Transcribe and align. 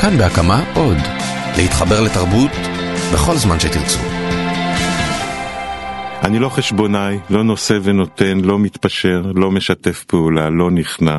כאן 0.00 0.18
בהקמה 0.18 0.64
עוד. 0.74 0.96
להתחבר 1.56 2.00
לתרבות 2.00 2.50
בכל 3.12 3.36
זמן 3.36 3.60
שתרצו. 3.60 3.98
אני 6.24 6.38
לא 6.38 6.48
חשבונאי, 6.48 7.18
לא 7.30 7.44
נושא 7.44 7.78
ונותן, 7.82 8.40
לא 8.40 8.58
מתפשר, 8.58 9.22
לא 9.34 9.50
משתף 9.50 10.04
פעולה, 10.04 10.50
לא 10.50 10.70
נכנע, 10.70 11.18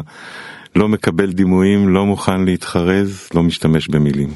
לא 0.76 0.88
מקבל 0.88 1.32
דימויים, 1.32 1.90
לא 1.90 2.06
מוכן 2.06 2.46
להתחרז, 2.46 3.30
לא 3.34 3.44
משתמש 3.44 3.88
במילים. 3.88 4.33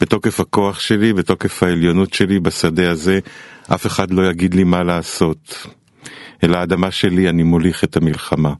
בתוקף 0.00 0.40
הכוח 0.40 0.80
שלי, 0.80 1.12
בתוקף 1.12 1.62
העליונות 1.62 2.14
שלי 2.14 2.40
בשדה 2.40 2.90
הזה, 2.90 3.18
אף 3.74 3.86
אחד 3.86 4.10
לא 4.10 4.30
יגיד 4.30 4.54
לי 4.54 4.64
מה 4.64 4.82
לעשות. 4.82 5.66
אל 6.44 6.54
האדמה 6.54 6.90
שלי 6.90 7.28
אני 7.28 7.42
מוליך 7.42 7.84
את 7.84 7.96
המלחמה. 7.96 8.52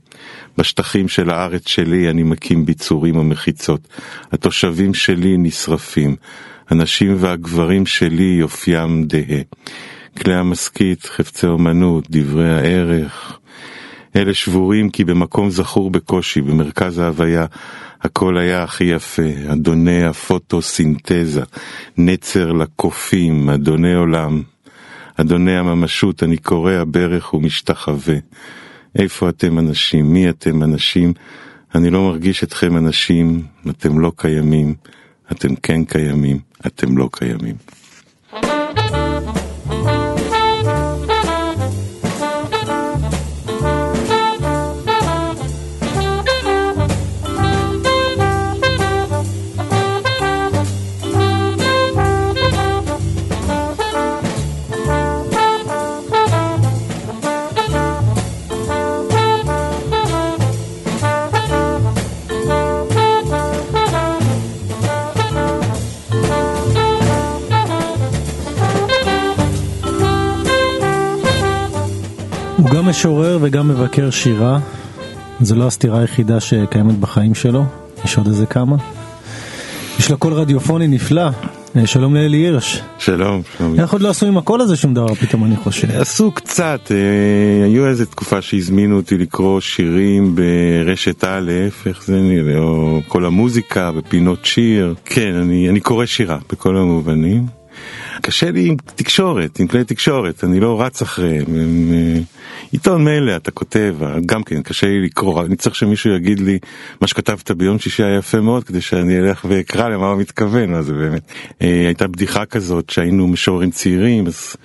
בשטחים 0.59 1.09
של 1.09 1.31
הארץ 1.31 1.69
שלי 1.69 2.11
אני 2.11 2.23
מקים 2.23 2.67
ביצורים 2.67 3.17
ומחיצות. 3.17 3.89
התושבים 4.33 4.95
שלי 4.95 5.37
נשרפים. 5.39 6.17
הנשים 6.69 7.17
והגברים 7.19 7.87
שלי 7.87 8.37
יופיים 8.41 9.05
דהה. 9.05 9.43
כלי 10.19 10.35
המשכית, 10.35 11.07
חפצי 11.07 11.47
אומנות, 11.47 12.07
דברי 12.11 12.55
הערך. 12.55 13.39
אלה 14.17 14.35
שבורים 14.35 14.91
כי 14.91 15.05
במקום 15.05 15.51
זכור 15.51 15.91
בקושי, 15.91 16.41
במרכז 16.41 16.99
ההוויה, 16.99 17.47
הכל 18.03 18.39
היה 18.39 18.63
הכי 18.63 18.85
יפה, 18.85 19.23
אדוני 19.53 20.05
הפוטוסינתזה, 20.05 21.43
נצר 21.97 22.53
לקופים, 22.53 23.51
אדוני 23.51 23.95
עולם. 23.95 24.43
אדוני 25.21 25.57
הממשות, 25.57 26.23
אני 26.23 26.37
קורע 26.37 26.83
ברך 26.87 27.35
ומשתחווה. 27.35 28.17
איפה 28.99 29.29
אתם 29.29 29.59
אנשים? 29.59 30.13
מי 30.13 30.29
אתם 30.29 30.63
אנשים? 30.63 31.13
אני 31.75 31.91
לא 31.91 32.03
מרגיש 32.03 32.45
אתכם 32.45 32.77
אנשים, 32.77 33.43
אתם 33.71 33.99
לא 33.99 34.13
קיימים, 34.17 34.75
אתם 35.33 35.55
כן 35.55 35.85
קיימים, 35.85 36.39
אתם 36.67 36.99
לא 36.99 37.09
קיימים. 37.13 37.57
משורר 72.99 73.39
וגם 73.41 73.69
מבקר 73.69 74.11
שירה. 74.11 74.59
זו 75.41 75.55
לא 75.55 75.67
הסתירה 75.67 76.01
היחידה 76.01 76.41
שקיימת 76.41 76.99
בחיים 76.99 77.35
שלו, 77.35 77.65
יש 78.05 78.17
עוד 78.17 78.27
איזה 78.27 78.47
כמה. 78.47 78.77
יש 79.99 80.11
לו 80.11 80.19
קול 80.19 80.33
רדיופוני 80.33 80.87
נפלא. 80.87 81.29
אה, 81.77 81.87
שלום 81.87 82.15
לאלי 82.15 82.37
הירש. 82.37 82.83
שלום, 82.99 83.43
שלום. 83.59 83.81
איך 83.81 83.93
עוד 83.93 84.03
לא 84.03 84.09
עשו 84.09 84.27
עם 84.27 84.39
הקול 84.39 84.61
הזה 84.61 84.77
שום 84.77 84.95
דבר 84.95 85.15
פתאום 85.15 85.45
אני 85.45 85.57
חושב. 85.57 85.91
עשו 85.91 86.33
קצת, 86.33 86.81
אה, 86.91 87.65
היו 87.65 87.87
איזה 87.87 88.07
תקופה 88.07 88.43
שהזמינו 88.43 88.97
אותי 88.97 89.19
לקרוא 89.19 89.61
שירים 89.61 90.35
ברשת 90.35 91.25
א', 91.25 91.51
איך 91.87 92.05
זה 92.05 92.21
נראה, 92.21 92.59
או 92.59 93.01
כל 93.09 93.25
המוזיקה 93.25 93.93
בפינות 93.93 94.45
שיר. 94.45 94.95
כן, 95.05 95.35
אני, 95.35 95.69
אני 95.69 95.81
קורא 95.81 96.07
שירה 96.07 96.39
בכל 96.53 96.77
המובנים. 96.77 97.58
קשה 98.23 98.51
לי 98.51 98.69
עם 98.69 98.77
תקשורת, 98.95 99.61
עם 99.61 99.67
כלי 99.67 99.85
תקשורת, 99.85 100.45
אני 100.45 100.61
לא 100.61 100.83
רץ 100.83 101.03
אחריהם. 101.03 101.47
הם, 101.47 101.93
אה, 101.93 102.21
עיתון 102.73 103.05
מילא 103.05 103.37
אתה 103.37 103.51
כותב, 103.51 103.97
גם 104.27 104.43
כן 104.43 104.63
קשה 104.63 104.87
לי 104.87 105.01
לקרוא, 105.01 105.45
אני 105.45 105.57
צריך 105.57 105.75
שמישהו 105.75 106.11
יגיד 106.11 106.41
לי 106.41 106.59
מה 107.01 107.07
שכתבת 107.09 107.51
ביום 107.51 107.79
שישי 107.79 108.03
היה 108.03 108.19
יפה 108.19 108.41
מאוד 108.41 108.65
כדי 108.65 108.81
שאני 108.81 109.19
אלך 109.19 109.45
ואקרא 109.49 109.89
למה 109.89 110.09
הוא 110.09 110.21
מתכוון, 110.21 110.75
אז 110.75 110.91
באמת. 110.91 111.23
אה, 111.63 111.87
הייתה 111.87 112.07
בדיחה 112.07 112.47
כזאת 112.47 112.91
שהיינו 112.91 113.29
משוררים 113.29 113.71
צעירים, 113.71 114.27
אז 114.27 114.57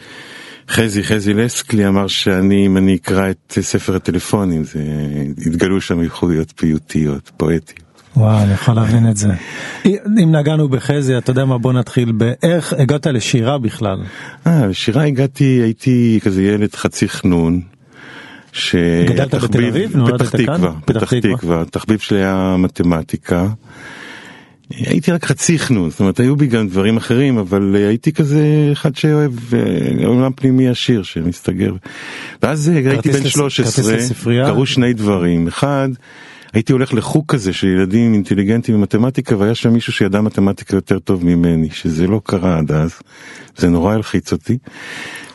חזי, 0.69 1.03
חזי 1.03 1.33
לסקלי 1.33 1.87
אמר 1.87 2.07
שאני, 2.07 2.65
אם 2.65 2.77
אני 2.77 2.95
אקרא 2.95 3.29
את 3.29 3.57
ספר 3.61 3.95
הטלפונים, 3.95 4.63
זה, 4.63 4.79
יתגלו 5.37 5.81
שם 5.81 6.01
ייחודיות 6.01 6.53
פיוטיות, 6.55 7.31
פואטיות. 7.37 7.82
וואו, 8.17 8.43
אני 8.43 8.53
יכול 8.53 8.75
להבין 8.75 9.09
את 9.09 9.17
זה. 9.17 9.29
אם 9.85 10.35
נגענו 10.35 10.69
בחזי, 10.69 11.17
אתה 11.17 11.31
יודע 11.31 11.45
מה, 11.45 11.57
בוא 11.57 11.73
נתחיל 11.73 12.11
באיך 12.11 12.73
הגעת 12.73 13.07
לשירה 13.07 13.57
בכלל. 13.57 13.97
אה, 14.47 14.67
לשירה 14.67 15.03
הגעתי, 15.03 15.43
הייתי 15.43 16.19
כזה 16.23 16.43
ילד 16.43 16.75
חצי 16.75 17.09
חנון. 17.09 17.61
ש... 18.51 18.75
גדלת 19.07 19.35
בתל 19.35 19.65
אביב? 19.65 19.95
פתח 20.17 20.29
תקווה, 20.29 20.71
פתח 20.85 21.13
תקווה, 21.13 21.61
התחביב 21.61 21.99
שלי 21.99 22.17
היה 22.17 22.55
מתמטיקה. 22.59 23.47
הייתי 24.69 25.11
רק 25.11 25.25
חצי 25.25 25.59
חנון, 25.59 25.89
זאת 25.89 25.99
אומרת 25.99 26.19
היו 26.19 26.35
בי 26.35 26.47
גם 26.47 26.67
דברים 26.67 26.97
אחרים, 26.97 27.37
אבל 27.37 27.75
הייתי 27.75 28.11
כזה 28.11 28.69
אחד 28.71 28.95
שאוהב 28.95 29.31
אה, 29.53 30.05
עולם 30.05 30.31
פנימי 30.35 30.69
עשיר 30.69 31.03
שמסתגר. 31.03 31.73
ואז 32.43 32.67
הייתי 32.67 33.11
בן 33.11 33.29
13, 33.29 33.95
קרו 34.45 34.65
שני 34.65 34.93
דברים, 34.93 35.47
אחד 35.47 35.89
הייתי 36.53 36.73
הולך 36.73 36.93
לחוג 36.93 37.25
כזה 37.27 37.53
של 37.53 37.67
ילדים 37.67 38.13
אינטליגנטים 38.13 38.75
במתמטיקה 38.75 39.37
והיה 39.37 39.55
שם 39.55 39.73
מישהו 39.73 39.93
שידע 39.93 40.21
מתמטיקה 40.21 40.75
יותר 40.75 40.99
טוב 40.99 41.25
ממני, 41.25 41.69
שזה 41.69 42.07
לא 42.07 42.21
קרה 42.23 42.57
עד 42.57 42.71
אז, 42.71 42.91
זה 43.57 43.69
נורא 43.69 43.93
הלחיץ 43.93 44.31
אותי. 44.31 44.57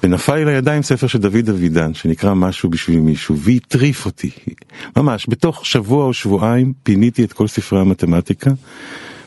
ונפל 0.03 0.34
לי 0.34 0.45
לידיים 0.45 0.83
ספר 0.83 1.06
של 1.06 1.19
דוד 1.19 1.49
אבידן 1.49 1.95
שנקרא 1.95 2.34
משהו 2.34 2.71
בשביל 2.71 3.01
מישהו 3.01 3.37
והטריף 3.39 4.06
אותי. 4.06 4.31
ממש 4.97 5.27
בתוך 5.29 5.67
שבוע 5.67 6.05
או 6.05 6.12
שבועיים 6.12 6.73
פיניתי 6.83 7.25
את 7.25 7.33
כל 7.33 7.47
ספרי 7.47 7.81
המתמטיקה. 7.81 8.50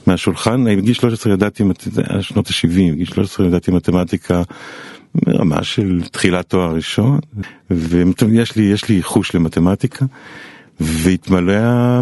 מהשולחן 0.08 0.78
בגיל 0.78 0.94
13 0.94 1.34
ידעתי 1.34 1.64
שנות 2.22 2.48
ה-70 2.48 2.92
בגיל 2.92 3.06
13 3.06 3.48
ידעתי 3.48 3.72
מתמטיקה 3.72 4.42
ברמה 5.16 5.64
של 5.64 6.02
תחילת 6.12 6.50
תואר 6.50 6.76
ראשון. 6.76 7.20
ויש 7.70 8.56
לי 8.56 8.74
לי 8.90 9.04
חוש 9.04 9.36
למתמטיקה 9.36 10.06
והתמלא 10.82 11.54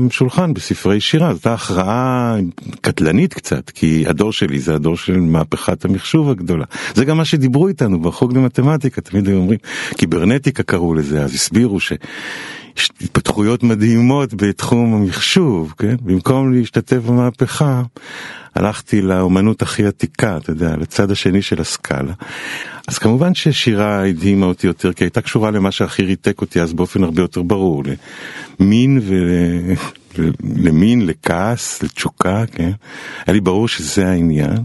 השולחן 0.08 0.54
בספרי 0.54 1.00
שירה, 1.00 1.34
זאת 1.34 1.48
הכרעה 1.48 2.36
קטלנית 2.82 3.34
קצת, 3.34 3.70
כי 3.70 4.04
הדור 4.08 4.34
שלי 4.34 4.60
זה 4.60 4.76
הדור 4.76 4.98
של 4.98 5.20
מהפכת 5.20 5.86
המחשוב 5.86 6.30
הגדולה. 6.30 6.66
זה 6.94 7.06
גם 7.06 7.18
מה 7.18 7.26
שדיברו 7.26 7.68
איתנו 7.68 8.00
בחוג 8.00 8.38
למתמטיקה, 8.38 9.02
תמיד 9.02 9.28
היו 9.28 9.38
אומרים, 9.38 9.60
קיברנטיקה 9.90 10.64
קראו 10.64 10.94
לזה, 10.94 11.24
אז 11.24 11.34
הסבירו 11.34 11.80
ש... 11.80 11.94
התפתחויות 13.40 13.64
מדהימות 13.64 14.34
בתחום 14.34 14.94
המחשוב, 14.94 15.74
כן? 15.78 15.96
במקום 16.02 16.54
להשתתף 16.54 16.98
במהפכה, 16.98 17.82
הלכתי 18.56 19.02
לאומנות 19.02 19.62
הכי 19.62 19.86
עתיקה, 19.86 20.38
אתה 20.38 20.52
יודע, 20.52 20.76
לצד 20.78 21.12
השני 21.12 21.42
של 21.42 21.62
הסקאלה. 21.62 22.14
אז 22.88 22.98
כמובן 22.98 23.34
ששירה 23.34 24.06
הדהימה 24.06 24.46
אותי 24.46 24.68
יותר, 24.68 24.94
כי 24.94 25.04
הייתה 25.04 25.22
קשורה 25.22 25.52
למה 25.52 25.72
שהכי 25.72 26.04
ריתק 26.04 26.42
אותי 26.42 26.62
אז 26.62 26.74
באופן 26.74 27.04
הרבה 27.04 27.22
יותר 27.22 27.42
ברור, 27.42 27.84
למין 28.60 29.00
ול... 29.04 29.76
למין, 30.56 31.06
לכעס, 31.06 31.84
לתשוקה, 31.84 32.44
כן? 32.52 32.72
היה 33.26 33.34
לי 33.34 33.42
ברור 33.42 33.68
שזה 33.68 34.08
העניין. 34.08 34.58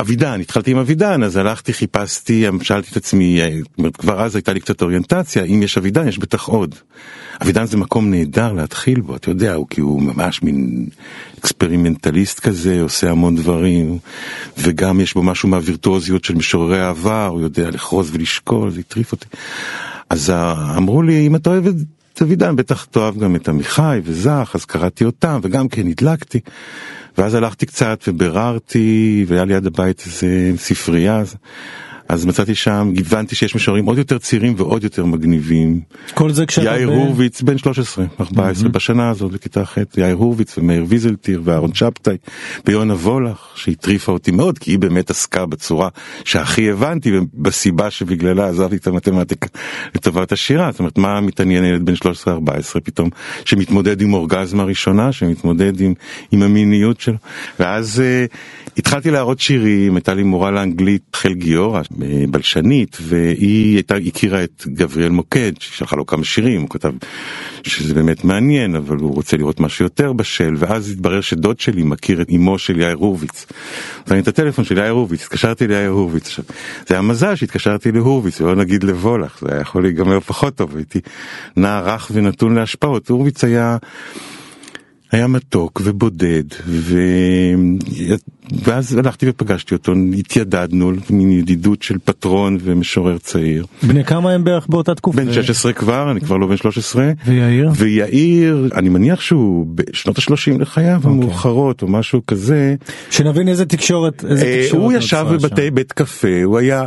אבידן, 0.00 0.40
התחלתי 0.40 0.70
עם 0.70 0.78
אבידן, 0.78 1.22
אז 1.22 1.36
הלכתי, 1.36 1.72
חיפשתי, 1.72 2.46
שאלתי 2.62 2.88
את 2.92 2.96
עצמי, 2.96 3.40
אה, 3.40 3.90
כבר 3.98 4.22
אז 4.22 4.36
הייתה 4.36 4.52
לי 4.52 4.60
קצת 4.60 4.82
אוריינטציה, 4.82 5.44
אם 5.44 5.62
יש 5.62 5.78
אבידן 5.78 6.08
יש 6.08 6.18
בטח 6.18 6.44
עוד. 6.44 6.74
אבידן 7.42 7.64
זה 7.64 7.76
מקום 7.76 8.10
נהדר 8.10 8.52
להתחיל 8.52 9.00
בו, 9.00 9.16
אתה 9.16 9.30
יודע, 9.30 9.54
הוא 9.54 9.66
כי 9.70 9.80
הוא 9.80 10.02
ממש 10.02 10.42
מין 10.42 10.86
אקספרימנטליסט 11.38 12.40
כזה, 12.40 12.82
עושה 12.82 13.10
המון 13.10 13.36
דברים, 13.36 13.98
וגם 14.58 15.00
יש 15.00 15.14
בו 15.14 15.22
משהו 15.22 15.48
מהווירטואוזיות 15.48 16.24
של 16.24 16.34
משוררי 16.34 16.80
העבר, 16.80 17.26
הוא 17.26 17.40
יודע 17.40 17.70
לחרוז 17.70 18.10
ולשקול, 18.12 18.70
זה 18.70 18.80
הטריף 18.80 19.12
אותי. 19.12 19.26
אז 20.10 20.30
אמרו 20.76 21.02
לי, 21.02 21.26
אם 21.26 21.36
אתה 21.36 21.50
אוהב 21.50 21.66
את 21.66 22.22
אבידן, 22.22 22.56
בטח 22.56 22.84
תאהב 22.84 23.18
גם 23.18 23.36
את 23.36 23.48
עמיחי 23.48 24.00
וזך, 24.04 24.50
אז 24.54 24.64
קראתי 24.64 25.04
אותם, 25.04 25.40
וגם 25.42 25.68
כן 25.68 25.86
הדלקתי. 25.88 26.40
ואז 27.18 27.34
הלכתי 27.34 27.66
קצת 27.66 28.04
וביררתי, 28.08 29.24
והיה 29.28 29.44
ליד 29.44 29.66
הבית 29.66 30.02
איזה 30.06 30.26
ספרייה, 30.56 31.22
אז 32.08 32.24
מצאתי 32.26 32.54
שם, 32.54 32.92
הבנתי 32.96 33.34
שיש 33.34 33.54
משוררים 33.54 33.84
עוד 33.84 33.98
יותר 33.98 34.18
צעירים 34.18 34.54
ועוד 34.56 34.84
יותר 34.84 35.04
מגניבים. 35.04 35.80
כל 36.14 36.30
זה 36.30 36.46
כשאתה... 36.46 36.66
יאיר 36.66 36.90
ב- 36.90 36.92
הורוביץ, 36.92 37.42
בן 37.42 37.58
13, 37.58 38.04
14, 38.20 38.68
בשנה 38.68 39.10
הזאת, 39.10 39.32
בכיתה 39.32 39.64
ח', 39.64 39.78
יאיר 39.96 40.14
הורוביץ 40.14 40.58
ומאיר 40.58 40.84
ויזלטיר 40.88 41.42
ואהרון 41.44 41.74
שבתאי 41.74 42.16
ויונה 42.66 42.94
וולך, 42.94 43.52
שהטריפה 43.54 44.12
אותי 44.12 44.30
מאוד, 44.30 44.58
כי 44.58 44.70
היא 44.70 44.78
באמת 44.78 45.10
עסקה 45.10 45.46
בצורה 45.46 45.88
שהכי 46.24 46.70
הבנתי, 46.70 47.12
בסיבה 47.34 47.90
שבגללה 47.90 48.48
עזבתי 48.48 48.76
את 48.76 48.86
המתמטיקה 48.86 49.46
לטובת 49.94 50.32
השירה. 50.32 50.70
זאת 50.70 50.78
אומרת, 50.80 50.98
מה 50.98 51.20
מתעניין 51.20 51.64
ילד 51.64 51.84
בן 51.84 51.94
13-14 51.94 52.80
פתאום, 52.84 53.10
שמתמודד 53.44 54.00
עם 54.00 54.14
אורגזמה 54.14 54.64
ראשונה, 54.64 55.12
שמתמודד 55.12 55.80
עם, 55.80 55.94
עם 56.32 56.42
המיניות 56.42 57.00
שלו. 57.00 57.16
ואז 57.60 58.02
uh, 58.02 58.67
התחלתי 58.78 59.10
להראות 59.10 59.40
שירים, 59.40 59.96
הייתה 59.96 60.14
לי 60.14 60.22
מורה 60.22 60.50
לאנגלית, 60.50 61.02
חל 61.16 61.34
גיורא, 61.34 61.80
אה, 62.02 62.24
בלשנית, 62.30 62.96
והיא 63.00 63.74
הייתה, 63.74 63.94
הכירה 63.96 64.44
את 64.44 64.64
גבריאל 64.66 65.10
מוקד, 65.10 65.52
ששלחה 65.60 65.96
לו 65.96 66.06
כמה 66.06 66.24
שירים, 66.24 66.60
הוא 66.60 66.70
כתב 66.70 66.92
שזה 67.62 67.94
באמת 67.94 68.24
מעניין, 68.24 68.76
אבל 68.76 68.96
הוא 68.96 69.14
רוצה 69.14 69.36
לראות 69.36 69.60
משהו 69.60 69.84
יותר 69.84 70.12
בשל, 70.12 70.54
ואז 70.58 70.90
התברר 70.90 71.20
שדוד 71.20 71.60
שלי 71.60 71.82
מכיר 71.82 72.22
את 72.22 72.28
אמו 72.34 72.58
של 72.58 72.80
יאיר 72.80 72.96
הורוביץ. 72.96 73.46
אז 74.06 74.12
אני 74.12 74.20
את 74.20 74.28
הטלפון 74.28 74.64
של 74.64 74.78
יאיר 74.78 74.90
הורוביץ, 74.90 75.22
התקשרתי 75.22 75.66
ליאיר 75.66 75.90
הורוביץ. 75.90 76.36
זה 76.88 76.94
היה 76.94 77.02
מזל 77.02 77.34
שהתקשרתי 77.34 77.92
להורוביץ, 77.92 78.40
ולא 78.40 78.56
נגיד 78.56 78.84
לוולך, 78.84 79.38
זה 79.40 79.52
היה 79.52 79.60
יכול 79.60 79.82
להיגמר 79.82 80.20
פחות 80.20 80.54
טוב, 80.54 80.76
הייתי 80.76 81.00
נער 81.56 81.88
רך 81.88 82.10
ונתון 82.14 82.54
להשפעות. 82.54 83.08
הורוביץ 83.08 83.44
היה... 83.44 83.76
היה 85.12 85.26
מתוק 85.26 85.80
ובודד, 85.84 86.44
ו... 86.66 86.98
ואז 88.64 88.96
הלכתי 88.96 89.26
ופגשתי 89.28 89.74
אותו, 89.74 89.92
התיידדנו, 90.18 90.92
מין 91.10 91.32
ידידות 91.32 91.82
של 91.82 91.98
פטרון 92.04 92.58
ומשורר 92.60 93.18
צעיר. 93.18 93.66
בני 93.82 94.04
כמה 94.04 94.32
הם 94.32 94.44
בערך 94.44 94.66
באותה 94.68 94.94
תקופה? 94.94 95.20
בן 95.20 95.32
16 95.32 95.72
כבר, 95.72 96.10
אני 96.10 96.20
כבר 96.20 96.36
לא 96.36 96.46
בן 96.46 96.56
13. 96.56 97.12
ויאיר? 97.26 97.70
ויאיר, 97.76 98.68
אני 98.74 98.88
מניח 98.88 99.20
שהוא 99.20 99.66
בשנות 99.74 100.18
ה-30 100.18 100.60
לחייו 100.60 100.96
אוקיי. 100.96 101.10
המאוחרות 101.10 101.82
או 101.82 101.88
משהו 101.88 102.26
כזה. 102.26 102.74
שנבין 103.10 103.48
איזה 103.48 103.66
תקשורת, 103.66 104.24
איזה 104.24 104.44
אה, 104.44 104.62
תקשורת 104.62 104.82
הוא 104.82 104.92
ישב 104.92 105.26
בבתי 105.30 105.66
שם. 105.66 105.74
בית 105.74 105.92
קפה, 105.92 106.42
הוא 106.44 106.58
היה, 106.58 106.84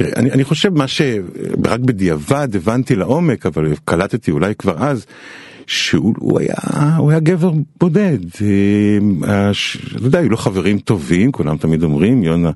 אני, 0.00 0.30
אני 0.30 0.44
חושב 0.44 0.74
מה 0.74 0.88
שרק 0.88 1.80
בדיעבד 1.80 2.48
הבנתי 2.56 2.96
לעומק, 2.96 3.46
אבל 3.46 3.74
קלטתי 3.84 4.30
אולי 4.30 4.54
כבר 4.54 4.74
אז, 4.78 5.06
שהוא 5.66 6.14
הוא 6.18 6.40
היה, 6.40 6.96
הוא 6.98 7.10
היה 7.10 7.20
גבר 7.20 7.52
בודד, 7.80 8.18
אה, 9.24 9.50
אתה 9.96 10.06
יודע, 10.06 10.18
היו 10.18 10.30
לו 10.30 10.36
חברים 10.36 10.78
טובים, 10.78 11.32
כולם 11.32 11.56
תמיד 11.56 11.82
אומרים, 11.82 12.22
יונה 12.22 12.50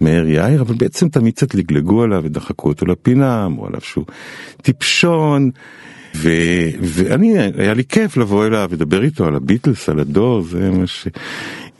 מאיר 0.00 0.28
יאיר, 0.28 0.62
אבל 0.62 0.74
בעצם 0.74 1.08
תמיד 1.08 1.34
קצת 1.34 1.54
לגלגו 1.54 2.02
עליו 2.02 2.20
ודחקו 2.24 2.68
אותו 2.68 2.86
לפינה, 2.86 3.46
אמרו 3.46 3.66
עליו 3.66 3.80
שהוא 3.80 4.04
טיפשון. 4.62 5.50
ו, 6.14 6.30
ואני, 6.80 7.38
היה 7.38 7.74
לי 7.74 7.84
כיף 7.84 8.16
לבוא 8.16 8.46
אליו, 8.46 8.68
לדבר 8.72 9.02
איתו 9.02 9.24
על 9.26 9.36
הביטלס, 9.36 9.88
על 9.88 9.98
הדור, 9.98 10.42
זה 10.42 10.70
מה 10.70 10.86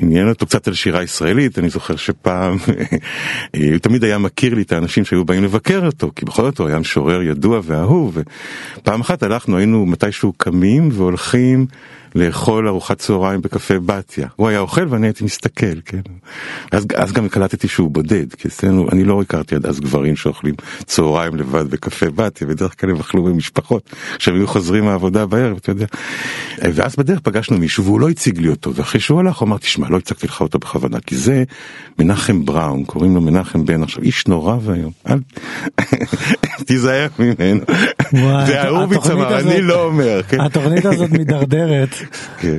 שעניין 0.00 0.28
אותו 0.28 0.46
קצת 0.46 0.68
על 0.68 0.74
שירה 0.74 1.02
ישראלית, 1.02 1.58
אני 1.58 1.68
זוכר 1.68 1.96
שפעם, 1.96 2.56
הוא 3.72 3.78
תמיד 3.82 4.04
היה 4.04 4.18
מכיר 4.18 4.54
לי 4.54 4.62
את 4.62 4.72
האנשים 4.72 5.04
שהיו 5.04 5.24
באים 5.24 5.44
לבקר 5.44 5.86
אותו, 5.86 6.10
כי 6.16 6.24
בכל 6.24 6.42
זאת 6.42 6.58
הוא 6.58 6.68
היה 6.68 6.78
משורר 6.78 7.22
ידוע 7.22 7.60
ואהוב, 7.64 8.18
ופעם 8.78 9.00
אחת 9.00 9.22
הלכנו, 9.22 9.56
היינו 9.56 9.86
מתישהו 9.86 10.32
קמים 10.32 10.88
והולכים 10.92 11.66
לאכול 12.14 12.68
ארוחת 12.68 12.98
צהריים 12.98 13.40
בקפה 13.40 13.74
בתיה. 13.86 14.28
הוא 14.36 14.48
היה 14.48 14.58
אוכל 14.58 14.86
ואני 14.88 15.06
הייתי 15.06 15.24
מסתכל, 15.24 15.80
כן. 15.84 16.00
אז, 16.72 16.86
אז 16.96 17.12
גם 17.12 17.28
קלטתי 17.28 17.68
שהוא 17.68 17.90
בודד, 17.90 18.34
כי 18.34 18.48
אצלנו, 18.48 18.88
אני 18.92 19.04
לא 19.04 19.22
הכרתי 19.22 19.54
עד 19.54 19.66
אז 19.66 19.80
גברים 19.80 20.16
שאוכלים 20.16 20.54
צהריים 20.84 21.36
לבד 21.36 21.70
בקפה 21.70 22.10
בתיה, 22.10 22.46
בדרך 22.46 22.80
כלל 22.80 22.90
הם 22.90 22.96
אכלו 22.96 23.22
במשפחות, 23.24 23.90
עכשיו 24.16 24.34
היו 24.34 24.46
חוזרים 24.46 24.84
מהעבודה 24.84 25.26
בערב, 25.26 25.56
אתה 25.56 25.70
יודע. 25.70 25.86
ואז 26.58 26.96
בדרך 26.96 27.20
פגשנו 27.20 27.58
מישהו 27.58 27.84
והוא 27.84 28.00
לא 28.00 28.08
הציג 28.08 28.38
לי 28.38 28.48
אותו, 28.48 28.74
ואחרי 28.74 29.00
שהוא 29.00 29.20
הלך 29.20 29.38
הוא 29.38 29.46
אמר, 29.46 29.58
תשמע, 29.58 29.88
לא 29.88 29.96
הצגתי 29.96 30.26
לך 30.26 30.40
אותו 30.40 30.58
בכוונה, 30.58 31.00
כי 31.00 31.16
זה 31.16 31.44
מנחם 31.98 32.44
בראון, 32.44 32.84
קוראים 32.84 33.14
לו 33.14 33.20
מנחם 33.20 33.64
בן, 33.64 33.82
עכשיו 33.82 34.02
איש 34.02 34.26
נורא 34.26 34.56
ואיום, 34.62 34.92
אל... 35.08 35.18
תיזהר 36.66 37.08
ממנו. 37.18 37.60
זה 38.46 38.62
ההורוביץ 38.62 39.06
אמר, 39.06 39.40
אני 39.40 39.62
לא 39.62 39.84
אומר, 39.84 40.22
כן. 40.22 40.40
התוכנית 40.40 40.84
הזאת 40.84 41.10
מידרדרת. 41.18 41.88
כן. 42.38 42.58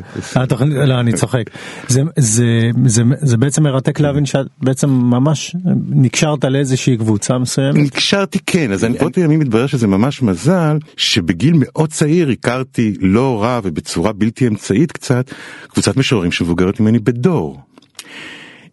לא, 0.66 1.00
אני 1.00 1.14
צוחק. 1.14 1.44
זה, 1.88 3.38
בעצם 3.38 3.64
מרתק 3.64 4.00
להבין 4.00 4.26
שאת 4.26 4.46
בעצם 4.62 4.90
ממש 4.90 5.56
נקשרת 5.90 6.46
לאיזושהי 6.46 6.98
קבוצה 6.98 7.38
מסוימת. 7.38 7.76
נקשרתי 7.76 8.40
כן, 8.46 8.72
אז 8.72 8.84
אני, 8.84 8.98
עוד 8.98 9.18
ימים 9.18 9.40
מתברר 9.40 9.68
שזה 9.68 9.88
ממש 9.88 10.22
מזל 10.22 10.78
שבגיל 10.98 11.54
מאוד 11.56 11.90
צעיר 11.90 12.30
הכרתי 12.30 12.94
לא 13.02 13.44
רע 13.44 13.60
ובצורה 13.64 14.14
בלתי 14.14 14.48
אמצעית 14.48 14.92
קצת 14.92 15.32
קבוצת 15.68 15.98
משוררים 15.98 16.32
שמבוגרת 16.32 16.80
ממני 16.80 17.00
בדור. 17.00 17.62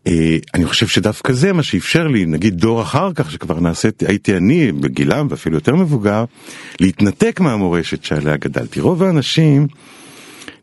אה, 0.06 0.36
אני 0.54 0.66
חושב 0.66 0.86
שדווקא 0.86 1.32
זה 1.32 1.52
מה 1.52 1.62
שאפשר 1.62 2.08
לי, 2.08 2.26
נגיד 2.26 2.54
דור 2.54 2.82
אחר 2.82 3.12
כך 3.14 3.30
שכבר 3.30 3.60
נעשיתי, 3.60 4.06
הייתי 4.06 4.36
אני 4.36 4.72
בגילם 4.72 5.26
ואפילו 5.30 5.56
יותר 5.56 5.74
מבוגר, 5.74 6.24
להתנתק 6.80 7.40
מהמורשת 7.40 8.04
שעליה 8.04 8.36
גדלתי. 8.36 8.80
רוב 8.80 9.02
האנשים 9.02 9.66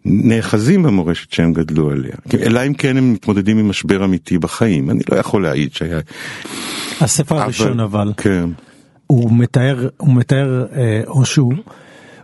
נאחזים 0.10 0.84
במורשת 0.84 1.32
שהם 1.32 1.54
גדלו 1.54 1.92
עליה, 1.92 2.16
אלא 2.40 2.68
אם 2.68 2.74
כן 2.74 2.98
הם 2.98 3.14
מתמודדים 3.14 3.58
עם 3.58 3.70
משבר 3.70 4.06
אמיתי 4.06 4.38
בחיים, 4.38 4.90
אני 4.90 5.00
לא 5.12 5.18
יכול 5.18 5.44
להעיד 5.44 5.74
שהיה... 5.74 6.00
הספר 7.02 7.42
הראשון 7.42 7.80
אבל, 7.80 8.14
כן. 8.18 8.50
הוא 9.08 9.32
מתאר, 9.34 9.90
הוא 9.98 10.16
מתאר, 10.16 10.66
אה, 10.76 11.02
או 11.08 11.26
שהוא, 11.26 11.54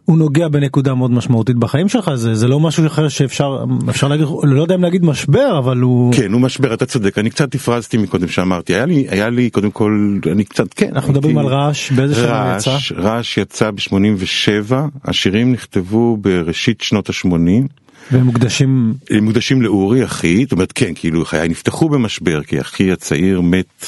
הוא 0.05 0.17
נוגע 0.17 0.47
בנקודה 0.47 0.93
מאוד 0.93 1.11
משמעותית 1.11 1.55
בחיים 1.55 1.89
שלך, 1.89 2.11
זה, 2.15 2.35
זה 2.35 2.47
לא 2.47 2.59
משהו 2.59 2.87
אחר 2.87 3.07
שאפשר, 3.07 3.65
אפשר 3.89 4.07
להגיד, 4.07 4.27
לא 4.43 4.61
יודע 4.61 4.75
אם 4.75 4.81
להגיד 4.81 5.05
משבר, 5.05 5.57
אבל 5.57 5.77
הוא... 5.77 6.13
כן, 6.13 6.33
הוא 6.33 6.41
משבר, 6.41 6.73
אתה 6.73 6.85
צודק, 6.85 7.17
אני 7.17 7.29
קצת 7.29 7.55
הפרזתי 7.55 7.97
מקודם 7.97 8.27
שאמרתי, 8.27 8.73
היה 8.73 8.85
לי, 8.85 9.05
היה 9.09 9.29
לי 9.29 9.49
קודם 9.49 9.71
כל, 9.71 10.19
אני 10.31 10.43
קצת, 10.43 10.73
כן. 10.73 10.89
אנחנו 10.95 11.13
מדברים 11.13 11.37
על 11.37 11.45
רעש, 11.45 11.91
באיזה 11.91 12.15
שנה 12.15 12.55
יצא? 12.57 12.77
רעש 12.95 13.37
יצא 13.37 13.71
ב-87, 13.71 14.73
השירים 15.05 15.51
נכתבו 15.51 16.17
בראשית 16.17 16.81
שנות 16.81 17.09
ה-80. 17.09 17.67
והם 18.11 18.25
מוקדשים, 18.25 18.93
הם 19.09 19.23
מוקדשים 19.23 19.61
לאורי 19.61 20.03
אחי, 20.03 20.43
זאת 20.43 20.51
אומרת 20.51 20.71
כן, 20.71 20.91
כאילו 20.95 21.25
חיי 21.25 21.47
נפתחו 21.49 21.89
במשבר, 21.89 22.43
כי 22.43 22.61
אחי 22.61 22.91
הצעיר 22.91 23.41
מת 23.41 23.85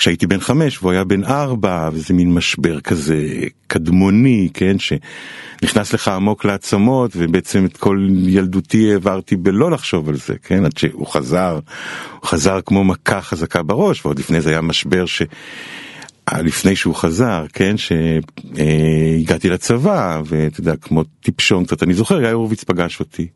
כשהייתי 0.00 0.26
בן 0.26 0.40
חמש 0.40 0.78
והוא 0.78 0.92
היה 0.92 1.04
בן 1.04 1.24
ארבע, 1.24 1.90
וזה 1.92 2.14
מין 2.14 2.34
משבר 2.34 2.80
כזה 2.80 3.16
קדמוני, 3.66 4.48
כן, 4.54 4.76
שנכנס 4.78 5.92
לך 5.92 6.08
עמוק 6.08 6.44
לעצמות, 6.44 7.10
ובעצם 7.16 7.64
את 7.64 7.76
כל 7.76 8.06
ילדותי 8.10 8.92
העברתי 8.92 9.36
בלא 9.36 9.70
לחשוב 9.70 10.08
על 10.08 10.16
זה, 10.16 10.34
כן, 10.42 10.64
עד 10.64 10.76
שהוא 10.76 11.06
חזר, 11.06 11.58
הוא 12.20 12.28
חזר 12.28 12.60
כמו 12.66 12.84
מכה 12.84 13.20
חזקה 13.20 13.62
בראש, 13.62 14.06
ועוד 14.06 14.18
לפני 14.18 14.40
זה 14.40 14.50
היה 14.50 14.60
משבר 14.60 15.06
ש... 15.06 15.22
לפני 16.32 16.76
שהוא 16.76 16.94
חזר, 16.94 17.44
כן, 17.52 17.74
שהגעתי 17.76 19.50
לצבא, 19.50 20.20
ואתה 20.24 20.60
יודע, 20.60 20.76
כמו 20.76 21.04
טיפשון 21.04 21.64
קצת, 21.64 21.82
אני 21.82 21.94
זוכר, 21.94 22.22
יאיר 22.22 22.34
הורוביץ 22.34 22.64
פגש 22.64 23.00
אותי, 23.00 23.26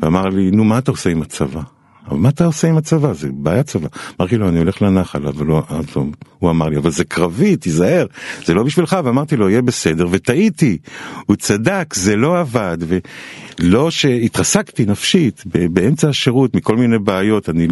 ואמר 0.00 0.28
לי, 0.28 0.50
נו, 0.50 0.64
מה 0.64 0.78
אתה 0.78 0.90
עושה 0.90 1.10
עם 1.10 1.22
הצבא? 1.22 1.60
אבל 2.08 2.16
מה 2.16 2.28
אתה 2.28 2.44
עושה 2.44 2.68
עם 2.68 2.76
הצבא? 2.76 3.12
זה 3.12 3.28
בעיה 3.32 3.62
צבא. 3.62 3.88
אמרתי 4.20 4.36
לו, 4.36 4.48
אני 4.48 4.58
הולך 4.58 4.82
לנחל, 4.82 5.26
אבל 5.26 5.46
לא, 5.46 5.62
אז 5.68 5.84
הוא, 5.94 6.06
הוא 6.38 6.50
אמר 6.50 6.68
לי, 6.68 6.76
אבל 6.76 6.90
זה 6.90 7.04
קרבי, 7.04 7.56
תיזהר, 7.56 8.06
זה 8.44 8.54
לא 8.54 8.62
בשבילך, 8.62 8.96
ואמרתי 9.04 9.36
לו, 9.36 9.50
יהיה 9.50 9.62
בסדר, 9.62 10.06
וטעיתי, 10.10 10.78
הוא 11.26 11.36
צדק, 11.36 11.94
זה 11.94 12.16
לא 12.16 12.40
עבד, 12.40 12.78
ולא 12.80 13.90
שהתרסקתי 13.90 14.86
נפשית 14.86 15.42
באמצע 15.46 16.08
השירות 16.08 16.54
מכל 16.54 16.76
מיני 16.76 16.98
בעיות, 16.98 17.48
אני 17.48 17.66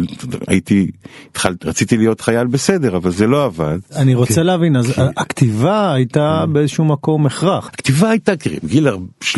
הייתי, 0.47 0.91
התחל, 1.31 1.55
רציתי 1.63 1.97
להיות 1.97 2.21
חייל 2.21 2.47
בסדר, 2.47 2.97
אבל 2.97 3.11
זה 3.11 3.27
לא 3.27 3.45
עבד. 3.45 3.77
אני 3.95 4.15
רוצה 4.15 4.35
כן. 4.35 4.45
להבין, 4.45 4.75
אז 4.75 4.93
הכתיבה 5.17 5.93
הייתה 5.93 6.45
באיזשהו 6.51 6.85
מקום 6.85 7.25
הכרח. 7.25 7.67
הכתיבה 7.73 8.09
הייתה, 8.09 8.35
תראי, 8.35 8.57
בגיל 8.63 8.87
13-14 9.23 9.35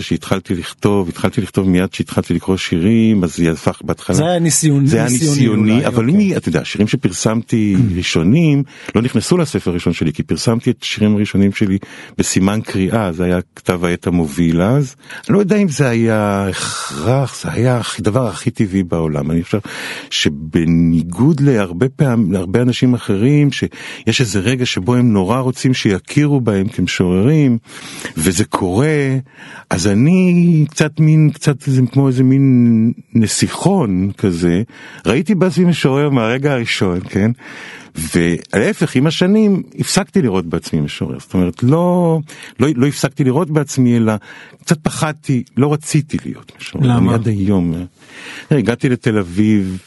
שהתחלתי 0.00 0.54
לכתוב, 0.54 1.08
התחלתי 1.08 1.40
לכתוב 1.40 1.68
מיד 1.68 1.92
שהתחלתי 1.92 2.34
לקרוא 2.34 2.56
שירים, 2.56 3.24
אז 3.24 3.36
זה 3.36 3.50
הפך 3.50 3.82
בהתחלה. 3.96 4.16
זה 4.16 4.26
היה 4.26 4.38
ניסיוני, 4.38 4.88
זה 4.88 4.96
היה 4.96 5.08
ניסיוני, 5.08 5.72
אולי, 5.72 5.86
אבל 5.86 6.04
אוקיי. 6.04 6.16
מי, 6.16 6.36
אתה 6.36 6.48
יודע, 6.48 6.64
שירים 6.64 6.88
שפרסמתי 6.88 7.76
ראשונים 7.96 8.62
לא 8.94 9.02
נכנסו 9.02 9.36
לספר 9.36 9.70
הראשון 9.70 9.92
שלי, 9.92 10.12
כי 10.12 10.22
פרסמתי 10.22 10.70
את 10.70 10.82
השירים 10.82 11.14
הראשונים 11.16 11.52
שלי 11.52 11.78
בסימן 12.18 12.60
קריאה, 12.64 13.12
זה 13.12 13.24
היה 13.24 13.38
כתב 13.56 13.84
העת 13.84 14.06
המוביל 14.06 14.62
אז. 14.62 14.96
אני 15.28 15.34
לא 15.34 15.38
יודע 15.38 15.56
אם 15.56 15.68
זה 15.68 15.88
היה 15.88 16.46
הכרח, 16.48 17.42
זה 17.42 17.52
היה 17.52 17.80
הדבר 17.98 18.26
הכי 18.26 18.50
טבעי 18.50 18.82
בעולם. 18.82 19.30
אני 19.30 19.42
חושב 19.42 19.58
שבניגוד 20.10 21.40
להרבה 21.40 21.88
פעמים, 21.88 22.32
להרבה 22.32 22.62
אנשים 22.62 22.94
אחרים, 22.94 23.52
שיש 23.52 24.20
איזה 24.20 24.40
רגע 24.40 24.66
שבו 24.66 24.94
הם 24.94 25.12
נורא 25.12 25.38
רוצים 25.38 25.74
שיכירו 25.74 26.40
בהם 26.40 26.68
כמשוררים, 26.68 27.58
וזה 28.16 28.44
קורה, 28.44 29.16
אז 29.70 29.86
אני 29.86 30.64
קצת 30.70 31.00
מין, 31.00 31.30
קצת 31.30 31.62
זה 31.62 31.82
כמו 31.92 32.08
איזה 32.08 32.22
מין 32.22 32.92
נסיכות. 33.14 33.85
תיכון 33.86 34.12
כזה, 34.18 34.62
ראיתי 35.06 35.34
בעצמי 35.34 35.64
משורר 35.64 36.10
מהרגע 36.10 36.52
הראשון, 36.52 37.00
כן? 37.08 37.30
ולהפך, 38.14 38.96
עם 38.96 39.06
השנים 39.06 39.62
הפסקתי 39.78 40.22
לראות 40.22 40.46
בעצמי 40.46 40.80
משורר. 40.80 41.18
זאת 41.18 41.34
אומרת, 41.34 41.62
לא, 41.62 42.18
לא, 42.60 42.68
לא 42.74 42.86
הפסקתי 42.86 43.24
לראות 43.24 43.50
בעצמי, 43.50 43.96
אלא 43.96 44.12
קצת 44.60 44.78
פחדתי, 44.78 45.42
לא 45.56 45.72
רציתי 45.72 46.16
להיות 46.24 46.52
משורר. 46.60 46.86
למה? 46.86 47.14
עד 47.14 47.28
היום. 47.28 47.74
הגעתי 48.50 48.88
לתל 48.88 49.18
אביב 49.18 49.78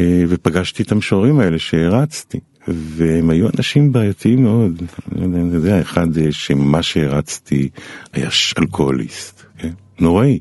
אה, 0.00 0.24
ופגשתי 0.28 0.82
את 0.82 0.92
המשוררים 0.92 1.40
האלה 1.40 1.58
שהרצתי. 1.58 2.40
והם 2.68 3.30
היו 3.30 3.48
אנשים 3.56 3.92
בעייתיים 3.92 4.42
מאוד, 4.42 4.82
אני 5.22 5.54
יודע, 5.54 5.80
אחד 5.80 6.18
אה, 6.18 6.26
שממש 6.30 6.96
הרצתי 6.96 7.68
היה 8.12 8.28
אלכוהוליסט, 8.58 9.42
כן? 9.58 9.70
נוראי. 10.02 10.38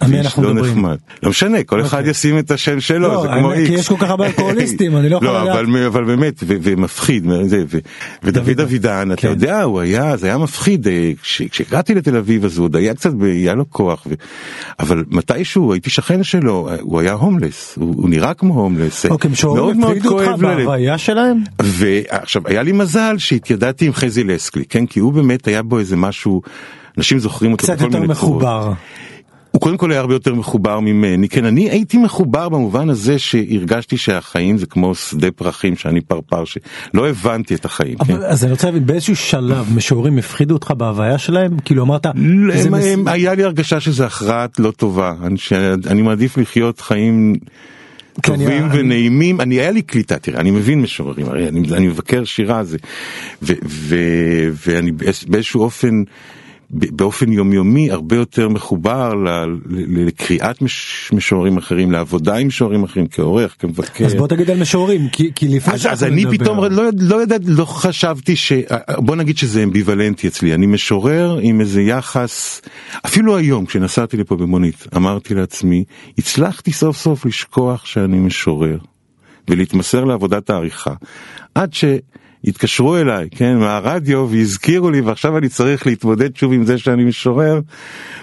על 0.00 0.10
מי 0.10 0.20
אנחנו 0.20 0.42
לא 0.42 0.54
מדברים? 0.54 0.72
נחמד. 0.72 0.96
לא 1.22 1.30
משנה, 1.30 1.62
כל 1.62 1.80
אחד 1.80 1.98
אוקיי. 1.98 2.10
ישים 2.10 2.38
את 2.38 2.50
השם 2.50 2.80
שלו, 2.80 3.08
לא, 3.08 3.22
זה 3.22 3.28
כמו 3.28 3.50
האמת, 3.52 3.66
כי 3.66 3.72
איקס. 3.72 3.80
יש 3.80 3.88
כל 3.88 3.94
כך 3.98 4.10
הרבה 4.10 4.26
אלכוהוליסטים, 4.26 4.96
אני 4.96 5.08
לא 5.08 5.16
יכול 5.16 5.28
לא, 5.28 5.42
לדעת. 5.42 5.54
אבל, 5.56 5.84
אבל 5.86 6.04
באמת, 6.04 6.34
ו- 6.42 6.56
ומפחיד, 6.62 7.24
זה, 7.46 7.64
ו- 7.68 7.78
ודוד 8.22 8.60
אבידן, 8.60 9.12
אתה 9.12 9.20
כן. 9.22 9.28
יודע, 9.28 9.62
הוא 9.62 9.80
היה, 9.80 10.16
זה 10.16 10.26
היה 10.26 10.38
מפחיד, 10.38 10.88
אה, 10.88 11.12
כש- 11.22 11.42
כשהגעתי 11.42 11.94
לתל 11.94 12.16
אביב 12.16 12.44
אז 12.44 12.58
הוא 12.58 12.64
עוד 12.64 12.76
היה 12.76 12.94
קצת, 12.94 13.10
היה 13.22 13.54
לו 13.54 13.70
כוח, 13.70 14.06
ו- 14.10 14.14
אבל 14.80 15.04
מתישהו 15.10 15.72
הייתי 15.72 15.90
שכן 15.90 16.22
שלו, 16.22 16.68
הוא 16.80 17.00
היה 17.00 17.12
הומלס, 17.12 17.74
הוא, 17.80 17.94
הוא 17.96 18.08
נראה 18.10 18.34
כמו 18.34 18.54
הומלס, 18.54 19.06
אוקיי, 19.06 19.30
מאוד 19.44 19.76
מאוד 19.76 19.96
כואב 20.08 20.42
ללב. 20.42 20.56
בהוויה 20.58 20.98
שלהם? 20.98 21.38
ועכשיו 21.62 22.42
היה 22.44 22.62
לי 22.62 22.72
מזל 22.72 23.14
שהתיידדתי 23.18 23.86
עם 23.86 23.92
חזי 23.92 24.24
לסקלי, 24.24 24.64
כן, 24.68 24.86
כי 24.86 25.00
הוא 25.00 25.12
באמת 25.12 25.48
היה 25.48 25.62
בו 25.62 25.78
איזה 25.78 25.96
משהו, 25.96 26.42
אנשים 26.98 27.18
זוכרים 27.18 27.52
אותו 27.52 27.62
קצת 27.64 27.80
יותר 27.80 27.92
צורות. 27.92 28.08
מחובר. 28.10 28.72
הוא 29.50 29.60
קודם 29.60 29.76
כל 29.76 29.90
היה 29.90 30.00
הרבה 30.00 30.14
יותר 30.14 30.34
מחובר 30.34 30.80
ממני, 30.80 31.28
כן, 31.28 31.44
אני 31.44 31.70
הייתי 31.70 31.98
מחובר 31.98 32.48
במובן 32.48 32.88
הזה 32.90 33.18
שהרגשתי 33.18 33.96
שהחיים 33.96 34.58
זה 34.58 34.66
כמו 34.66 34.94
שדה 34.94 35.30
פרחים 35.30 35.76
שאני 35.76 36.00
פרפר, 36.00 36.44
שלא 36.44 37.08
הבנתי 37.08 37.54
את 37.54 37.64
החיים, 37.64 37.98
כן. 37.98 38.12
אבל 38.14 38.24
אז 38.24 38.44
אני 38.44 38.52
רוצה 38.52 38.66
להבין, 38.66 38.86
באיזשהו 38.86 39.16
שלב 39.16 39.66
משוררים 39.74 40.18
הפחידו 40.18 40.54
אותך 40.54 40.70
בהוויה 40.76 41.18
שלהם? 41.18 41.58
כאילו 41.64 41.82
אמרת, 41.82 42.06
לא, 42.14 42.54
הם- 42.54 42.72
מס- 42.74 42.84
הם- 42.86 43.08
היה 43.08 43.34
לי 43.34 43.44
הרגשה 43.44 43.80
שזה 43.80 44.06
הכרעת 44.06 44.58
לא 44.58 44.70
טובה, 44.70 45.12
אני- 45.22 45.38
שאני 45.38 46.02
מעדיף 46.02 46.38
לחיות 46.38 46.80
חיים 46.80 47.34
כן, 48.22 48.32
טובים 48.32 48.64
אני- 48.70 48.80
ונעימים, 48.80 49.40
אני 49.40 49.54
היה 49.54 49.70
לי 49.70 49.82
קליטה, 49.82 50.18
תראה, 50.18 50.40
אני 50.40 50.50
מבין 50.50 50.80
משוררים, 50.82 51.26
הרי 51.28 51.48
אני, 51.48 51.62
אני 51.74 51.88
מבקר 51.88 52.24
שירה, 52.24 52.64
זה, 52.64 52.76
ו, 53.42 53.52
ו, 53.64 53.96
ואני 54.66 54.92
באיז- 54.92 55.24
באיזשהו 55.28 55.60
אופן, 55.62 56.02
באופן 56.70 57.32
יומיומי 57.32 57.90
הרבה 57.90 58.16
יותר 58.16 58.48
מחובר 58.48 59.12
לקריאת 59.88 60.62
מש, 60.62 61.10
משוררים 61.14 61.56
אחרים, 61.56 61.92
לעבודה 61.92 62.36
עם 62.36 62.46
משוררים 62.46 62.84
אחרים, 62.84 63.06
כעורך, 63.08 63.56
כמבקר. 63.58 64.06
אז 64.06 64.14
בוא 64.14 64.28
תגיד 64.28 64.50
על 64.50 64.60
משוררים, 64.60 65.08
כי 65.08 65.30
כי 65.34 65.48
לפני 65.48 65.74
אז, 65.74 65.82
שאנחנו 65.82 66.06
אז 66.06 66.12
אני 66.12 66.24
פתאום 66.38 66.64
לא, 66.64 66.82
לא 66.98 67.22
ידעתי, 67.22 67.44
לא 67.48 67.64
חשבתי 67.64 68.36
ש... 68.36 68.52
בוא 68.98 69.16
נגיד 69.16 69.38
שזה 69.38 69.62
אמביוולנטי 69.62 70.28
אצלי, 70.28 70.54
אני 70.54 70.66
משורר 70.66 71.38
עם 71.42 71.60
איזה 71.60 71.82
יחס, 71.82 72.60
אפילו 73.06 73.36
היום 73.36 73.66
כשנסעתי 73.66 74.16
לפה 74.16 74.36
במונית, 74.36 74.86
אמרתי 74.96 75.34
לעצמי, 75.34 75.84
הצלחתי 76.18 76.72
סוף 76.72 76.96
סוף 76.96 77.26
לשכוח 77.26 77.86
שאני 77.86 78.18
משורר, 78.18 78.78
ולהתמסר 79.48 80.04
לעבודת 80.04 80.50
העריכה, 80.50 80.94
עד 81.54 81.74
שהתקשרו 82.46 82.96
אליי, 82.96 83.28
כן, 83.30 83.56
מהרדיו, 83.56 84.28
והזכירו 84.30 84.90
לי, 84.90 85.00
ועכשיו 85.00 85.38
אני 85.38 85.48
צריך 85.48 85.86
להתמודד 85.86 86.36
שוב 86.36 86.52
עם 86.52 86.64
זה 86.64 86.78
שאני 86.78 87.04
משורר, 87.04 87.60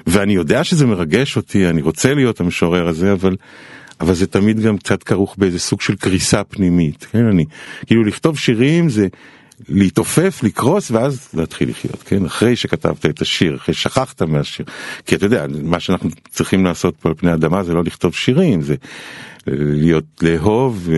ואני 0.08 0.34
יודע 0.34 0.64
שזה 0.64 0.86
מרגש 0.86 1.38
אותי, 1.38 1.70
אני 1.70 1.82
רוצה 1.82 2.14
להיות 2.14 2.40
המשורר 2.40 2.88
הזה, 2.88 3.14
אבל... 3.14 3.36
אבל 4.02 4.14
זה 4.14 4.28
תמיד 4.28 4.60
גם 4.60 4.78
קצת 4.78 5.04
כרוך 5.04 5.36
באיזה 5.38 5.60
סוג 5.60 5.82
של 5.82 5.96
קריסה 5.96 6.44
פנימית, 6.44 7.04
כן, 7.12 7.26
אני, 7.26 7.46
כאילו 7.86 8.04
לכתוב 8.04 8.38
שירים 8.38 8.90
זה 8.90 9.08
להתעופף, 9.70 10.40
לקרוס 10.44 10.92
ואז 10.92 11.30
להתחיל 11.34 11.70
לחיות, 11.70 12.04
כן, 12.04 12.26
אחרי 12.26 12.56
שכתבת 12.56 13.06
את 13.06 13.22
השיר, 13.22 13.56
אחרי 13.56 13.74
ששכחת 13.74 14.22
מהשיר, 14.22 14.66
כי 15.06 15.16
אתה 15.16 15.26
יודע, 15.26 15.46
מה 15.64 15.80
שאנחנו 15.80 16.10
צריכים 16.30 16.66
לעשות 16.66 16.96
פה 17.00 17.10
על 17.10 17.16
פני 17.16 17.32
האדמה 17.32 17.64
זה 17.64 17.74
לא 17.74 17.84
לכתוב 17.84 18.16
שירים, 18.16 18.62
זה 18.62 18.76
להיות, 19.48 20.04
לאהוב, 20.22 20.90
אה, 20.92 20.96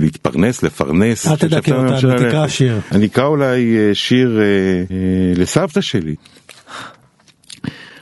להתפרנס, 0.00 0.62
לפרנס. 0.62 1.26
אל 1.26 1.36
תדכא 1.36 1.70
אותנו, 1.70 2.18
תקרא. 2.18 2.48
שיר. 2.48 2.80
אני 2.92 3.06
אקרא 3.06 3.26
אולי 3.26 3.76
אה, 3.78 3.94
שיר 3.94 4.40
אה, 4.40 4.44
אה, 4.44 5.32
לסבתא 5.36 5.80
שלי. 5.80 6.14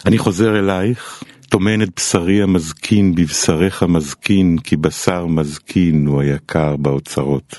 אני 0.07 0.19
חוזר 0.19 0.59
אלייך, 0.59 1.23
טומן 1.49 1.83
את 1.83 1.89
בשרי 1.97 2.43
המזקין 2.43 3.15
בבשרך 3.15 3.83
מזקין, 3.83 4.59
כי 4.65 4.77
בשר 4.77 5.27
מזקין 5.27 6.07
הוא 6.07 6.23
היקר 6.23 6.77
באוצרות. 6.77 7.59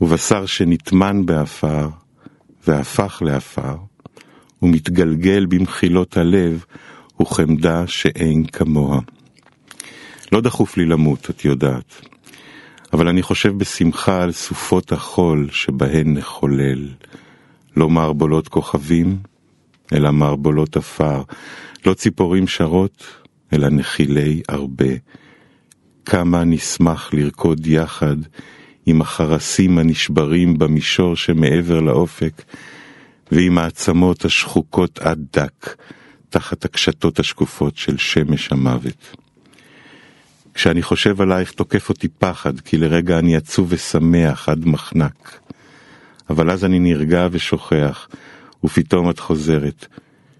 ובשר 0.00 0.46
שנטמן 0.46 1.26
באפר, 1.26 1.88
והפך 2.66 3.22
לעפר, 3.24 3.76
ומתגלגל 4.62 5.46
במחילות 5.46 6.16
הלב, 6.16 6.64
הוא 7.14 7.26
חמדה 7.26 7.86
שאין 7.86 8.46
כמוה. 8.46 9.00
לא 10.32 10.40
דחוף 10.40 10.76
לי 10.76 10.86
למות, 10.86 11.30
את 11.30 11.44
יודעת, 11.44 12.06
אבל 12.92 13.08
אני 13.08 13.22
חושב 13.22 13.58
בשמחה 13.58 14.22
על 14.22 14.32
סופות 14.32 14.92
החול 14.92 15.48
שבהן 15.50 16.14
נחולל. 16.14 16.88
לא 17.76 17.88
מערבולות 17.88 18.48
כוכבים, 18.48 19.18
אלא 19.92 20.12
מערבולות 20.12 20.76
עפר, 20.76 21.22
לא 21.86 21.94
ציפורים 21.94 22.46
שרות, 22.46 23.04
אלא 23.52 23.68
נחילי 23.68 24.42
הרבה. 24.48 24.94
כמה 26.04 26.44
נשמח 26.44 27.14
לרקוד 27.14 27.66
יחד 27.66 28.16
עם 28.90 29.00
החרסים 29.00 29.78
הנשברים 29.78 30.58
במישור 30.58 31.16
שמעבר 31.16 31.80
לאופק, 31.80 32.42
ועם 33.32 33.58
העצמות 33.58 34.24
השחוקות 34.24 34.98
עד 34.98 35.18
דק, 35.32 35.76
תחת 36.28 36.64
הקשתות 36.64 37.18
השקופות 37.18 37.76
של 37.76 37.96
שמש 37.96 38.52
המוות. 38.52 39.16
כשאני 40.54 40.82
חושב 40.82 41.20
עלייך 41.20 41.50
תוקף 41.52 41.88
אותי 41.88 42.08
פחד, 42.08 42.60
כי 42.60 42.76
לרגע 42.76 43.18
אני 43.18 43.36
עצוב 43.36 43.66
ושמח 43.70 44.48
עד 44.48 44.66
מחנק. 44.66 45.40
אבל 46.30 46.50
אז 46.50 46.64
אני 46.64 46.78
נרגע 46.78 47.28
ושוכח, 47.30 48.08
ופתאום 48.64 49.10
את 49.10 49.18
חוזרת, 49.18 49.86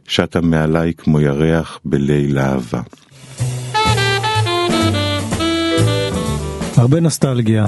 שטה 0.08 0.40
מעליי 0.40 0.94
כמו 0.94 1.20
ירח 1.20 1.80
בליל 1.84 2.38
אהבה. 2.38 2.80
הרבה 6.80 7.00
נוסטלגיה 7.00 7.66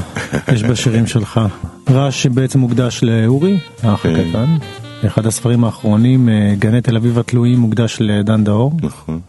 יש 0.52 0.62
בשירים 0.62 1.07
שלך. 1.07 1.40
רעש 1.90 2.23
שבעצם 2.23 2.59
מוקדש 2.59 3.00
לאורי, 3.02 3.59
האח 3.83 4.02
כן. 4.02 4.14
הקטן. 4.16 4.57
אחד 5.07 5.26
הספרים 5.26 5.64
האחרונים, 5.64 6.28
אה, 6.28 6.54
גני 6.59 6.81
תל 6.81 6.97
אביב 6.97 7.19
התלויים, 7.19 7.59
מוקדש 7.59 7.97
לדן 8.00 8.45
דאור. 8.45 8.73
נכון. 8.83 9.21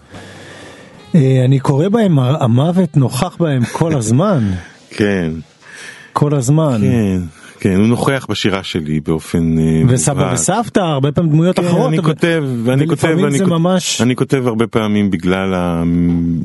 אה, 1.15 1.41
אני 1.45 1.59
קורא 1.59 1.89
בהם, 1.89 2.19
המוות 2.19 2.97
נוכח 2.97 3.35
בהם 3.39 3.65
כל 3.65 3.95
הזמן. 3.95 4.51
כן, 4.97 5.31
כל 6.13 6.35
הזמן. 6.35 6.81
כן, 6.81 7.21
כן, 7.63 7.75
הוא 7.75 7.87
נוכח 7.87 8.25
בשירה 8.29 8.63
שלי 8.63 8.99
באופן... 8.99 9.57
אה, 9.57 9.81
וסבא 9.87 10.13
מובהק. 10.13 10.33
וסבתא, 10.33 10.79
הרבה 10.79 11.11
פעמים 11.11 11.31
דמויות 11.31 11.59
כן, 11.59 11.65
אחרות. 11.65 11.87
אני 11.89 11.97
אבל- 11.99 12.07
כותב, 12.13 12.43
ואני 12.63 12.87
כותב, 12.87 13.15
זה 13.29 13.39
כותב- 13.39 13.49
ממש 13.49 14.01
אני 14.01 14.15
כותב 14.15 14.43
הרבה 14.47 14.67
פעמים 14.67 15.11
בגלל 15.11 15.53
ה... 15.53 15.83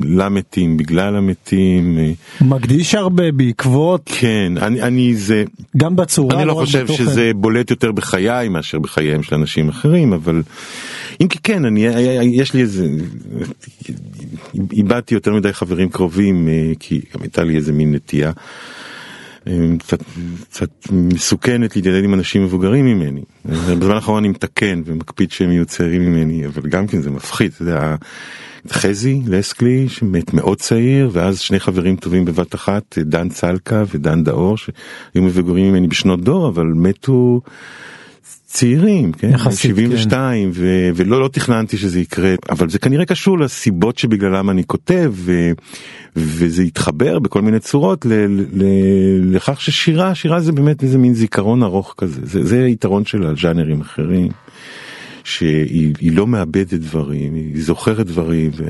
למתים, 0.09 0.77
בגלל 0.77 1.15
המתים. 1.15 1.97
אה, 1.97 2.11
מקדיש 2.45 2.95
הרבה 2.95 3.31
בעקבות, 3.31 4.11
כן, 4.19 4.53
אני, 4.61 4.81
אני 4.81 5.15
זה... 5.15 5.43
גם 5.77 5.95
בצורה, 5.95 6.35
אני 6.37 6.45
לא 6.45 6.53
חושב 6.53 6.83
בתוכן. 6.83 7.03
שזה 7.03 7.31
בולט 7.35 7.71
יותר 7.71 7.91
בחיי 7.91 8.49
מאשר 8.49 8.79
בחייהם 8.79 9.23
של 9.23 9.35
אנשים 9.35 9.69
אחרים, 9.69 10.13
אבל 10.13 10.41
אם 11.21 11.27
כי 11.27 11.37
כן, 11.43 11.65
אני, 11.65 11.85
יש 12.23 12.53
לי 12.53 12.61
איזה, 12.61 12.87
איבדתי 14.73 15.13
יותר 15.13 15.33
מדי 15.33 15.53
חברים 15.53 15.89
קרובים, 15.89 16.47
אה, 16.47 16.71
כי 16.79 17.01
גם 17.15 17.21
הייתה 17.21 17.43
לי 17.43 17.55
איזה 17.55 17.73
מין 17.73 17.95
נטייה. 17.95 18.31
אה, 19.49 19.77
קצת, 19.79 19.99
קצת 20.49 20.69
מסוכנת 20.91 21.75
להתיידד 21.75 22.03
עם 22.03 22.13
אנשים 22.13 22.43
מבוגרים 22.43 22.85
ממני. 22.85 23.21
בזמן 23.45 23.95
האחרון 23.95 24.17
אני 24.17 24.27
מתקן 24.27 24.81
ומקפיד 24.85 25.31
שהם 25.31 25.51
יהיו 25.51 25.65
צעירים 25.65 26.01
ממני, 26.01 26.45
אבל 26.45 26.69
גם 26.69 26.87
כן 26.87 27.01
זה 27.01 27.09
מפחיד, 27.09 27.51
אתה 27.55 27.61
יודע, 27.61 27.95
חזי 28.71 29.21
לסקלי 29.27 29.89
שמת 29.89 30.33
מאוד 30.33 30.57
צעיר, 30.57 31.09
ואז 31.13 31.39
שני 31.39 31.59
חברים 31.59 31.95
טובים 31.95 32.25
בבת 32.25 32.55
אחת, 32.55 32.97
דן 32.97 33.29
צלקה 33.29 33.83
ודן 33.93 34.23
דאור, 34.23 34.57
שהיו 34.57 34.71
מבוגרים 35.23 35.71
ממני 35.71 35.87
בשנות 35.87 36.21
דור, 36.21 36.47
אבל 36.47 36.65
מתו 36.65 37.41
צעירים, 38.51 39.11
כן? 39.11 39.29
יחסית, 39.29 39.71
כן. 39.71 39.77
72, 39.77 40.51
ו- 40.53 40.89
ולא 40.95 41.21
לא 41.21 41.27
תכננתי 41.27 41.77
שזה 41.77 41.99
יקרה, 41.99 42.35
אבל 42.49 42.69
זה 42.69 42.79
כנראה 42.79 43.05
קשור 43.05 43.39
לסיבות 43.39 43.97
שבגללם 43.97 44.49
אני 44.49 44.63
כותב, 44.63 45.11
ו- 45.15 45.51
וזה 46.15 46.61
התחבר 46.61 47.19
בכל 47.19 47.41
מיני 47.41 47.59
צורות 47.59 48.05
ל- 48.05 48.27
ל- 48.53 49.35
לכך 49.35 49.61
ששירה, 49.61 50.15
שירה 50.15 50.39
זה 50.41 50.51
באמת 50.51 50.83
איזה 50.83 50.97
מין 50.97 51.13
זיכרון 51.13 51.63
ארוך 51.63 51.95
כזה, 51.97 52.21
זה, 52.23 52.45
זה 52.45 52.63
היתרון 52.63 53.05
של 53.05 53.25
הז'אנרים 53.25 53.81
אחרים. 53.81 54.27
שהיא 55.23 55.93
היא 55.99 56.11
לא 56.11 56.27
מאבדת 56.27 56.73
דברים, 56.73 57.33
היא 57.35 57.63
זוכרת 57.63 58.05
דברים. 58.05 58.51
ו... 58.57 58.63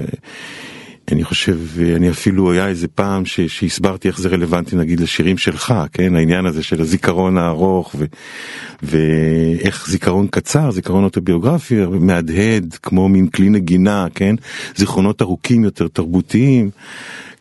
אני 1.12 1.24
חושב, 1.24 1.60
אני 1.96 2.10
אפילו, 2.10 2.52
היה 2.52 2.68
איזה 2.68 2.88
פעם 2.88 3.26
ש, 3.26 3.42
שהסברתי 3.42 4.08
איך 4.08 4.20
זה 4.20 4.30
רלוונטי 4.30 4.76
נגיד 4.76 5.00
לשירים 5.00 5.38
שלך, 5.38 5.74
כן? 5.94 6.16
העניין 6.16 6.46
הזה 6.46 6.64
של 6.64 6.82
הזיכרון 6.82 7.38
הארוך 7.38 7.96
ו, 7.98 8.06
ואיך 8.84 9.90
זיכרון 9.90 10.28
קצר, 10.28 10.72
זיכרון 10.72 11.04
אוטוביוגרפי, 11.04 11.76
מהדהד 11.86 12.78
כמו 12.84 13.10
מין 13.10 13.28
כלי 13.28 13.50
נגינה, 13.50 14.08
כן? 14.16 14.36
זיכרונות 14.76 15.22
ארוכים 15.22 15.64
יותר, 15.64 15.88
תרבותיים. 15.88 16.70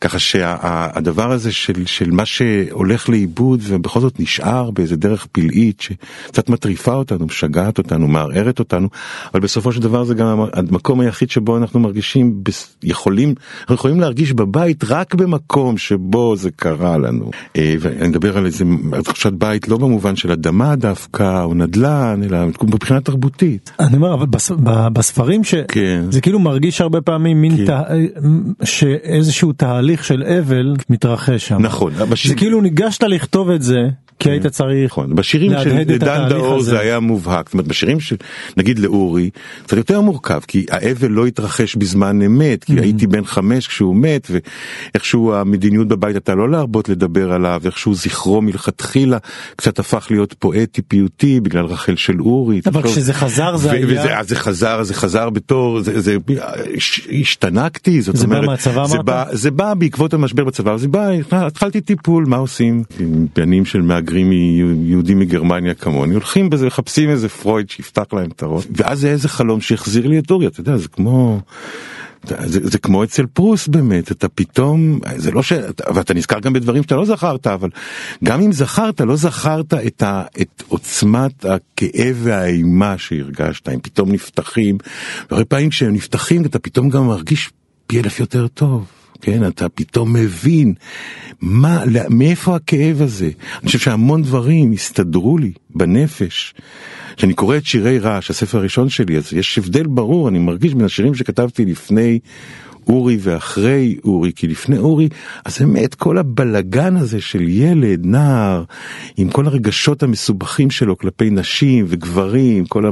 ככה 0.01 0.19
שהדבר 0.19 1.31
הזה 1.31 1.51
של, 1.51 1.85
של 1.85 2.11
מה 2.11 2.25
שהולך 2.25 3.09
לאיבוד 3.09 3.59
ובכל 3.63 3.99
זאת 3.99 4.19
נשאר 4.19 4.71
באיזה 4.71 4.95
דרך 4.95 5.27
פלאית 5.31 5.81
שקצת 5.81 6.49
מטריפה 6.49 6.93
אותנו, 6.93 7.25
משגעת 7.25 7.77
אותנו, 7.77 8.07
מערערת 8.07 8.59
אותנו, 8.59 8.89
אבל 9.33 9.39
בסופו 9.39 9.71
של 9.71 9.81
דבר 9.81 10.03
זה 10.03 10.13
גם 10.13 10.45
המקום 10.53 10.99
היחיד 10.99 11.29
שבו 11.29 11.57
אנחנו 11.57 11.79
מרגישים, 11.79 12.43
יכולים, 12.83 13.33
אנחנו 13.61 13.75
יכולים 13.75 13.99
להרגיש 13.99 14.33
בבית 14.33 14.83
רק 14.83 15.15
במקום 15.15 15.77
שבו 15.77 16.35
זה 16.35 16.49
קרה 16.55 16.97
לנו. 16.97 17.31
אה, 17.55 17.75
ואני 17.79 18.07
מדבר 18.07 18.37
על 18.37 18.45
איזה 18.45 18.65
תחושת 19.03 19.33
בית 19.33 19.67
לא 19.67 19.77
במובן 19.77 20.15
של 20.15 20.31
אדמה 20.31 20.75
דווקא 20.75 21.43
או 21.43 21.53
נדל"ן, 21.53 22.21
אלא 22.23 22.37
מבחינה 22.63 23.01
תרבותית. 23.01 23.71
אני 23.79 23.95
אומר, 23.95 24.13
אבל 24.13 24.25
בספרים 24.93 25.43
שזה 25.43 25.63
כן. 25.67 26.03
כאילו 26.21 26.39
מרגיש 26.39 26.81
הרבה 26.81 27.01
פעמים 27.01 27.41
מין 27.41 27.57
כן. 27.57 27.65
תה, 27.65 27.83
שאיזשהו 28.63 29.53
תהליך. 29.53 29.88
תהליך 29.89 30.03
של 30.03 30.23
אבל 30.23 30.73
מתרחש 30.89 31.47
שם. 31.47 31.61
נכון. 31.61 31.93
זה 32.25 32.35
כאילו 32.35 32.61
ניגשת 32.61 33.03
לכתוב 33.03 33.49
את 33.49 33.61
זה 33.61 33.79
כי 34.19 34.29
היית 34.29 34.47
צריך 34.47 34.91
נכון, 34.91 35.15
בשירים 35.15 35.51
של 35.63 35.83
דן 35.83 36.29
דאור 36.29 36.61
זה 36.61 36.79
היה 36.79 36.99
מובהק, 36.99 37.45
זאת 37.45 37.53
אומרת 37.53 37.67
בשירים 37.67 37.99
של 37.99 38.15
נגיד 38.57 38.79
לאורי 38.79 39.29
קצת 39.63 39.77
יותר 39.77 40.01
מורכב 40.01 40.39
כי 40.47 40.65
האבל 40.71 41.07
לא 41.07 41.25
התרחש 41.25 41.75
בזמן 41.75 42.21
אמת 42.21 42.63
כי 42.63 42.79
הייתי 42.79 43.07
בן 43.07 43.25
חמש 43.25 43.67
כשהוא 43.67 43.95
מת 43.95 44.27
ואיכשהו 44.31 45.33
המדיניות 45.33 45.87
בבית 45.87 46.15
הייתה 46.15 46.35
לא 46.35 46.49
להרבות 46.49 46.89
לדבר 46.89 47.31
עליו 47.33 47.61
איכשהו 47.65 47.93
זכרו 47.93 48.41
מלכתחילה 48.41 49.17
קצת 49.55 49.79
הפך 49.79 50.07
להיות 50.09 50.35
פואטי 50.39 50.81
פיוטי 50.81 51.39
בגלל 51.39 51.65
רחל 51.65 51.95
של 51.95 52.21
אורי. 52.21 52.61
אבל 52.65 52.83
כשזה 52.83 53.13
חזר 53.13 53.57
זה 53.57 53.71
היה... 53.71 54.23
זה 54.23 54.35
חזר 54.35 54.83
זה 54.83 54.93
חזר 54.93 55.29
בתור 55.29 55.81
זה 55.81 56.17
השתנקתי 57.21 58.01
זאת 58.01 58.23
אומרת 58.23 58.41
זה 58.41 58.41
בא 58.41 58.45
מהצבא 58.45 58.85
אמרת? 58.85 59.27
זה 59.31 59.51
בא 59.51 59.73
בעקבות 59.73 60.13
המשבר 60.13 60.43
בצבא 60.43 60.77
זה 60.77 60.87
בא 60.87 61.09
התחלתי 61.31 61.81
טיפול 61.81 62.25
מה 62.25 62.37
עושים 62.37 62.83
בנים 63.35 63.65
של 63.65 63.81
מהגרים. 63.81 64.08
מהגרים 64.09 64.31
יהודים 64.85 65.19
מגרמניה 65.19 65.73
כמוני 65.73 66.13
הולכים 66.13 66.49
בזה 66.49 66.67
מחפשים 66.67 67.09
איזה 67.09 67.29
פרויד 67.29 67.69
שיפתח 67.69 68.03
להם 68.13 68.29
את 68.35 68.43
הראש 68.43 68.67
ואז 68.71 68.99
זה 68.99 69.09
איזה 69.09 69.29
חלום 69.29 69.61
שהחזיר 69.61 70.07
לי 70.07 70.19
את 70.19 70.31
אורי 70.31 70.47
אתה 70.47 70.59
יודע 70.59 70.77
זה 70.77 70.87
כמו. 70.87 71.41
זה, 72.23 72.59
זה 72.63 72.77
כמו 72.79 73.03
אצל 73.03 73.25
פרוס 73.25 73.67
באמת 73.67 74.11
אתה 74.11 74.29
פתאום 74.29 74.99
זה 75.15 75.31
לא 75.31 75.43
ש... 75.43 75.53
ואתה 75.95 76.13
נזכר 76.13 76.39
גם 76.39 76.53
בדברים 76.53 76.83
שאתה 76.83 76.95
לא 76.95 77.05
זכרת 77.05 77.47
אבל 77.47 77.69
גם 78.23 78.41
אם 78.41 78.51
זכרת 78.51 79.01
לא 79.01 79.15
זכרת 79.15 79.73
את, 79.73 80.03
ה, 80.03 80.23
את 80.41 80.63
עוצמת 80.67 81.45
הכאב 81.45 82.19
והאימה 82.23 82.97
שהרגשת 82.97 83.67
הם 83.67 83.79
פתאום 83.79 84.11
נפתחים 84.11 84.77
והרבה 85.31 85.45
פעמים 85.45 85.69
כשהם 85.69 85.93
נפתחים 85.93 86.45
אתה 86.45 86.59
פתאום 86.59 86.89
גם 86.89 87.07
מרגיש 87.07 87.49
פי 87.87 87.99
אלף 87.99 88.19
יותר 88.19 88.47
טוב. 88.47 88.98
כן, 89.21 89.47
אתה 89.47 89.69
פתאום 89.69 90.13
מבין 90.13 90.73
מה, 91.41 91.83
מאיפה 92.09 92.55
הכאב 92.55 93.01
הזה. 93.01 93.29
אני 93.59 93.65
חושב 93.65 93.79
שהמון 93.79 94.23
דברים 94.23 94.71
הסתדרו 94.71 95.37
לי 95.37 95.51
בנפש. 95.75 96.53
כשאני 97.17 97.33
קורא 97.33 97.57
את 97.57 97.65
שירי 97.65 97.99
רעש, 97.99 98.29
הספר 98.29 98.57
הראשון 98.57 98.89
שלי, 98.89 99.17
אז 99.17 99.33
יש 99.33 99.57
הבדל 99.57 99.87
ברור, 99.87 100.29
אני 100.29 100.39
מרגיש 100.39 100.73
בין 100.73 100.85
השירים 100.85 101.15
שכתבתי 101.15 101.65
לפני 101.65 102.19
אורי 102.89 103.17
ואחרי 103.21 103.97
אורי, 104.03 104.31
כי 104.35 104.47
לפני 104.47 104.77
אורי, 104.77 105.09
אז 105.45 105.59
באמת 105.59 105.95
כל 105.95 106.17
הבלגן 106.17 106.97
הזה 106.97 107.21
של 107.21 107.49
ילד, 107.49 108.05
נער, 108.05 108.63
עם 109.17 109.29
כל 109.29 109.47
הרגשות 109.47 110.03
המסובכים 110.03 110.71
שלו 110.71 110.97
כלפי 110.97 111.29
נשים 111.29 111.85
וגברים, 111.87 112.65
כל 112.65 112.83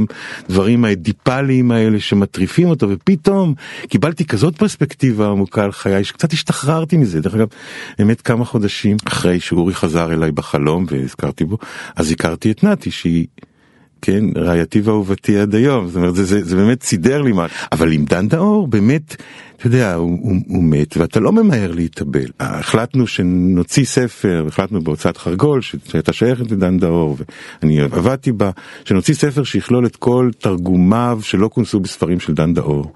הדברים 0.49 0.85
האדיפליים 0.85 1.71
האלה 1.71 1.99
שמטריפים 1.99 2.67
אותו, 2.67 2.89
ופתאום 2.89 3.53
קיבלתי 3.87 4.25
כזאת 4.25 4.55
פרספקטיבה 4.55 5.27
עמוקה 5.27 5.63
על 5.63 5.71
חיי, 5.71 6.03
שקצת 6.03 6.33
השתחררתי 6.33 6.97
מזה. 6.97 7.21
דרך 7.21 7.35
אגב, 7.35 7.47
באמת 7.99 8.21
כמה 8.21 8.45
חודשים 8.45 8.97
אחרי 9.05 9.39
שאורי 9.39 9.73
חזר 9.73 10.13
אליי 10.13 10.31
בחלום 10.31 10.85
והזכרתי 10.89 11.45
בו, 11.45 11.57
אז 11.95 12.11
הכרתי 12.11 12.51
את 12.51 12.63
נתי 12.63 12.91
שהיא... 12.91 13.27
כן, 14.01 14.23
רעייתי 14.35 14.81
ואהובתי 14.81 15.37
עד 15.37 15.55
היום, 15.55 15.87
זאת 15.87 15.95
אומרת, 15.95 16.15
זה, 16.15 16.23
זה, 16.23 16.43
זה 16.43 16.55
באמת 16.55 16.83
סידר 16.83 17.21
לי 17.21 17.31
מה, 17.31 17.45
אבל 17.71 17.91
עם 17.91 18.05
דן 18.05 18.27
דאור, 18.27 18.67
באמת, 18.67 19.15
אתה 19.57 19.67
יודע, 19.67 19.93
הוא, 19.93 20.19
הוא, 20.21 20.35
הוא 20.47 20.63
מת 20.63 20.97
ואתה 20.97 21.19
לא 21.19 21.31
ממהר 21.31 21.71
להתאבל. 21.71 22.25
החלטנו 22.39 23.07
שנוציא 23.07 23.85
ספר, 23.85 24.45
החלטנו 24.47 24.81
בהוצאת 24.81 25.17
חרגול, 25.17 25.61
שהייתה 25.61 26.13
שייכת 26.13 26.51
לדן 26.51 26.79
דאור, 26.79 27.17
ואני 27.61 27.81
עבדתי 27.81 28.31
בה, 28.31 28.51
שנוציא 28.85 29.13
ספר 29.13 29.43
שיכלול 29.43 29.85
את 29.85 29.95
כל 29.95 30.29
תרגומיו 30.39 31.19
שלא 31.21 31.49
כונסו 31.53 31.79
בספרים 31.79 32.19
של 32.19 32.33
דן 32.33 32.53
דאור. 32.53 32.91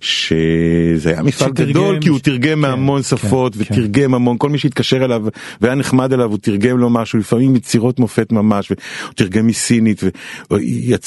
שזה 0.00 1.10
היה 1.10 1.22
מפעל 1.22 1.50
גדול, 1.50 1.98
כי 2.00 2.08
הוא 2.08 2.18
תרגם 2.18 2.52
כן, 2.52 2.58
מהמון 2.58 3.02
כן, 3.02 3.08
שפות, 3.08 3.54
כן, 3.54 3.60
ותרגם 3.60 4.10
כן. 4.10 4.14
המון, 4.14 4.38
כל 4.38 4.50
מי 4.50 4.58
שהתקשר 4.58 5.04
אליו 5.04 5.24
והיה 5.60 5.74
נחמד 5.74 6.12
אליו, 6.12 6.30
הוא 6.30 6.38
תרגם 6.38 6.78
לו 6.78 6.90
משהו, 6.90 7.18
לפעמים 7.18 7.56
יצירות 7.56 8.00
מופת 8.00 8.32
ממש, 8.32 8.70
והוא 8.70 9.12
תרגם 9.14 9.46
מסינית, 9.46 10.02
והוא 10.50 10.60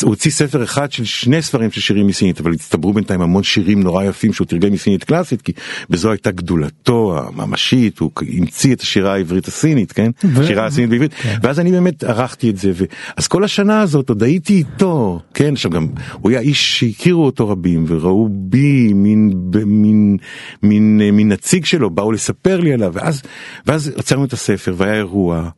הוציא 0.04 0.32
ספר 0.32 0.64
אחד 0.64 0.92
של 0.92 1.06
שני 1.06 1.42
ספרים 1.42 1.72
של 1.72 1.82
שירים 1.82 2.08
מסינית, 2.08 2.40
אבל 2.40 2.54
הצטברו 2.54 2.94
בינתיים 2.94 3.22
המון 3.22 3.44
שירים 3.44 3.84
נורא 3.84 4.04
יפים 4.04 4.34
שהוא 4.34 4.48
תרגם 4.48 4.72
מסינית. 4.72 4.91
סינית 4.92 5.04
קלאסית, 5.04 5.42
כי 5.42 5.52
בזו 5.90 6.12
הייתה 6.12 6.32
גדולתו 6.32 7.18
הממשית, 7.18 8.00
הוא 8.00 8.12
המציא 8.38 8.76
את 8.76 8.82
השירה 8.82 9.14
העברית 9.14 9.48
הסינית, 9.48 9.92
כן? 9.92 10.12
שירה 10.48 10.66
הסינית 10.66 10.90
בעברית, 10.90 11.14
כן. 11.14 11.38
ואז 11.44 11.60
אני 11.60 11.72
באמת 11.72 12.04
ערכתי 12.04 12.50
את 12.50 12.58
זה, 12.58 12.72
ו... 12.76 12.84
אז 13.18 13.28
כל 13.28 13.44
השנה 13.44 13.82
הזאת 13.82 14.10
עוד 14.10 14.24
הייתי 14.24 14.54
איתו, 14.54 15.20
כן? 15.34 15.54
עכשיו 15.54 15.72
גם, 15.72 15.88
הוא 16.14 16.32
היה 16.32 16.40
איש 16.40 16.80
שהכירו 16.80 17.26
אותו 17.26 17.50
רבים, 17.50 17.86
וראו 17.88 18.30
בי 18.32 18.94
מין, 18.94 19.34
מין, 19.66 20.18
מין, 20.64 21.02
מין 21.14 21.32
נציג 21.32 21.66
שלו, 21.66 21.90
באו 21.90 22.12
לספר 22.12 22.60
לי 22.60 22.74
עליו, 22.74 22.92
ואז, 22.94 23.22
ואז 23.66 23.92
עצרנו 23.98 24.26
את 24.26 24.34
הספר, 24.34 24.74
והיה 24.78 24.94
אירוע. 24.94 25.50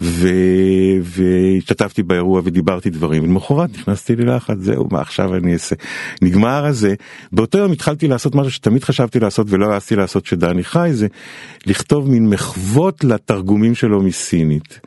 ו... 0.00 0.28
והשתתפתי 1.02 2.02
באירוע 2.02 2.40
ודיברתי 2.44 2.90
דברים, 2.90 3.22
ולמחרת 3.22 3.70
נכנסתי 3.78 4.16
ללחץ, 4.16 4.56
זהו, 4.58 4.88
מה 4.90 5.00
עכשיו 5.00 5.34
אני 5.34 5.52
אעשה? 5.52 5.76
נגמר 6.22 6.66
הזה. 6.66 6.94
באותו 7.32 7.58
יום 7.58 7.72
התחלתי 7.72 8.08
לעשות 8.08 8.34
משהו 8.34 8.50
שתמיד 8.50 8.73
חשבתי 8.82 9.20
לעשות 9.20 9.46
ולא 9.50 9.72
העזתי 9.72 9.96
לעשות 9.96 10.26
שדני 10.26 10.64
חי, 10.64 10.90
זה 10.92 11.06
לכתוב 11.66 12.10
מין 12.10 12.28
מחוות 12.28 13.04
לתרגומים 13.04 13.74
שלו 13.74 14.02
מסינית. 14.02 14.80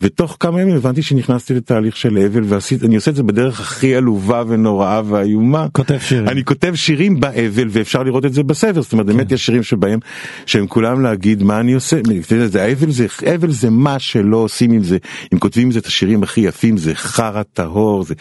ותוך 0.00 0.36
כמה 0.40 0.60
ימים 0.60 0.76
הבנתי 0.76 1.02
שנכנסתי 1.02 1.54
לתהליך 1.54 1.96
של 1.96 2.18
אבל, 2.18 2.42
ואני 2.46 2.96
עושה 2.96 3.10
את 3.10 3.16
זה 3.16 3.22
בדרך 3.22 3.60
הכי 3.60 3.94
עלובה 3.94 4.42
ונוראה 4.48 5.02
ואיומה. 5.06 5.66
כותב 5.72 5.98
שירים. 5.98 6.28
אני 6.28 6.44
כותב 6.44 6.74
שירים 6.74 7.20
באבל, 7.20 7.68
ואפשר 7.70 8.02
לראות 8.02 8.24
את 8.24 8.32
זה 8.32 8.42
בספר, 8.42 8.82
זאת 8.82 8.92
אומרת, 8.92 9.06
כן. 9.06 9.12
באמת 9.12 9.32
יש 9.32 9.46
שירים 9.46 9.62
שבהם, 9.62 9.98
שהם 10.46 10.66
כולם 10.66 11.02
להגיד 11.02 11.42
מה 11.42 11.60
אני 11.60 11.72
עושה, 11.72 12.00
זה, 12.46 12.62
האבל 12.62 12.90
זה, 12.90 13.06
אבל 13.34 13.50
זה 13.50 13.70
מה 13.70 13.98
שלא 13.98 14.36
עושים 14.36 14.72
עם 14.72 14.82
זה, 14.82 14.98
אם 15.34 15.38
כותבים 15.38 15.66
עם 15.66 15.72
זה 15.72 15.78
את 15.78 15.86
השירים 15.86 16.22
הכי 16.22 16.40
יפים, 16.40 16.76
זה 16.76 16.94
חרא 16.94 17.42
טהור, 17.42 18.04
זה, 18.04 18.14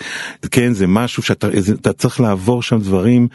כן, 0.51 0.73
זה 0.73 0.87
משהו 0.87 1.23
שאתה 1.23 1.47
זה, 1.57 1.75
צריך 1.97 2.19
לעבור 2.21 2.63
שם 2.63 2.79
דברים, 2.79 3.27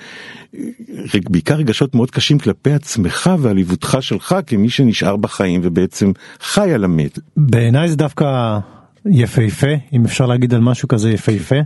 בעיקר 1.30 1.60
רגשות 1.76 1.94
מאוד 1.94 2.10
קשים 2.10 2.38
כלפי 2.38 2.72
עצמך 2.72 3.30
ועליבותך 3.38 3.98
שלך 4.00 4.36
כמי 4.46 4.68
שנשאר 4.68 5.16
בחיים 5.16 5.60
ובעצם 5.64 6.12
חי 6.40 6.72
על 6.72 6.84
המת. 6.84 7.18
בעיניי 7.36 7.88
זה 7.88 7.96
דווקא 7.96 8.58
יפהפה, 9.06 9.66
אם 9.92 10.04
אפשר 10.04 10.26
להגיד 10.26 10.54
על 10.54 10.60
משהו 10.60 10.88
כזה 10.88 11.10
יפהפה. 11.10 11.56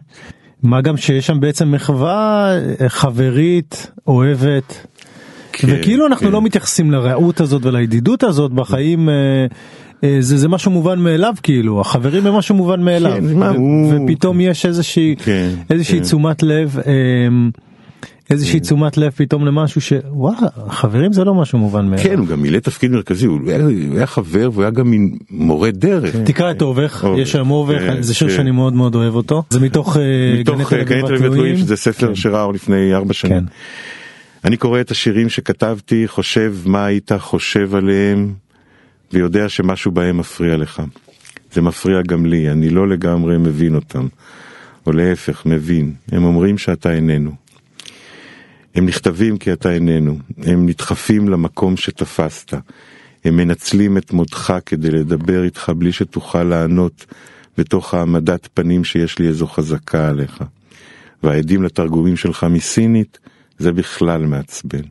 מה 0.63 0.81
גם 0.81 0.97
שיש 0.97 1.27
שם 1.27 1.41
בעצם 1.41 1.73
מחווה 1.73 2.53
חברית, 2.89 3.91
אוהבת, 4.07 4.87
כן, 5.53 5.69
וכאילו 5.71 6.07
אנחנו 6.07 6.27
כן. 6.27 6.33
לא 6.33 6.43
מתייחסים 6.43 6.91
לרעות 6.91 7.41
הזאת 7.41 7.65
ולידידות 7.65 8.23
הזאת 8.23 8.53
בחיים 8.53 9.09
אה, 9.09 9.15
אה, 10.05 10.17
זה, 10.21 10.37
זה 10.37 10.49
משהו 10.49 10.71
מובן 10.71 10.99
מאליו 10.99 11.35
כאילו 11.43 11.81
החברים 11.81 12.27
הם 12.27 12.35
משהו 12.35 12.55
מובן 12.55 12.83
מאליו 12.83 13.13
כן, 13.13 13.43
ו- 13.43 13.49
הוא... 13.49 13.95
ופתאום 13.95 14.41
יש 14.41 14.67
איזושהי 14.67 15.15
כן, 15.25 15.51
איזושהי 15.71 15.99
כן. 15.99 16.05
תשומת 16.05 16.43
לב 16.43 16.79
אה, 16.87 16.93
איזושהי 18.31 18.59
כן. 18.59 18.65
תשומת 18.65 18.97
לב 18.97 19.13
פתאום 19.17 19.47
למשהו 19.47 19.81
שוואלה 19.81 20.49
חברים 20.69 21.13
זה 21.13 21.25
לא 21.25 21.35
משהו 21.35 21.59
מובן 21.59 21.87
מאליו. 21.87 22.05
כן 22.05 22.19
הוא 22.19 22.27
גם 22.27 22.43
מילא 22.43 22.59
תפקיד 22.59 22.91
מרכזי 22.91 23.27
הוא 23.27 23.39
היה, 23.95 24.07
חבר 24.07 24.51
והוא 24.53 24.63
היה 24.63 24.71
גם 24.71 24.91
מין 24.91 25.19
מורה 25.31 25.71
דרך. 25.71 26.13
כן. 26.13 26.25
תקרא 26.25 26.51
את 26.51 26.63
אובך 26.63 27.07
יש 27.19 27.33
שם 27.33 27.51
אובך 27.51 27.81
כן, 27.81 28.03
זה 28.03 28.15
שיר. 28.15 28.29
שאני 28.29 28.51
מאוד 28.51 28.73
מאוד 28.73 28.95
אוהב 28.95 29.15
אותו 29.15 29.43
זה 29.51 29.61
מתוך 29.61 29.97
אה, 29.97 30.03
מתוך 30.41 30.73
גני 30.73 31.03
תל 31.03 31.27
אביב 31.27 31.59
שזה 31.59 31.77
ספר. 31.77 32.15
שראה 32.15 32.53
לפני 32.53 32.95
ארבע 32.95 33.15
שנים. 33.15 33.43
אני 34.45 34.57
קורא 34.57 34.81
את 34.81 34.91
השירים 34.91 35.29
שכתבתי 35.29 36.09
חושב 36.09 36.55
מה 36.67 36.85
היית 36.85 37.13
חושב 37.19 37.75
עליהם 37.75 38.33
ויודע 39.13 39.49
שמשהו 39.49 39.91
בהם 39.91 40.19
מפריע 40.19 40.57
לך. 40.57 40.83
זה 41.53 41.63
מפריע 41.63 42.03
גם 42.03 42.27
לי, 42.27 42.51
אני 42.51 42.71
לא 42.71 42.89
לגמרי 42.89 43.39
מבין 43.39 43.75
אותם. 43.75 44.07
או 44.87 44.93
להפך, 44.93 45.47
מבין. 45.47 45.93
הם 46.13 46.25
אומרים 46.25 46.59
שאתה 46.59 46.93
איננו. 46.93 47.31
הם 48.75 48.87
נכתבים 48.87 49.39
כי 49.39 49.53
אתה 49.53 49.73
איננו, 49.73 50.19
הם 50.43 50.67
נדחפים 50.67 51.29
למקום 51.29 51.77
שתפסת, 51.77 52.55
הם 53.25 53.37
מנצלים 53.37 53.99
את 53.99 54.13
מותך 54.13 54.55
כדי 54.67 54.91
לדבר 54.91 55.45
איתך 55.45 55.73
בלי 55.77 55.93
שתוכל 55.93 56.43
לענות 56.43 57.07
בתוך 57.59 57.95
העמדת 57.95 58.49
פנים 58.55 58.85
שיש 58.85 59.19
לי 59.19 59.29
איזו 59.29 59.47
חזקה 59.47 60.09
עליך. 60.09 60.45
והעדים 61.23 61.63
לתרגומים 61.63 62.17
שלך 62.17 62.47
מסינית, 62.51 63.19
זה 63.59 63.73
בכלל 63.73 64.27
מעצבן. 64.27 64.83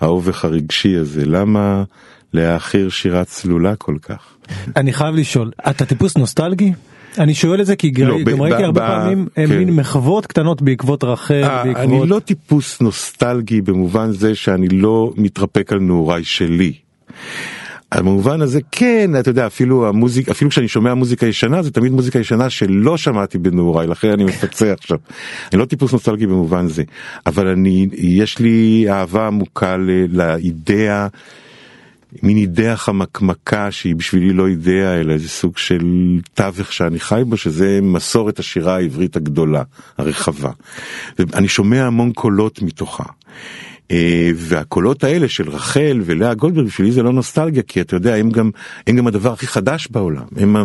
האובך 0.00 0.44
הרגשי 0.44 0.96
הזה, 0.96 1.24
למה 1.26 1.84
להעכיר 2.32 2.88
שירה 2.88 3.24
צלולה 3.24 3.76
כל 3.76 3.96
כך? 4.02 4.34
אני 4.76 4.92
חייב 4.92 5.14
לשאול, 5.14 5.50
אתה 5.70 5.84
טיפוס 5.84 6.16
נוסטלגי? 6.16 6.72
אני 7.18 7.34
שואל 7.34 7.60
את 7.60 7.66
זה 7.66 7.76
כי 7.76 7.92
לא, 7.92 8.18
גם 8.24 8.42
ראיתי 8.42 8.64
הרבה 8.64 8.80
ב- 8.80 8.86
פעמים 8.86 9.28
כן. 9.34 9.58
מין 9.58 9.70
מחוות 9.70 10.26
קטנות 10.26 10.62
בעקבות 10.62 11.04
רחל, 11.04 11.42
아, 11.44 11.46
אה, 11.46 11.64
בעקבות... 11.64 11.84
אני 11.84 12.08
לא 12.08 12.18
טיפוס 12.18 12.80
נוסטלגי 12.80 13.60
במובן 13.60 14.10
זה 14.12 14.34
שאני 14.34 14.68
לא 14.68 15.12
מתרפק 15.16 15.72
על 15.72 15.78
נעוריי 15.78 16.24
שלי. 16.24 16.72
במובן 17.94 18.40
הזה 18.40 18.60
כן 18.72 19.10
אתה 19.20 19.30
יודע 19.30 19.46
אפילו 19.46 19.88
המוזיק 19.88 20.28
אפילו 20.28 20.50
כשאני 20.50 20.68
שומע 20.68 20.94
מוזיקה 20.94 21.26
ישנה 21.26 21.62
זה 21.62 21.70
תמיד 21.70 21.92
מוזיקה 21.92 22.18
ישנה 22.18 22.50
שלא 22.50 22.96
שמעתי 22.96 23.38
בנעוריי 23.38 23.86
לכן 23.86 24.10
אני 24.10 24.24
מפצה 24.24 24.72
עכשיו. 24.72 24.98
אני 25.52 25.60
לא 25.60 25.64
טיפוס 25.64 25.92
נוסטלגי 25.92 26.26
במובן 26.26 26.68
זה 26.68 26.82
אבל 27.26 27.48
אני 27.48 27.88
יש 27.92 28.38
לי 28.38 28.86
אהבה 28.88 29.26
עמוקה 29.26 29.76
לאידאה. 30.08 31.06
מין 32.22 32.36
אידאה 32.36 32.76
חמקמקה 32.76 33.70
שהיא 33.70 33.96
בשבילי 33.96 34.32
לא 34.32 34.48
אידאה 34.48 35.00
אלא 35.00 35.12
איזה 35.12 35.28
סוג 35.28 35.58
של 35.58 35.86
תווך 36.34 36.72
שאני 36.72 37.00
חי 37.00 37.22
בו 37.26 37.36
שזה 37.36 37.78
מסורת 37.82 38.38
השירה 38.38 38.76
העברית 38.76 39.16
הגדולה 39.16 39.62
הרחבה. 39.98 40.50
אני 41.34 41.48
שומע 41.48 41.86
המון 41.86 42.12
קולות 42.12 42.62
מתוכה. 42.62 43.04
אה, 43.90 44.30
והקולות 44.34 45.04
האלה 45.04 45.28
של 45.28 45.50
רחל 45.50 46.00
ולאה 46.04 46.34
גולדברג 46.34 46.66
בשבילי 46.66 46.92
זה 46.92 47.02
לא 47.02 47.12
נוסטלגיה 47.12 47.62
כי 47.62 47.80
אתה 47.80 47.96
יודע 47.96 48.14
הם 48.14 48.30
גם 48.30 48.50
הם 48.86 48.96
גם 48.96 49.06
הדבר 49.06 49.32
הכי 49.32 49.46
חדש 49.46 49.88
בעולם. 49.90 50.24
הם 50.36 50.56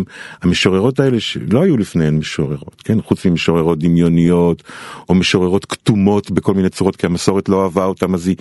המשוררות 0.41 0.99
האלה 0.99 1.19
שלא 1.19 1.63
היו 1.63 1.77
לפניהן 1.77 2.17
משוררות 2.17 2.81
כן? 2.83 3.01
חוץ 3.01 3.25
ממשוררות 3.25 3.79
דמיוניות 3.79 4.63
או 5.09 5.15
משוררות 5.15 5.65
כתומות 5.65 6.31
בכל 6.31 6.53
מיני 6.53 6.69
צורות 6.69 6.95
כי 6.95 7.05
המסורת 7.05 7.49
לא 7.49 7.63
אהבה 7.63 7.85
אותם 7.85 8.13
אז 8.13 8.27
היא, 8.27 8.35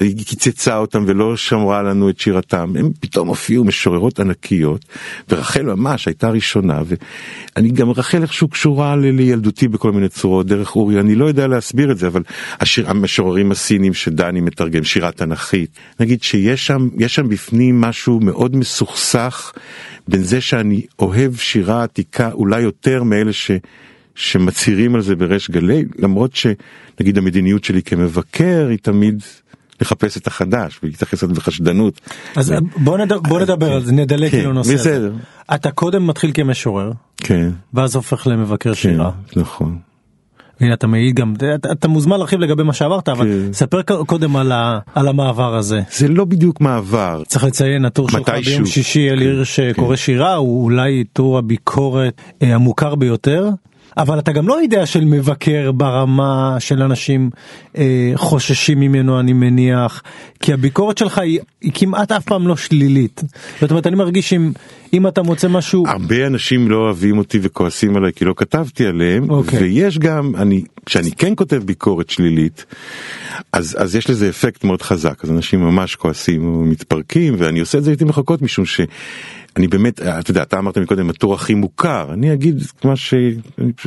היא 0.00 0.26
קיצצה 0.26 0.76
אותם 0.76 1.04
ולא 1.06 1.36
שמרה 1.36 1.82
לנו 1.82 2.10
את 2.10 2.20
שירתם. 2.20 2.72
הם 2.78 2.90
פתאום 3.00 3.28
הופיעו 3.28 3.64
משוררות 3.64 4.20
ענקיות 4.20 4.84
ורחל 5.30 5.62
ממש 5.62 6.06
הייתה 6.06 6.30
ראשונה 6.30 6.80
ואני 6.86 7.70
גם 7.70 7.90
רחל 7.90 8.22
איכשהו 8.22 8.48
קשורה 8.48 8.96
לילדותי 8.96 9.68
בכל 9.68 9.92
מיני 9.92 10.08
צורות 10.08 10.46
דרך 10.46 10.76
אורי 10.76 11.00
אני 11.00 11.14
לא 11.14 11.24
יודע 11.24 11.46
להסביר 11.46 11.92
את 11.92 11.98
זה 11.98 12.06
אבל 12.06 12.22
השיר, 12.60 12.90
המשוררים 12.90 13.52
הסינים 13.52 13.94
שד 13.94 14.21
דני 14.22 14.40
מתרגם 14.40 14.84
שירה 14.84 15.12
תנכית 15.12 15.70
נגיד 16.00 16.22
שיש 16.22 16.66
שם 16.66 16.88
יש 16.98 17.14
שם 17.14 17.28
בפנים 17.28 17.80
משהו 17.80 18.20
מאוד 18.20 18.56
מסוכסך 18.56 19.52
בין 20.08 20.22
זה 20.22 20.40
שאני 20.40 20.82
אוהב 20.98 21.36
שירה 21.36 21.82
עתיקה 21.82 22.32
אולי 22.32 22.60
יותר 22.60 23.02
מאלה 23.02 23.32
ש... 23.32 23.50
שמצהירים 24.14 24.94
על 24.94 25.00
זה 25.00 25.16
בריש 25.16 25.50
גלי 25.50 25.84
למרות 25.98 26.30
שנגיד 26.36 27.18
המדיניות 27.18 27.64
שלי 27.64 27.82
כמבקר 27.82 28.66
היא 28.70 28.78
תמיד 28.82 29.22
לחפש 29.80 30.16
את 30.16 30.26
החדש 30.26 30.80
ולהתייחס 30.82 31.22
לזה 31.22 31.34
בחשדנות. 31.34 32.00
אז 32.36 32.54
בוא, 32.76 32.98
נד... 32.98 33.12
בוא 33.12 33.40
נדבר 33.40 33.72
על 33.72 33.84
זה 33.84 33.92
נדלג 33.92 34.30
כן, 34.30 34.44
לנושא 34.44 34.74
הזה. 34.74 35.10
אתה 35.54 35.70
קודם 35.70 36.06
מתחיל 36.06 36.30
כמשורר. 36.34 36.92
כן. 37.16 37.50
ואז 37.74 37.96
הופך 37.96 38.26
למבקר 38.26 38.74
כן, 38.74 38.80
שירה. 38.80 39.10
נכון. 39.36 39.78
הנה 40.62 40.74
אתה 40.74 40.86
מעיד 40.86 41.14
גם 41.14 41.34
אתה, 41.36 41.72
אתה 41.72 41.88
מוזמן 41.88 42.16
להרחיב 42.16 42.40
לגבי 42.40 42.62
מה 42.62 42.72
שאמרת 42.72 43.08
אבל 43.08 43.26
כן. 43.26 43.52
ספר 43.52 43.82
קודם 43.82 44.36
על, 44.36 44.52
ה, 44.52 44.78
על 44.94 45.08
המעבר 45.08 45.56
הזה. 45.56 45.80
זה 45.92 46.08
לא 46.08 46.24
בדיוק 46.24 46.60
מעבר. 46.60 47.22
צריך 47.26 47.44
לציין 47.44 47.84
הטור 47.84 48.10
שלך 48.10 48.28
ביום 48.46 48.66
שישי 48.66 49.10
אל 49.10 49.20
עיר 49.20 49.44
שקורא 49.44 49.88
כן. 49.88 49.96
שירה 49.96 50.34
הוא 50.34 50.64
אולי 50.64 51.04
טור 51.12 51.38
הביקורת 51.38 52.20
אה, 52.42 52.54
המוכר 52.54 52.94
ביותר. 52.94 53.50
אבל 53.96 54.18
אתה 54.18 54.32
גם 54.32 54.48
לא 54.48 54.62
יודע 54.62 54.86
של 54.86 55.04
מבקר 55.04 55.72
ברמה 55.72 56.56
של 56.58 56.82
אנשים 56.82 57.30
אה, 57.78 58.12
חוששים 58.14 58.80
ממנו 58.80 59.20
אני 59.20 59.32
מניח 59.32 60.02
כי 60.40 60.52
הביקורת 60.52 60.98
שלך 60.98 61.18
היא, 61.18 61.40
היא 61.60 61.72
כמעט 61.74 62.12
אף 62.12 62.24
פעם 62.24 62.48
לא 62.48 62.56
שלילית. 62.56 63.22
זאת 63.60 63.70
אומרת 63.70 63.86
אני 63.86 63.96
מרגיש 63.96 64.32
אם, 64.32 64.52
אם 64.92 65.06
אתה 65.06 65.22
מוצא 65.22 65.48
משהו 65.48 65.84
הרבה 65.86 66.26
אנשים 66.26 66.70
לא 66.70 66.76
אוהבים 66.76 67.18
אותי 67.18 67.38
וכועסים 67.42 67.96
עליי 67.96 68.12
כי 68.12 68.24
לא 68.24 68.34
כתבתי 68.36 68.86
עליהם 68.86 69.24
okay. 69.24 69.32
אוקיי. 69.32 69.58
ויש 69.58 69.98
גם 69.98 70.32
אני 70.36 70.64
כשאני 70.86 71.12
כן 71.12 71.32
כותב 71.36 71.62
ביקורת 71.64 72.10
שלילית 72.10 72.64
אז 73.52 73.76
אז 73.78 73.96
יש 73.96 74.10
לזה 74.10 74.28
אפקט 74.28 74.64
מאוד 74.64 74.82
חזק 74.82 75.24
אז 75.24 75.30
אנשים 75.30 75.60
ממש 75.60 75.96
כועסים 75.96 76.44
ומתפרקים 76.44 77.34
ואני 77.38 77.60
עושה 77.60 77.78
את 77.78 77.84
זה 77.84 77.90
לעיתים 77.90 78.08
רחוקות 78.08 78.42
משום 78.42 78.66
ש. 78.66 78.80
אני 79.56 79.68
באמת, 79.68 80.00
אתה 80.00 80.30
יודע, 80.30 80.42
אתה 80.42 80.58
אמרת 80.58 80.78
מקודם 80.78 81.10
הטור 81.10 81.34
הכי 81.34 81.54
מוכר, 81.54 82.12
אני 82.12 82.32
אגיד 82.32 82.62
מה 82.84 82.96
ש... 82.96 83.14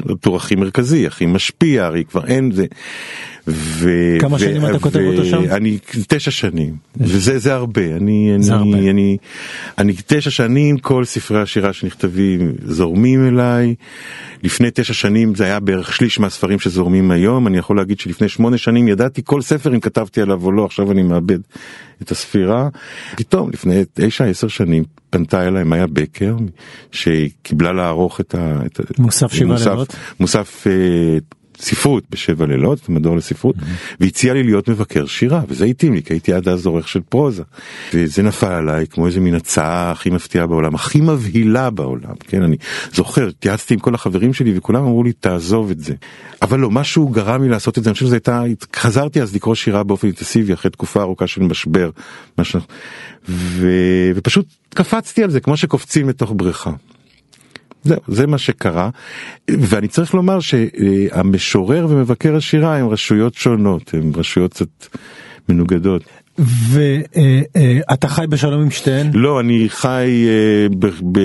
הטור 0.10 0.36
הכי 0.36 0.56
מרכזי, 0.56 1.08
הכי 1.08 1.26
משפיע, 1.26 1.86
הרי 1.86 2.04
כבר 2.06 2.26
אין 2.26 2.52
זה. 2.52 2.66
ו... 3.48 3.90
כמה 4.20 4.36
ו... 4.36 4.40
שנים 4.40 4.66
אתה 4.66 4.80
כותב 4.80 5.00
אותו 5.00 5.26
שם? 5.26 5.44
אני 5.52 5.78
תשע 6.08 6.32
שנים, 6.32 6.76
וזה 6.98 7.40
זה 7.40 7.54
הרבה, 7.54 7.96
אני, 7.96 8.36
זה 8.40 8.56
אני, 8.56 8.74
הרבה. 8.74 8.90
אני, 8.90 9.18
אני 9.78 9.94
תשע 10.08 10.30
שנים, 10.30 10.78
כל 10.78 11.06
ספרי 11.06 11.42
השירה 11.42 11.74
שנכתבים 11.74 12.54
זורמים 12.64 13.28
אליי, 13.28 13.76
לפני 14.44 14.68
תשע 14.74 14.94
שנים 14.94 15.36
זה 15.36 15.44
היה 15.44 15.60
בערך 15.60 15.96
שליש 15.96 16.20
מהספרים 16.20 16.60
שזורמים 16.60 17.12
היום, 17.12 17.48
אני 17.48 17.58
יכול 17.58 17.78
להגיד 17.78 18.00
שלפני 18.00 18.30
שמונה 18.30 18.58
שנים 18.58 18.88
ידעתי 18.88 19.22
כל 19.26 19.35
ספר 19.42 19.76
אם 19.76 19.80
כתבתי 19.80 20.22
עליו 20.22 20.46
או 20.46 20.52
לא, 20.52 20.66
עכשיו 20.66 20.92
אני 20.92 21.04
מאבד 21.04 21.40
את 22.02 22.12
הספירה. 22.12 22.70
פתאום 23.16 23.50
לפני 23.50 23.84
תשע 23.94 24.26
עשר 24.26 24.48
שנים 24.48 24.84
פנתה 25.10 25.48
אליי 25.48 25.64
מאיה 25.64 25.88
בקר 25.88 26.36
שקיבלה 26.92 27.74
לערוך 27.74 28.20
את 28.20 28.36
ה... 28.36 28.60
מוסף 28.98 29.34
שבעה 29.34 29.58
לילות? 29.58 29.96
מוסף 30.20 30.68
אה, 30.68 31.18
ספרות 31.60 32.04
בשבע 32.10 32.46
לילות, 32.46 32.90
מדור 32.90 33.16
לספרות, 33.16 33.56
mm-hmm. 33.56 33.96
והציע 34.00 34.34
לי 34.34 34.44
להיות 34.44 34.70
מבקר 34.70 35.06
שירה, 35.06 35.42
וזה 35.48 35.66
התאים 35.66 35.94
לי, 35.94 36.04
כי 36.04 36.14
הייתי 36.14 36.34
עד 36.34 36.48
אז 36.48 36.66
עורך 36.66 36.88
של 36.88 37.00
פרוזה. 37.10 37.44
וזה 37.94 38.24
נפל 38.24 38.52
עליי 38.52 38.88
כמו 38.88 39.08
איזה 39.08 39.20
מין 39.20 39.36
הצעה 39.36 39.92
הכי 39.92 40.10
מפתיעה 40.10 40.48
בעולם, 40.48 40.76
הכי 40.76 41.02
מבהילה 41.02 41.70
בעולם, 41.70 42.14
כן, 42.20 42.44
אני 42.44 42.56
זוכר, 42.94 43.28
התייעצתי 43.28 43.74
עם 43.74 43.80
כל 43.80 43.96
החברים 43.96 44.34
שלי 44.34 44.58
וכולם 44.58 44.84
אמרו 44.84 45.04
לי 45.04 45.14
תעזוב 45.14 45.72
את 45.72 45.80
זה. 45.80 45.94
אבל 46.42 46.60
לא, 46.60 46.72
משהו 46.72 47.08
גרם 47.08 47.44
לי 47.44 47.50
לעשות 47.50 47.78
את 47.78 47.84
זה, 47.84 47.90
אני 47.90 47.94
חושב 47.94 48.06
שזה 48.06 48.16
הייתה, 48.16 48.44
חזרתי 48.76 49.22
אז 49.22 49.36
לקרוא 49.36 49.56
שירה 49.56 49.84
באופן 49.84 50.08
אינטנסיבי 50.08 50.54
אחרי 50.54 50.72
תקופה 50.72 51.02
ארוכה 51.02 51.28
של 51.28 51.42
משבר, 51.44 51.90
משהו, 52.38 52.60
ו... 53.30 53.68
ופשוט 54.16 54.46
קפצתי 54.74 55.24
על 55.24 55.30
זה 55.30 55.40
כמו 55.40 55.58
שקופצים 55.58 56.10
לתוך 56.10 56.34
בריכה. 56.36 56.72
זהו, 57.86 58.00
זה 58.08 58.28
מה 58.28 58.38
שקרה, 58.38 58.90
ואני 59.50 59.88
צריך 59.88 60.14
לומר 60.14 60.40
שהמשורר 60.40 61.88
ומבקר 61.90 62.36
השירה 62.36 62.78
הם 62.78 62.88
רשויות 62.88 63.34
שונות, 63.34 63.94
הם 63.94 64.12
רשויות 64.16 64.54
קצת 64.54 64.88
מנוגדות. 65.50 66.04
ואתה 66.38 68.08
חי 68.08 68.26
בשלום 68.30 68.62
עם 68.62 68.72
שתיהן? 68.72 69.12
לא, 69.14 69.40
אני 69.40 69.66
חי 69.70 70.26
אה, 70.28 70.68
ב, 70.80 70.86
ב, 71.12 71.20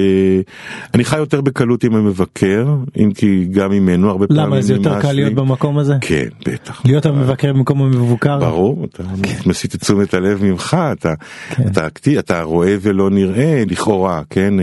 אני 0.95 1.05
חי 1.05 1.17
יותר 1.17 1.41
בקלות 1.41 1.85
עם 1.85 1.95
המבקר, 1.95 2.67
אם 2.97 3.13
כי 3.13 3.45
גם 3.45 3.71
ממנו 3.71 4.11
הרבה 4.11 4.27
פעמים 4.27 4.43
למה 4.43 4.63
זה 4.63 4.73
יותר 4.73 5.01
קל 5.01 5.13
להיות 5.13 5.35
במקום 5.35 5.79
הזה? 5.79 5.95
כן, 6.01 6.29
בטח. 6.47 6.83
להיות 6.85 7.07
המבקר 7.07 7.53
במקום 7.53 7.83
המבוקר? 7.83 8.39
ברור, 8.39 8.85
אתה 8.85 9.03
כן. 9.23 9.37
מסיט 9.47 9.75
את 9.75 9.81
תשומת 9.81 10.15
הלב 10.15 10.45
ממך, 10.45 10.77
אתה, 10.93 11.15
כן. 11.51 11.63
אתה, 11.67 11.87
אתה, 11.87 12.11
אתה 12.19 12.43
רואה 12.43 12.77
ולא 12.81 13.11
נראה, 13.11 13.63
לכאורה, 13.67 14.23
כן? 14.31 14.55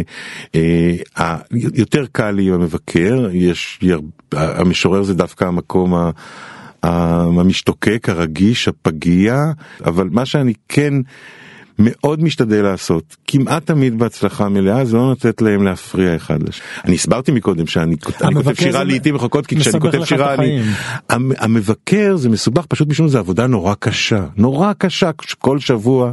אה, 0.56 1.38
יותר 1.52 2.06
קל 2.12 2.32
לי 2.32 2.48
עם 2.48 2.54
המבקר, 2.54 3.28
יש, 3.32 3.80
המשורר 4.32 5.04
זה 5.04 5.14
דווקא 5.14 5.46
המקום 5.46 5.96
ה... 5.96 6.12
המשתוקק, 6.84 8.10
הרגיש, 8.10 8.68
הפגיע, 8.68 9.44
אבל 9.86 10.10
מה 10.12 10.26
שאני 10.26 10.54
כן 10.70 10.94
מאוד 11.80 12.24
משתדל 12.24 12.62
לעשות, 12.62 13.16
כמעט 13.28 13.66
תמיד 13.66 14.00
בהצלחה 14.00 14.50
מלאה, 14.50 14.86
זה 14.86 14.98
לא 14.98 15.12
לתת 15.12 15.42
להם 15.42 15.63
להפריע 15.63 16.16
אחד 16.16 16.44
לשני. 16.44 16.66
אני 16.86 16.96
הסברתי 16.96 17.32
מקודם 17.32 17.68
שאני 17.68 17.98
כותב 17.98 18.54
שירה 18.54 18.84
לעיתים 18.84 19.16
רחוקות, 19.16 19.48
כי 19.48 19.60
כשאני 19.60 19.80
כותב 19.80 20.06
שירה 20.06 20.34
אני... 20.34 20.62
המבקר 21.10 22.16
זה 22.16 22.30
מסובך 22.30 22.66
פשוט 22.66 22.88
משום 22.88 23.08
שזה 23.08 23.20
עבודה 23.20 23.48
נורא 23.48 23.74
קשה, 23.80 24.26
נורא 24.38 24.74
קשה, 24.78 25.12
כל 25.40 25.60
שבוע 25.60 26.12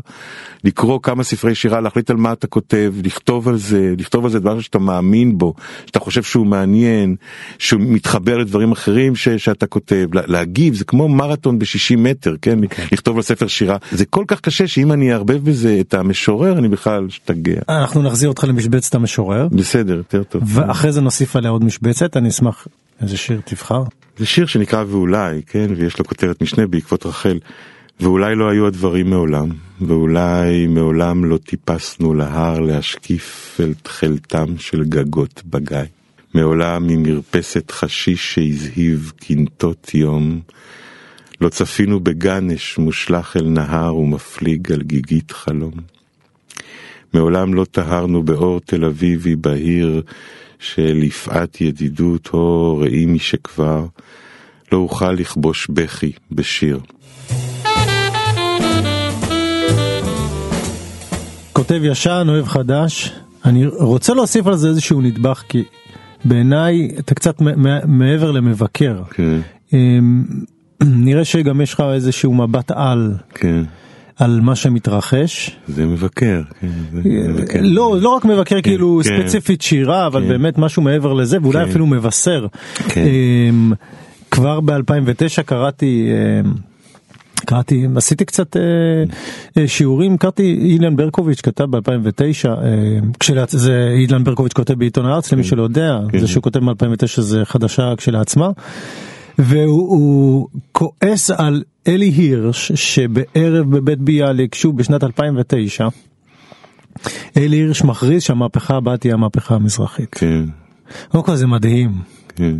לקרוא 0.64 1.00
כמה 1.02 1.24
ספרי 1.24 1.54
שירה, 1.54 1.80
להחליט 1.80 2.10
על 2.10 2.16
מה 2.16 2.32
אתה 2.32 2.46
כותב, 2.46 2.94
לכתוב 3.04 3.48
על 3.48 3.56
זה, 3.56 3.94
לכתוב 3.98 4.24
על 4.24 4.30
זה 4.30 4.40
דבר 4.40 4.60
שאתה 4.60 4.78
מאמין 4.78 5.38
בו, 5.38 5.54
שאתה 5.86 6.00
חושב 6.00 6.22
שהוא 6.22 6.46
מעניין, 6.46 7.16
שהוא 7.58 7.80
מתחבר 7.84 8.38
לדברים 8.38 8.72
אחרים 8.72 9.16
ש, 9.16 9.28
שאתה 9.28 9.66
כותב, 9.66 10.08
להגיב, 10.12 10.74
זה 10.74 10.84
כמו 10.84 11.08
מרתון 11.08 11.58
ב-60 11.58 11.96
מטר, 11.98 12.36
כן? 12.42 12.64
Okay. 12.64 12.68
כן. 12.68 12.86
לכתוב 12.92 13.16
על 13.16 13.22
ספר 13.22 13.46
שירה, 13.46 13.76
זה 13.92 14.04
כל 14.04 14.24
כך 14.28 14.40
קשה 14.40 14.66
שאם 14.66 14.92
אני 14.92 15.12
אערבב 15.12 15.48
בזה 15.54 15.76
את 15.80 15.94
המשורר, 15.94 16.58
אני 16.58 16.68
בכלל 16.68 17.06
אשתגע. 17.06 17.60
אנחנו 17.68 18.02
נחזיר 18.02 18.28
אותך 18.28 18.44
למשבצת 18.44 18.94
המשורר. 18.94 19.48
בסדר, 19.48 19.96
יותר 19.96 20.22
טוב. 20.22 20.42
ואחרי 20.46 20.92
זה 20.92 21.00
נוסיף 21.00 21.36
עליה 21.36 21.50
עוד 21.50 21.64
משבצת, 21.64 22.16
אני 22.16 22.28
אשמח, 22.28 22.66
איזה 23.00 23.16
שיר 23.16 23.40
תבחר? 23.44 23.82
זה 24.18 24.26
שיר 24.26 24.46
שנקרא 24.46 24.84
ואולי, 24.88 25.42
כן? 25.46 25.66
ויש 25.76 25.98
לו 25.98 26.04
כותרת 26.04 26.42
משנה 26.42 26.66
בעקבות 26.66 27.06
רחל. 27.06 27.38
ואולי 28.00 28.34
לא 28.34 28.48
היו 28.48 28.66
הדברים 28.66 29.10
מעולם, 29.10 29.48
ואולי 29.80 30.66
מעולם 30.66 31.24
לא 31.24 31.36
טיפסנו 31.36 32.14
להר 32.14 32.60
להשקיף 32.60 33.60
אל 33.60 33.74
תכלתם 33.82 34.58
של 34.58 34.84
גגות 34.84 35.42
בגיא. 35.46 35.78
מעולם 36.34 36.86
ממרפסת 36.86 37.70
חשיש 37.70 38.34
שהזהיב 38.34 39.12
קנטות 39.16 39.94
יום, 39.94 40.40
לא 41.40 41.48
צפינו 41.48 42.00
בגנש 42.00 42.78
מושלך 42.78 43.36
אל 43.36 43.48
נהר 43.48 43.96
ומפליג 43.96 44.72
על 44.72 44.82
גיגית 44.82 45.30
חלום. 45.30 45.72
מעולם 47.14 47.54
לא 47.54 47.64
טהרנו 47.64 48.22
באור 48.22 48.60
תל 48.60 48.84
אביבי 48.84 49.36
בהיר 49.36 50.02
של 50.58 51.02
יפעת 51.02 51.60
ידידות, 51.60 52.30
או 52.32 52.78
ראי 52.78 53.06
משכבר, 53.06 53.86
לא 54.72 54.78
אוכל 54.78 55.12
לכבוש 55.12 55.66
בכי 55.70 56.12
בשיר. 56.30 56.80
כותב 61.52 61.80
ישן, 61.84 62.26
אוהב 62.28 62.46
חדש. 62.46 63.12
אני 63.44 63.66
רוצה 63.66 64.14
להוסיף 64.14 64.46
על 64.46 64.56
זה 64.56 64.68
איזשהו 64.68 65.00
נדבך, 65.00 65.42
כי 65.48 65.64
בעיניי 66.24 66.90
אתה 66.98 67.14
קצת 67.14 67.40
מעבר 67.86 68.30
למבקר. 68.30 69.02
כן. 69.10 69.40
נראה 71.06 71.24
שגם 71.24 71.60
יש 71.60 71.74
לך 71.74 71.82
איזשהו 71.94 72.34
מבט 72.34 72.70
על. 72.70 73.14
כן. 73.34 73.62
על 74.18 74.40
מה 74.40 74.56
שמתרחש. 74.56 75.50
זה 75.68 75.86
מבקר. 75.86 76.42
כן, 76.60 76.68
זה 76.92 77.00
מבקר. 77.28 77.60
לא, 77.62 77.96
לא 78.00 78.08
רק 78.08 78.24
מבקר 78.24 78.56
כן, 78.56 78.62
כאילו 78.62 79.00
כן. 79.04 79.16
ספציפית 79.22 79.62
שירה, 79.62 80.06
אבל 80.06 80.22
כן. 80.22 80.28
באמת 80.28 80.58
משהו 80.58 80.82
מעבר 80.82 81.12
לזה, 81.12 81.38
ואולי 81.42 81.64
כן. 81.64 81.70
אפילו 81.70 81.86
מבשר. 81.86 82.46
כן. 82.88 83.04
אמ, 83.06 83.72
כבר 84.30 84.60
ב-2009 84.60 85.42
קראתי, 85.46 86.08
אמ, 86.44 86.52
קראתי, 87.44 87.86
עשיתי 87.96 88.24
קצת 88.24 88.56
אה, 88.56 88.62
אה, 89.58 89.68
שיעורים, 89.68 90.16
קראתי 90.16 90.58
אילן 90.60 90.96
ברקוביץ' 90.96 91.40
כתב 91.40 91.64
ב-2009, 91.64 92.48
זה 93.48 93.94
אילן 93.96 94.24
ברקוביץ' 94.24 94.52
כותב 94.52 94.74
בעיתון 94.74 95.06
הארץ, 95.06 95.32
למי 95.32 95.44
שלא 95.44 95.62
יודע, 95.62 95.98
כן. 96.12 96.18
זה 96.18 96.26
שהוא 96.26 96.42
כותב 96.42 96.60
מ-2009 96.60 97.20
זה 97.20 97.44
חדשה 97.44 97.92
כשלעצמה. 97.96 98.50
והוא 99.38 99.88
הוא 99.90 100.48
כועס 100.72 101.30
על 101.30 101.62
אלי 101.88 102.06
הירש 102.08 102.72
שבערב 102.72 103.76
בבית 103.76 103.98
ביאליק, 103.98 104.54
שוב 104.54 104.76
בשנת 104.76 105.04
2009, 105.04 105.88
אלי 107.36 107.56
הירש 107.56 107.84
מכריז 107.84 108.22
שהמהפכה 108.22 108.76
הבאה 108.76 108.96
תהיה 108.96 109.14
המהפכה 109.14 109.54
המזרחית. 109.54 110.14
כן, 110.14 110.44
קודם 111.08 111.24
כל 111.24 111.36
זה 111.36 111.46
מדהים. 111.46 111.92
כן. 112.36 112.54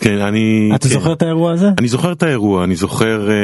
כן, 0.00 0.18
אני... 0.18 0.70
אתה 0.74 0.88
כן. 0.88 0.94
זוכר 0.94 1.12
את 1.12 1.22
האירוע 1.22 1.52
הזה? 1.52 1.68
אני 1.78 1.88
זוכר 1.88 2.12
את 2.12 2.22
האירוע, 2.22 2.64
אני 2.64 2.76
זוכר, 2.76 3.28
אה, 3.30 3.34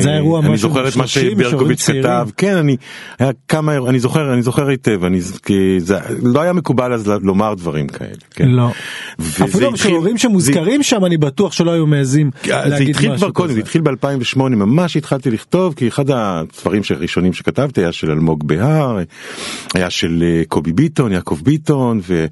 זה 0.00 0.10
האירוע 0.10 0.40
אני 0.40 0.48
משהו 0.48 0.68
זוכר 0.68 0.88
את 0.88 0.96
מה 0.96 1.06
30 1.06 1.38
שברקוביץ' 1.40 1.90
כתב. 1.90 2.28
כן, 2.36 2.56
אני, 2.56 2.76
היה 3.18 3.30
כמה, 3.48 3.72
אירוע- 3.72 3.90
אני 3.90 4.00
זוכר, 4.00 4.32
אני 4.34 4.42
זוכר 4.42 4.68
היטב, 4.68 5.04
אני, 5.04 5.18
כי 5.46 5.54
זה 5.80 5.96
לא 6.22 6.40
היה 6.40 6.52
מקובל 6.52 6.92
אז 6.92 7.08
לומר 7.22 7.54
דברים 7.54 7.86
כאלה, 7.88 8.10
כן. 8.30 8.48
לא. 8.48 8.68
אפילו 9.20 9.46
התחיל- 9.46 9.66
המשוררים 9.66 10.18
שמוזכרים 10.18 10.82
שם 10.82 11.04
אני 11.04 11.16
בטוח 11.16 11.52
שלא 11.52 11.70
היו 11.70 11.86
מעזים 11.86 12.30
זה 12.44 12.52
להגיד 12.66 12.88
התחיל 12.88 13.16
כבר 13.16 13.30
קודם. 13.30 13.52
זה 13.54 13.60
התחיל 13.60 13.80
ב-2008, 13.82 14.38
ממש 14.38 14.96
התחלתי 14.96 15.30
לכתוב, 15.30 15.74
כי 15.74 15.88
אחד 15.88 16.04
הספרים 16.10 16.82
הראשונים 16.90 17.32
שכתבתי 17.32 17.80
היה 17.80 17.92
של 17.92 18.10
אלמוג 18.10 18.46
בהר, 18.46 18.98
היה 19.74 19.90
של 19.90 20.22
אה, 20.26 20.42
קובי 20.48 20.72
ביטון, 20.72 21.12
יעקב 21.12 21.38
ביטון, 21.42 22.00
וזה 22.02 22.26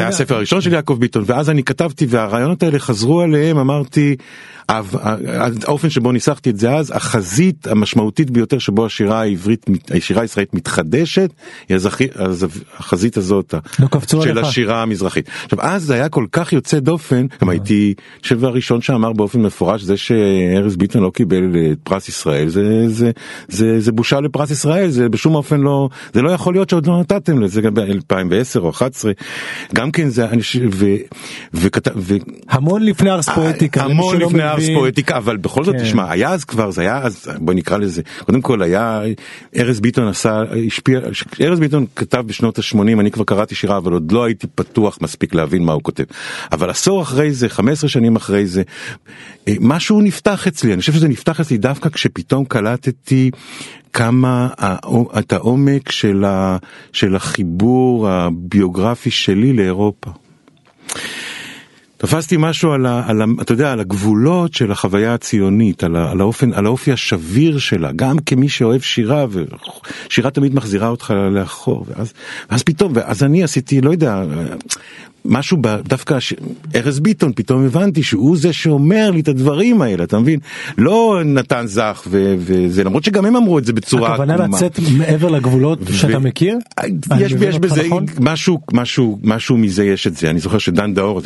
היה 0.00 0.08
הספר 0.08 0.34
הראשון 0.34 0.60
של 0.60 0.72
יעקב 0.72 0.96
ביטון, 1.00 1.24
ואז 1.26 1.50
אני 1.50 1.62
כתבתי 1.62 2.06
והרעיונות 2.08 2.62
האלה 2.62 2.78
חזרו 2.90 3.20
עליהם, 3.20 3.58
אמרתי, 3.58 4.16
האופן 5.66 5.90
שבו 5.90 6.12
ניסחתי 6.12 6.50
את 6.50 6.58
זה 6.58 6.74
אז, 6.74 6.92
החזית 6.96 7.66
המשמעותית 7.66 8.30
ביותר 8.30 8.58
שבו 8.58 8.86
השירה 8.86 9.20
העברית, 9.20 9.66
השירה 9.96 10.22
הישראלית 10.22 10.54
מתחדשת, 10.54 11.30
היא 11.68 11.76
הזכי- 11.76 12.08
הזו- 12.14 12.46
החזית 12.78 13.16
הזאת, 13.16 13.54
לא 13.80 13.86
של 14.22 14.30
עליך. 14.30 14.46
השירה 14.46 14.82
המזרחית. 14.82 15.28
עכשיו 15.44 15.60
אז 15.62 15.82
זה 15.82 15.94
היה 15.94 16.08
כל 16.08 16.26
כך 16.32 16.52
יוצא 16.52 16.78
דופן, 16.78 17.26
גם 17.42 17.48
הייתי, 17.48 17.94
אני 18.14 18.22
חושב 18.22 18.44
הראשון 18.44 18.80
שאמר 18.82 19.12
באופן 19.12 19.42
מפורש 19.42 19.82
זה 19.82 19.96
שארז 19.96 20.76
ביטון 20.76 21.02
לא 21.02 21.10
קיבל 21.14 21.56
אה, 21.56 21.72
את 21.72 21.78
פרס 21.82 22.08
ישראל, 22.08 22.48
זה, 22.48 22.62
זה, 22.88 23.10
זה, 23.48 23.80
זה 23.80 23.92
בושה 23.92 24.20
לפרס 24.20 24.50
ישראל, 24.50 24.90
זה 24.90 25.08
בשום 25.08 25.34
אופן 25.34 25.60
לא, 25.60 25.88
זה 26.14 26.22
לא 26.22 26.30
יכול 26.30 26.54
להיות 26.54 26.70
שעוד 26.70 26.86
לא 26.86 27.00
נתתם 27.00 27.38
לזה 27.42 27.60
גם 27.60 27.74
ב-2010 27.74 27.80
או 28.58 28.66
2011, 28.68 29.12
גם 29.74 29.90
כן 29.90 30.08
זה, 30.08 30.24
אני 30.28 30.42
חושב, 30.42 30.68
ו, 30.72 30.86
וכתב, 31.54 31.90
ו, 31.96 32.14
המון 32.48 32.79
לפני 32.82 33.10
ארס 33.10 33.28
פואטיקה. 33.28 33.84
למי 33.84 33.92
המון 33.92 34.16
לפני 34.16 34.42
ארס. 34.42 34.64
פואטיקה, 34.74 35.16
אבל 35.16 35.36
בכל 35.36 35.64
זאת, 35.64 35.74
כן. 35.74 35.82
תשמע, 35.82 36.10
היה 36.10 36.30
אז 36.30 36.44
כבר, 36.44 36.70
זה 36.70 36.82
היה 36.82 36.98
אז, 36.98 37.30
בוא 37.38 37.54
נקרא 37.54 37.78
לזה, 37.78 38.02
קודם 38.24 38.40
כל 38.40 38.62
היה, 38.62 39.02
ארז 39.56 39.80
ביטון 39.80 40.08
עשה, 40.08 40.42
השפיע, 40.66 41.00
ארז 41.40 41.60
ביטון 41.60 41.86
כתב 41.96 42.22
בשנות 42.26 42.58
ה-80, 42.58 43.00
אני 43.00 43.10
כבר 43.10 43.24
קראתי 43.24 43.54
שירה, 43.54 43.76
אבל 43.76 43.92
עוד 43.92 44.12
לא 44.12 44.24
הייתי 44.24 44.46
פתוח 44.54 44.98
מספיק 45.02 45.34
להבין 45.34 45.64
מה 45.64 45.72
הוא 45.72 45.82
כותב. 45.82 46.04
אבל 46.52 46.70
עשור 46.70 47.02
אחרי 47.02 47.32
זה, 47.32 47.48
15 47.48 47.90
שנים 47.90 48.16
אחרי 48.16 48.46
זה, 48.46 48.62
אה, 49.48 49.54
משהו 49.60 50.00
נפתח 50.00 50.46
אצלי, 50.46 50.72
אני 50.72 50.80
חושב 50.80 50.92
שזה 50.92 51.08
נפתח 51.08 51.40
אצלי 51.40 51.58
דווקא 51.58 51.88
כשפתאום 51.88 52.44
קלטתי 52.44 53.30
כמה 53.92 54.48
את 55.18 55.32
העומק 55.32 55.92
של, 55.92 56.24
ה, 56.24 56.56
של 56.92 57.16
החיבור 57.16 58.08
הביוגרפי 58.08 59.10
שלי 59.10 59.52
לאירופה. 59.52 60.10
תפסתי 62.00 62.36
משהו 62.38 62.72
על, 62.72 62.86
ה, 62.86 63.02
על 63.06 63.22
ה, 63.22 63.24
אתה 63.40 63.52
יודע, 63.52 63.72
על 63.72 63.80
הגבולות 63.80 64.54
של 64.54 64.72
החוויה 64.72 65.14
הציונית, 65.14 65.84
על, 65.84 65.96
ה, 65.96 66.10
על 66.10 66.20
האופן, 66.20 66.52
על 66.52 66.66
האופי 66.66 66.92
השביר 66.92 67.58
שלה, 67.58 67.90
גם 67.96 68.18
כמי 68.18 68.48
שאוהב 68.48 68.80
שירה, 68.80 69.26
ושירה 69.30 70.30
תמיד 70.30 70.54
מחזירה 70.54 70.88
אותך 70.88 71.14
לאחור, 71.30 71.86
ואז, 71.88 72.12
ואז 72.50 72.62
פתאום, 72.62 72.92
ואז 72.94 73.22
אני 73.22 73.42
עשיתי, 73.42 73.80
לא 73.80 73.90
יודע, 73.90 74.22
משהו 75.24 75.58
ב, 75.60 75.76
דווקא, 75.88 76.20
ש- 76.20 76.34
ארז 76.76 77.00
ביטון, 77.00 77.32
פתאום 77.36 77.64
הבנתי 77.66 78.02
שהוא 78.02 78.36
זה 78.36 78.52
שאומר 78.52 79.10
לי 79.10 79.20
את 79.20 79.28
הדברים 79.28 79.82
האלה, 79.82 80.04
אתה 80.04 80.18
מבין? 80.18 80.38
לא 80.78 81.20
נתן 81.24 81.66
זך 81.66 82.02
ו, 82.10 82.34
וזה, 82.38 82.84
למרות 82.84 83.04
שגם 83.04 83.26
הם 83.26 83.36
אמרו 83.36 83.58
את 83.58 83.64
זה 83.64 83.72
בצורה 83.72 84.12
הכוונה 84.12 84.34
עקומה. 84.34 84.56
לצאת 84.56 84.78
מעבר 84.98 85.28
לגבולות 85.28 85.78
שאתה 85.92 86.18
מכיר? 86.18 86.58
אני 86.78 86.94
יש, 87.20 87.32
יש 87.40 87.58
בזה 87.58 87.82
נכון? 87.86 88.06
משהו, 88.20 88.58
משהו, 88.72 89.18
משהו 89.22 89.56
מזה 89.56 89.84
יש 89.84 90.06
את 90.06 90.16
זה. 90.16 90.30
אני 90.30 90.40
זוכר 90.40 90.58
שדן 90.58 90.94
דאור, 90.94 91.20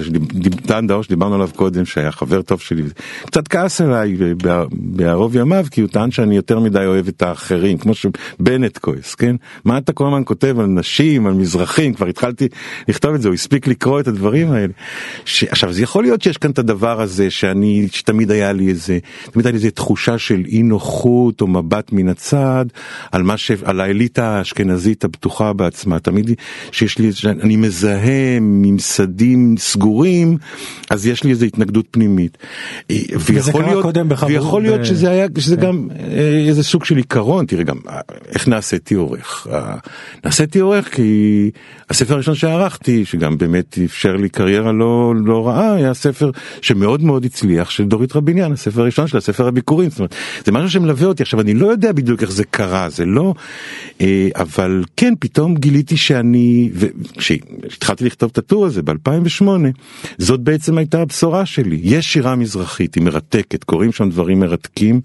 דן 0.66 0.86
דאור 0.86 1.02
שדיברנו 1.02 1.34
עליו 1.34 1.48
קודם, 1.56 1.84
שהיה 1.84 2.12
חבר 2.12 2.42
טוב 2.42 2.60
שלי, 2.60 2.82
קצת 3.26 3.48
כעס 3.48 3.80
עליי 3.80 4.16
בע- 4.42 4.64
בערוב 4.72 5.36
ימיו, 5.36 5.66
כי 5.70 5.80
הוא 5.80 5.88
טען 5.88 6.10
שאני 6.10 6.36
יותר 6.36 6.58
מדי 6.60 6.84
אוהב 6.86 7.08
את 7.08 7.22
האחרים, 7.22 7.78
כמו 7.78 7.92
שבנט 7.94 8.78
כועס, 8.78 9.14
כן? 9.14 9.36
מה 9.64 9.78
אתה 9.78 9.92
כל 9.92 10.06
הזמן 10.06 10.22
כותב 10.24 10.56
על 10.60 10.66
נשים, 10.66 11.26
על 11.26 11.32
מזרחים, 11.34 11.94
כבר 11.94 12.06
התחלתי 12.06 12.48
לכתוב 12.88 13.14
את 13.14 13.22
זה, 13.22 13.28
הוא 13.28 13.34
הספיק 13.34 13.66
לקרוא 13.84 14.00
את 14.00 14.08
הדברים 14.08 14.52
האלה. 14.52 14.72
ש... 15.24 15.44
עכשיו, 15.44 15.72
זה 15.72 15.82
יכול 15.82 16.04
להיות 16.04 16.22
שיש 16.22 16.36
כאן 16.38 16.50
את 16.50 16.58
הדבר 16.58 17.00
הזה, 17.00 17.30
שאני, 17.30 17.88
שתמיד 17.92 18.30
היה 18.30 18.52
לי 18.52 18.68
איזה, 18.68 18.98
תמיד 19.30 19.46
היה 19.46 19.52
לי 19.52 19.56
איזה 19.56 19.70
תחושה 19.70 20.18
של 20.18 20.42
אי 20.46 20.62
נוחות 20.62 21.40
או 21.40 21.46
מבט 21.46 21.92
מן 21.92 22.08
הצד, 22.08 22.66
על 23.12 23.22
מה 23.22 23.36
ש... 23.36 23.50
על 23.64 23.80
האליטה 23.80 24.24
האשכנזית 24.24 25.04
הבטוחה 25.04 25.52
בעצמה, 25.52 25.98
תמיד 25.98 26.30
שיש 26.72 26.98
לי, 26.98 27.12
שאני 27.12 27.56
מזהה 27.56 28.40
ממסדים 28.40 29.54
סגורים, 29.58 30.38
אז 30.90 31.06
יש 31.06 31.24
לי 31.24 31.30
איזו 31.30 31.44
התנגדות 31.44 31.86
פנימית. 31.90 32.38
ויכול 32.90 33.62
קרה 33.62 33.72
להיות, 33.72 33.96
ויכול 34.26 34.62
להיות 34.62 34.80
ב- 34.80 34.84
שזה 34.84 35.10
היה, 35.10 35.26
שזה 35.38 35.56
גם 35.56 35.88
אה, 36.00 36.44
איזה 36.48 36.62
סוג 36.62 36.84
של 36.84 36.96
עיקרון, 36.96 37.46
תראה 37.46 37.62
גם, 37.62 37.76
אה, 37.88 38.00
איך 38.28 38.48
נעשיתי 38.48 38.94
עורך? 38.94 39.46
אה, 39.52 39.76
נעשיתי 40.24 40.58
עורך 40.58 40.94
כי 40.94 41.50
הספר 41.90 42.14
הראשון 42.14 42.34
שערכתי, 42.34 43.04
שגם 43.04 43.38
באמת 43.38 43.73
אפשר 43.84 44.16
לי 44.16 44.28
קריירה 44.28 44.72
לא, 44.72 45.14
לא 45.24 45.48
רעה, 45.48 45.74
היה 45.74 45.94
ספר 45.94 46.30
שמאוד 46.60 47.02
מאוד 47.02 47.24
הצליח, 47.24 47.70
של 47.70 47.84
דורית 47.84 48.16
רביניאן, 48.16 48.52
הספר 48.52 48.80
הראשון 48.80 49.06
שלה, 49.06 49.20
ספר 49.20 49.48
הביקורים, 49.48 49.90
זאת 49.90 49.98
אומרת, 49.98 50.14
זה 50.44 50.52
משהו 50.52 50.70
שמלווה 50.70 51.06
אותי. 51.06 51.22
עכשיו, 51.22 51.40
אני 51.40 51.54
לא 51.54 51.66
יודע 51.66 51.92
בדיוק 51.92 52.22
איך 52.22 52.32
זה 52.32 52.44
קרה, 52.44 52.88
זה 52.88 53.04
לא, 53.04 53.34
אה, 54.00 54.28
אבל 54.36 54.84
כן, 54.96 55.14
פתאום 55.20 55.54
גיליתי 55.54 55.96
שאני, 55.96 56.70
וכשהתחלתי 56.74 58.04
לכתוב 58.04 58.30
את 58.32 58.38
הטור 58.38 58.66
הזה 58.66 58.82
ב-2008, 58.82 59.44
זאת 60.18 60.40
בעצם 60.40 60.78
הייתה 60.78 61.00
הבשורה 61.00 61.46
שלי. 61.46 61.80
יש 61.82 62.12
שירה 62.12 62.36
מזרחית, 62.36 62.94
היא 62.94 63.02
מרתקת, 63.02 63.64
קורים 63.64 63.92
שם 63.92 64.10
דברים 64.10 64.40
מרתקים, 64.40 65.00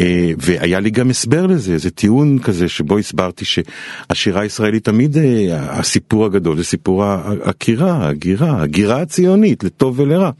אה, 0.00 0.32
והיה 0.38 0.80
לי 0.80 0.90
גם 0.90 1.10
הסבר 1.10 1.46
לזה, 1.46 1.72
איזה 1.72 1.90
טיעון 1.90 2.38
כזה 2.38 2.68
שבו 2.68 2.98
הסברתי 2.98 3.44
שהשירה 3.44 4.40
הישראלית 4.40 4.84
תמיד, 4.84 5.18
אה, 5.18 5.78
הסיפור 5.78 6.26
הגדול 6.26 6.56
זה 6.56 6.64
סיפור 6.64 7.04
העקירה, 7.04 7.83
ההגירה, 7.92 8.62
הגירה 8.62 9.00
הציונית, 9.00 9.64
לטוב 9.64 10.00
ולרע. 10.00 10.30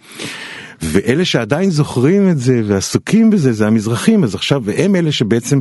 ואלה 0.82 1.24
שעדיין 1.24 1.70
זוכרים 1.70 2.30
את 2.30 2.38
זה 2.38 2.62
ועסוקים 2.66 3.30
בזה 3.30 3.52
זה 3.52 3.66
המזרחים 3.66 4.24
אז 4.24 4.34
עכשיו 4.34 4.62
והם 4.64 4.96
אלה 4.96 5.12
שבעצם 5.12 5.60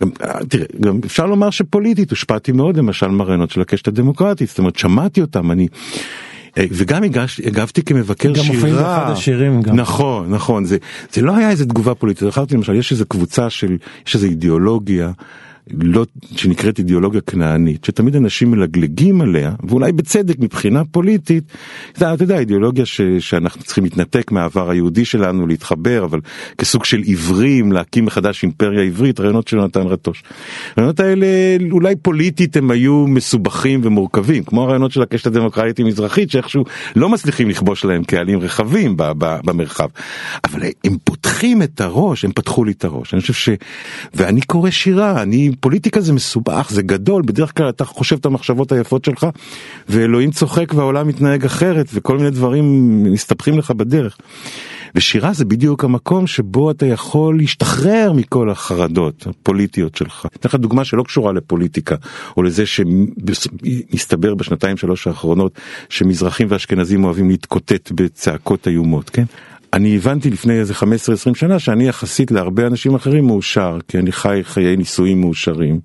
גם, 0.00 0.10
אה, 0.22 0.44
תראה 0.48 0.66
גם 0.80 1.00
אפשר 1.04 1.26
לומר 1.26 1.50
שפוליטית 1.50 2.10
הושפעתי 2.10 2.52
מאוד 2.52 2.76
למשל 2.76 3.06
מהרעיונות 3.06 3.50
של 3.50 3.60
הקשת 3.60 3.88
הדמוקרטית 3.88 4.48
זאת 4.48 4.58
אומרת 4.58 4.76
שמעתי 4.76 5.20
אותם 5.20 5.50
אני 5.50 5.68
אה, 6.58 6.64
וגם 6.70 7.02
הגש, 7.02 7.40
הגבתי 7.40 7.82
כמבקר 7.82 8.28
גם 8.28 8.34
שירה. 8.34 8.54
מופיעים 8.54 8.76
באחד 8.76 9.10
השירים 9.10 9.62
גם. 9.62 9.76
נכון, 9.76 10.30
נכון, 10.34 10.64
זה, 10.64 10.76
זה 11.12 11.22
לא 11.22 11.36
היה 11.36 11.50
איזה 11.50 11.66
תגובה 11.66 11.94
פוליטית, 11.94 12.28
זכרתי 12.28 12.54
למשל, 12.54 12.74
יש 12.74 12.92
איזו 12.92 13.04
קבוצה 13.06 13.50
של, 13.50 13.76
יש 14.06 14.14
איזו 14.14 14.26
אידיאולוגיה. 14.26 15.10
לא, 15.70 16.06
שנקראת 16.36 16.78
אידיאולוגיה 16.78 17.20
כנענית, 17.20 17.84
שתמיד 17.84 18.16
אנשים 18.16 18.50
מלגלגים 18.50 19.20
עליה, 19.20 19.52
ואולי 19.68 19.92
בצדק 19.92 20.38
מבחינה 20.38 20.84
פוליטית, 20.84 21.44
אתה 21.92 22.14
יודע, 22.20 22.38
אידיאולוגיה 22.38 22.86
ש, 22.86 23.00
שאנחנו 23.18 23.62
צריכים 23.62 23.84
להתנתק 23.84 24.32
מהעבר 24.32 24.70
היהודי 24.70 25.04
שלנו, 25.04 25.46
להתחבר, 25.46 26.04
אבל 26.04 26.20
כסוג 26.58 26.84
של 26.84 27.00
עיוורים, 27.00 27.72
להקים 27.72 28.04
מחדש 28.04 28.42
אימפריה 28.42 28.82
עברית, 28.82 29.20
רעיונות 29.20 29.48
של 29.48 29.56
נתן 29.56 29.80
רטוש. 29.80 30.22
הרעיונות 30.76 31.00
האלה, 31.00 31.26
אולי 31.70 31.96
פוליטית 31.96 32.56
הם 32.56 32.70
היו 32.70 33.06
מסובכים 33.08 33.80
ומורכבים, 33.84 34.44
כמו 34.44 34.62
הרעיונות 34.62 34.92
של 34.92 35.02
הקשת 35.02 35.26
הדמוקרטית 35.26 35.80
המזרחית, 35.80 36.30
שאיכשהו 36.30 36.64
לא 36.96 37.08
מצליחים 37.08 37.48
לכבוש 37.48 37.84
להם 37.84 38.04
קהלים 38.04 38.38
רחבים 38.38 38.96
ב, 38.96 39.02
ב, 39.18 39.36
במרחב. 39.44 39.88
אבל 40.44 40.62
הם 40.84 40.96
פותחים 41.04 41.62
את 41.62 41.80
הראש, 41.80 42.24
הם 42.24 42.32
פתחו 42.32 42.64
לי 42.64 42.72
את 42.72 42.84
הראש. 42.84 43.14
אני 43.14 43.20
חושב 43.20 43.34
ש... 43.34 43.48
ואני 44.14 44.40
קורא 44.40 44.70
שירה, 44.70 45.22
אני... 45.22 45.50
פוליטיקה 45.60 46.00
זה 46.00 46.12
מסובך, 46.12 46.68
זה 46.70 46.82
גדול, 46.82 47.22
בדרך 47.26 47.56
כלל 47.56 47.68
אתה 47.68 47.84
חושב 47.84 48.16
את 48.16 48.26
המחשבות 48.26 48.72
היפות 48.72 49.04
שלך, 49.04 49.26
ואלוהים 49.88 50.30
צוחק 50.30 50.74
והעולם 50.74 51.08
מתנהג 51.08 51.44
אחרת, 51.44 51.86
וכל 51.94 52.18
מיני 52.18 52.30
דברים 52.30 52.64
מסתבכים 53.12 53.58
לך 53.58 53.70
בדרך. 53.70 54.18
ושירה 54.94 55.32
זה 55.32 55.44
בדיוק 55.44 55.84
המקום 55.84 56.26
שבו 56.26 56.70
אתה 56.70 56.86
יכול 56.86 57.38
להשתחרר 57.38 58.12
מכל 58.12 58.50
החרדות 58.50 59.26
הפוליטיות 59.26 59.94
שלך. 59.94 60.26
אתן 60.36 60.48
לך 60.48 60.54
דוגמה 60.54 60.84
שלא 60.84 61.02
קשורה 61.02 61.32
לפוליטיקה, 61.32 61.96
או 62.36 62.42
לזה 62.42 62.64
שמסתבר 62.66 64.34
בשנתיים 64.34 64.76
שלוש 64.76 65.06
האחרונות 65.06 65.60
שמזרחים 65.88 66.46
ואשכנזים 66.50 67.04
אוהבים 67.04 67.28
להתקוטט 67.28 67.90
בצעקות 67.94 68.68
איומות, 68.68 69.10
כן? 69.10 69.24
אני 69.76 69.96
הבנתי 69.96 70.30
לפני 70.30 70.58
איזה 70.58 70.74
15-20 70.74 70.84
שנה 71.34 71.58
שאני 71.58 71.88
יחסית 71.88 72.30
להרבה 72.30 72.66
אנשים 72.66 72.94
אחרים 72.94 73.26
מאושר, 73.26 73.78
כי 73.88 73.98
אני 73.98 74.12
חי 74.12 74.40
חיי 74.44 74.76
נישואים 74.76 75.20
מאושרים, 75.20 75.80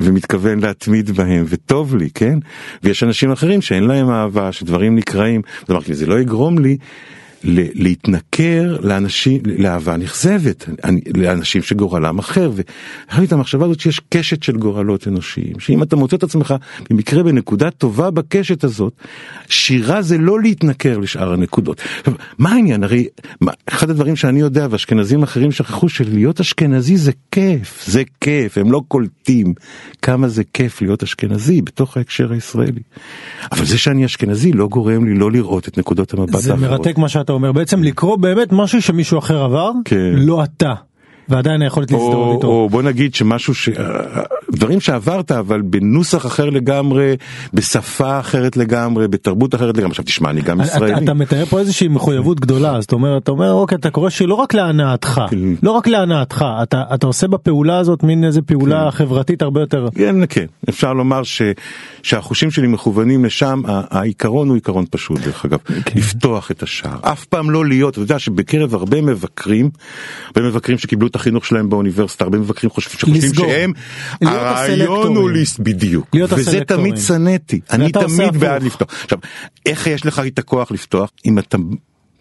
ומתכוון 0.00 0.58
להתמיד 0.60 1.10
בהם, 1.10 1.44
וטוב 1.48 1.96
לי, 1.96 2.10
כן? 2.10 2.38
ויש 2.82 3.02
אנשים 3.02 3.32
אחרים 3.32 3.62
שאין 3.62 3.84
להם 3.84 4.10
אהבה, 4.10 4.52
שדברים 4.52 4.96
נקראים, 4.96 5.42
אז 5.62 5.70
אמרתי, 5.70 5.94
זה 5.94 6.06
לא 6.06 6.20
יגרום 6.20 6.58
לי 6.58 6.76
להתנכר 7.44 8.76
לאנשים, 8.80 9.40
לאהבה 9.44 9.96
נכזבת, 9.96 10.68
לאנשים 11.16 11.62
שגורלם 11.62 12.18
אחר, 12.18 12.50
ואחר 12.54 13.24
את 13.24 13.32
המחשבה 13.32 13.64
הזאת 13.64 13.80
שיש 13.80 14.00
קשת 14.08 14.42
של 14.42 14.56
גורלות 14.56 15.08
אנושיים, 15.08 15.60
שאם 15.60 15.82
אתה 15.82 15.96
מוצא 15.96 16.16
את 16.16 16.22
עצמך 16.22 16.54
במקרה 16.90 17.22
בנקודה 17.22 17.70
טובה 17.70 18.10
בקשת 18.10 18.64
הזאת, 18.64 18.92
שירה 19.48 20.02
זה 20.02 20.18
לא 20.18 20.40
להתנכר 20.40 20.98
לשאר 20.98 21.32
הנקודות. 21.32 21.82
מה 22.38 22.52
העניין? 22.52 22.84
הרי 22.84 23.06
מה, 23.40 23.52
אחד 23.66 23.90
הדברים 23.90 24.16
שאני 24.16 24.40
יודע 24.40 24.66
ואשכנזים 24.70 25.22
אחרים 25.22 25.52
שכחו 25.52 25.88
שלהיות 25.88 26.40
אשכנזי 26.40 26.96
זה 26.96 27.12
כיף, 27.32 27.84
זה 27.86 28.02
כיף, 28.20 28.58
הם 28.58 28.72
לא 28.72 28.82
קולטים 28.88 29.54
כמה 30.02 30.28
זה 30.28 30.42
כיף 30.54 30.82
להיות 30.82 31.02
אשכנזי 31.02 31.62
בתוך 31.62 31.96
ההקשר 31.96 32.32
הישראלי. 32.32 32.82
אבל 33.52 33.64
זה 33.64 33.78
שאני 33.78 34.04
אשכנזי 34.04 34.52
לא 34.52 34.68
גורם 34.68 35.04
לי 35.04 35.14
לא 35.14 35.32
לראות 35.32 35.68
את 35.68 35.78
נקודות 35.78 36.14
המבט 36.14 36.34
האחרות. 36.34 36.60
זה 36.60 36.66
מרתק 36.68 36.98
מה 36.98 37.08
שאתה 37.08 37.32
אומר, 37.34 37.52
בעצם 37.52 37.82
לקרוא 37.82 38.16
באמת 38.16 38.48
משהו 38.52 38.82
שמישהו 38.82 39.18
אחר 39.18 39.44
עבר, 39.44 39.70
כן. 39.84 40.12
לא 40.14 40.44
אתה. 40.44 40.74
ועדיין 41.28 41.62
היכולת 41.62 41.90
להזדהות 41.90 42.36
איתו. 42.36 42.46
או 42.46 42.68
בוא 42.68 42.82
נגיד 42.82 43.14
שמשהו 43.14 43.54
ש... 43.54 43.68
דברים 44.52 44.80
שעברת 44.80 45.32
אבל 45.32 45.62
בנוסח 45.62 46.26
אחר 46.26 46.50
לגמרי, 46.50 47.16
בשפה 47.54 48.20
אחרת 48.20 48.56
לגמרי, 48.56 49.08
בתרבות 49.08 49.54
אחרת 49.54 49.76
לגמרי. 49.76 49.90
עכשיו 49.90 50.04
תשמע, 50.04 50.30
אני 50.30 50.40
גם 50.42 50.60
ישראלי. 50.60 50.92
אתה, 50.92 51.04
אתה 51.04 51.14
מתאר 51.14 51.44
פה 51.44 51.58
איזושהי 51.58 51.88
מחויבות 51.88 52.40
גדולה, 52.40 52.76
אז 52.76 52.84
אתה 52.84 52.94
אומר, 52.94 53.16
אתה 53.18 53.30
אומר, 53.30 53.52
אוקיי, 53.52 53.78
אתה 53.78 53.90
קורא 53.90 54.10
שלא 54.10 54.34
רק 54.34 54.54
להנאתך, 54.54 55.20
כן. 55.30 55.36
לא 55.62 55.70
רק 55.70 55.86
להנאתך, 55.86 56.44
אתה, 56.62 56.82
אתה 56.94 57.06
עושה 57.06 57.28
בפעולה 57.28 57.78
הזאת 57.78 58.02
מין 58.02 58.24
איזה 58.24 58.42
פעולה 58.42 58.84
כן. 58.84 58.90
חברתית 58.90 59.42
הרבה 59.42 59.60
יותר. 59.60 59.88
כן, 59.94 60.16
כן, 60.28 60.46
אפשר 60.68 60.92
לומר 60.92 61.22
ש, 61.22 61.42
שהחושים 62.02 62.50
שלי 62.50 62.66
מכוונים 62.66 63.24
לשם, 63.24 63.62
העיקרון 63.66 64.48
הוא 64.48 64.54
עיקרון 64.54 64.84
פשוט 64.90 65.20
דרך 65.20 65.44
אגב, 65.44 65.58
כן. 65.84 65.98
לפתוח 65.98 66.50
את 66.50 66.62
השער, 66.62 66.98
אף 67.02 67.24
פעם 67.24 67.50
לא 67.50 67.66
להיות, 67.66 67.92
אתה 67.92 68.02
יודע 68.02 68.18
שבקרב 68.18 68.74
הרבה 68.74 69.00
מבקרים, 69.00 69.70
הרבה 70.26 70.48
מבקרים 70.48 70.78
שקיבלו 70.78 71.08
את 71.14 71.20
החינוך 71.20 71.46
שלהם 71.46 71.68
באוניברסיטה, 71.68 72.24
הרבה 72.24 72.38
מבקרים 72.38 72.70
חושבים, 72.70 72.98
שחושבים 72.98 73.22
לסגור. 73.22 73.46
שהם, 73.46 73.72
הרעיון 74.22 75.16
הוא. 75.16 75.30
לס... 75.30 75.58
בדיוק, 75.58 76.06
וזה. 76.30 76.64
תמיד 76.64 76.96
שנאתי, 76.96 77.60
אני 77.70 77.92
תמיד. 77.92 78.36
בעד 78.36 78.62
לפתוח. 78.62 78.88
עכשיו, 79.04 79.18
איך 79.66 79.86
יש 79.86 80.06
לך 80.06 80.22
את 80.26 80.38
הכוח 80.38 80.70
לפתוח? 80.70 81.10
אם 81.26 81.38
אתה 81.38 81.58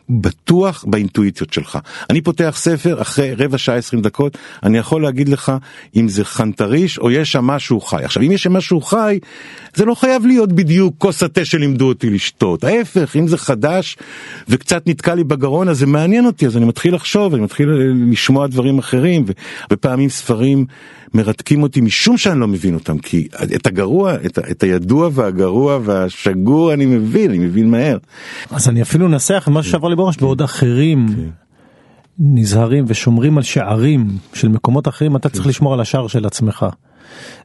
בטוח 0.09 0.85
באינטואיציות 0.87 1.53
שלך. 1.53 1.79
אני 2.09 2.21
פותח 2.21 2.53
ספר 2.57 3.01
אחרי 3.01 3.33
רבע 3.33 3.57
שעה 3.57 3.75
עשרים 3.75 4.01
דקות, 4.01 4.37
אני 4.63 4.77
יכול 4.77 5.03
להגיד 5.03 5.29
לך 5.29 5.51
אם 5.95 6.07
זה 6.07 6.25
חנטריש 6.25 6.99
או 6.99 7.11
יש 7.11 7.31
שם 7.31 7.45
משהו 7.45 7.81
חי. 7.81 8.03
עכשיו 8.03 8.23
אם 8.23 8.31
יש 8.31 8.43
שם 8.43 8.53
משהו 8.53 8.81
חי, 8.81 9.19
זה 9.75 9.85
לא 9.85 9.95
חייב 9.95 10.25
להיות 10.25 10.51
בדיוק 10.51 10.95
כוס 10.97 11.23
התה 11.23 11.45
שלימדו 11.45 11.87
אותי 11.87 12.09
לשתות. 12.09 12.63
ההפך, 12.63 13.15
אם 13.15 13.27
זה 13.27 13.37
חדש 13.37 13.97
וקצת 14.47 14.87
נתקע 14.87 15.15
לי 15.15 15.23
בגרון 15.23 15.69
אז 15.69 15.77
זה 15.77 15.85
מעניין 15.85 16.25
אותי, 16.25 16.45
אז 16.45 16.57
אני 16.57 16.65
מתחיל 16.65 16.95
לחשוב, 16.95 17.33
אני 17.33 17.43
מתחיל 17.43 17.69
לשמוע 18.11 18.47
דברים 18.47 18.79
אחרים, 18.79 19.25
והרבה 19.25 19.75
פעמים 19.75 20.09
ספרים 20.09 20.65
מרתקים 21.13 21.63
אותי 21.63 21.81
משום 21.81 22.17
שאני 22.17 22.39
לא 22.39 22.47
מבין 22.47 22.73
אותם, 22.73 22.97
כי 22.97 23.27
את 23.55 23.67
הגרוע, 23.67 24.15
את, 24.15 24.39
את 24.51 24.63
הידוע 24.63 25.09
והגרוע 25.13 25.79
והשגור 25.83 26.73
אני 26.73 26.85
מבין, 26.85 27.29
אני 27.29 27.39
מבין 27.39 27.71
מהר. 27.71 27.97
אז 28.51 28.69
אני 28.69 28.81
אפילו 28.81 29.07
אנסח 29.07 29.47
מה 29.51 29.63
שעבר 29.63 29.87
לי 29.87 29.95
בראש 29.95 30.17
בעוד 30.17 30.41
אחרים 30.41 31.05
נזהרים 32.19 32.85
ושומרים 32.87 33.37
על 33.37 33.43
שערים 33.43 34.07
של 34.33 34.47
מקומות 34.47 34.87
אחרים 34.87 35.15
אתה 35.15 35.29
צריך 35.29 35.47
לשמור 35.47 35.73
על 35.73 35.79
השער 35.79 36.07
של 36.07 36.25
עצמך. 36.25 36.65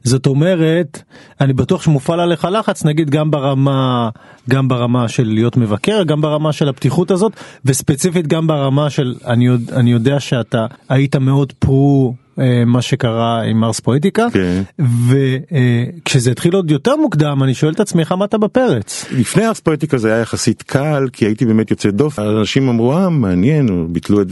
זאת 0.03 0.25
אומרת 0.27 1.01
אני 1.41 1.53
בטוח 1.53 1.81
שמופעל 1.81 2.19
עליך 2.19 2.47
לחץ 2.51 2.85
נגיד 2.85 3.09
גם 3.09 3.31
ברמה 3.31 4.09
גם 4.49 4.67
ברמה 4.67 5.07
של 5.07 5.27
להיות 5.27 5.57
מבקר 5.57 6.03
גם 6.03 6.21
ברמה 6.21 6.53
של 6.53 6.69
הפתיחות 6.69 7.11
הזאת 7.11 7.31
וספציפית 7.65 8.27
גם 8.27 8.47
ברמה 8.47 8.89
של 8.89 9.15
אני, 9.25 9.45
יודע- 9.45 9.75
אני 9.75 9.91
יודע 9.91 10.19
שאתה 10.19 10.65
היית 10.89 11.15
מאוד 11.15 11.53
פרו. 11.59 12.15
אה, 12.39 12.65
מה 12.65 12.81
שקרה 12.81 13.43
עם 13.43 13.59
מרס 13.59 13.79
פואטיקה 13.79 14.27
כן. 14.33 14.61
וכשזה 15.09 16.31
התחיל 16.31 16.55
עוד 16.55 16.71
יותר 16.71 16.95
מוקדם 16.95 17.43
אני 17.43 17.53
שואל 17.53 17.73
את 17.73 17.79
עצמי 17.79 18.01
איך 18.01 18.11
עמדת 18.11 18.35
בפרץ? 18.35 19.05
לפני 19.11 19.47
ארס 19.47 19.59
פואטיקה 19.59 19.97
זה 19.97 20.13
היה 20.13 20.21
יחסית 20.21 20.61
קל 20.61 21.07
כי 21.13 21.25
הייתי 21.25 21.45
באמת 21.45 21.71
יוצא 21.71 21.89
דופן. 21.89 22.23
אנשים 22.23 22.69
אמרו 22.69 22.97
אה 22.97 23.09
מעניין 23.09 23.93
ביטלו 23.93 24.21
את 24.21 24.27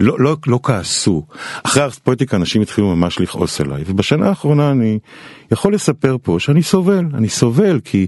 לא 0.00 0.16
לא 0.18 0.36
לא 0.46 0.60
כעסו. 0.62 1.22
אחרי 1.62 1.82
ארס 1.82 1.98
פואטיקה 1.98 2.36
אנשים 2.36 2.62
התחילו 2.62 2.96
ממש 2.96 3.20
לכעוס 3.20 3.60
עליי 3.60 3.84
ובשנה 3.86 4.28
האחרונה 4.28 4.70
אני 4.70 4.98
יכול 5.52 5.74
לספר 5.74 6.16
פה 6.22 6.36
שאני 6.40 6.62
סובל 6.62 7.04
אני 7.14 7.28
סובל 7.28 7.80
כי 7.84 8.06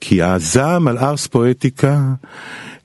כי 0.00 0.22
הזעם 0.22 0.88
על 0.88 0.98
ארס 0.98 1.26
פואטיקה. 1.26 1.98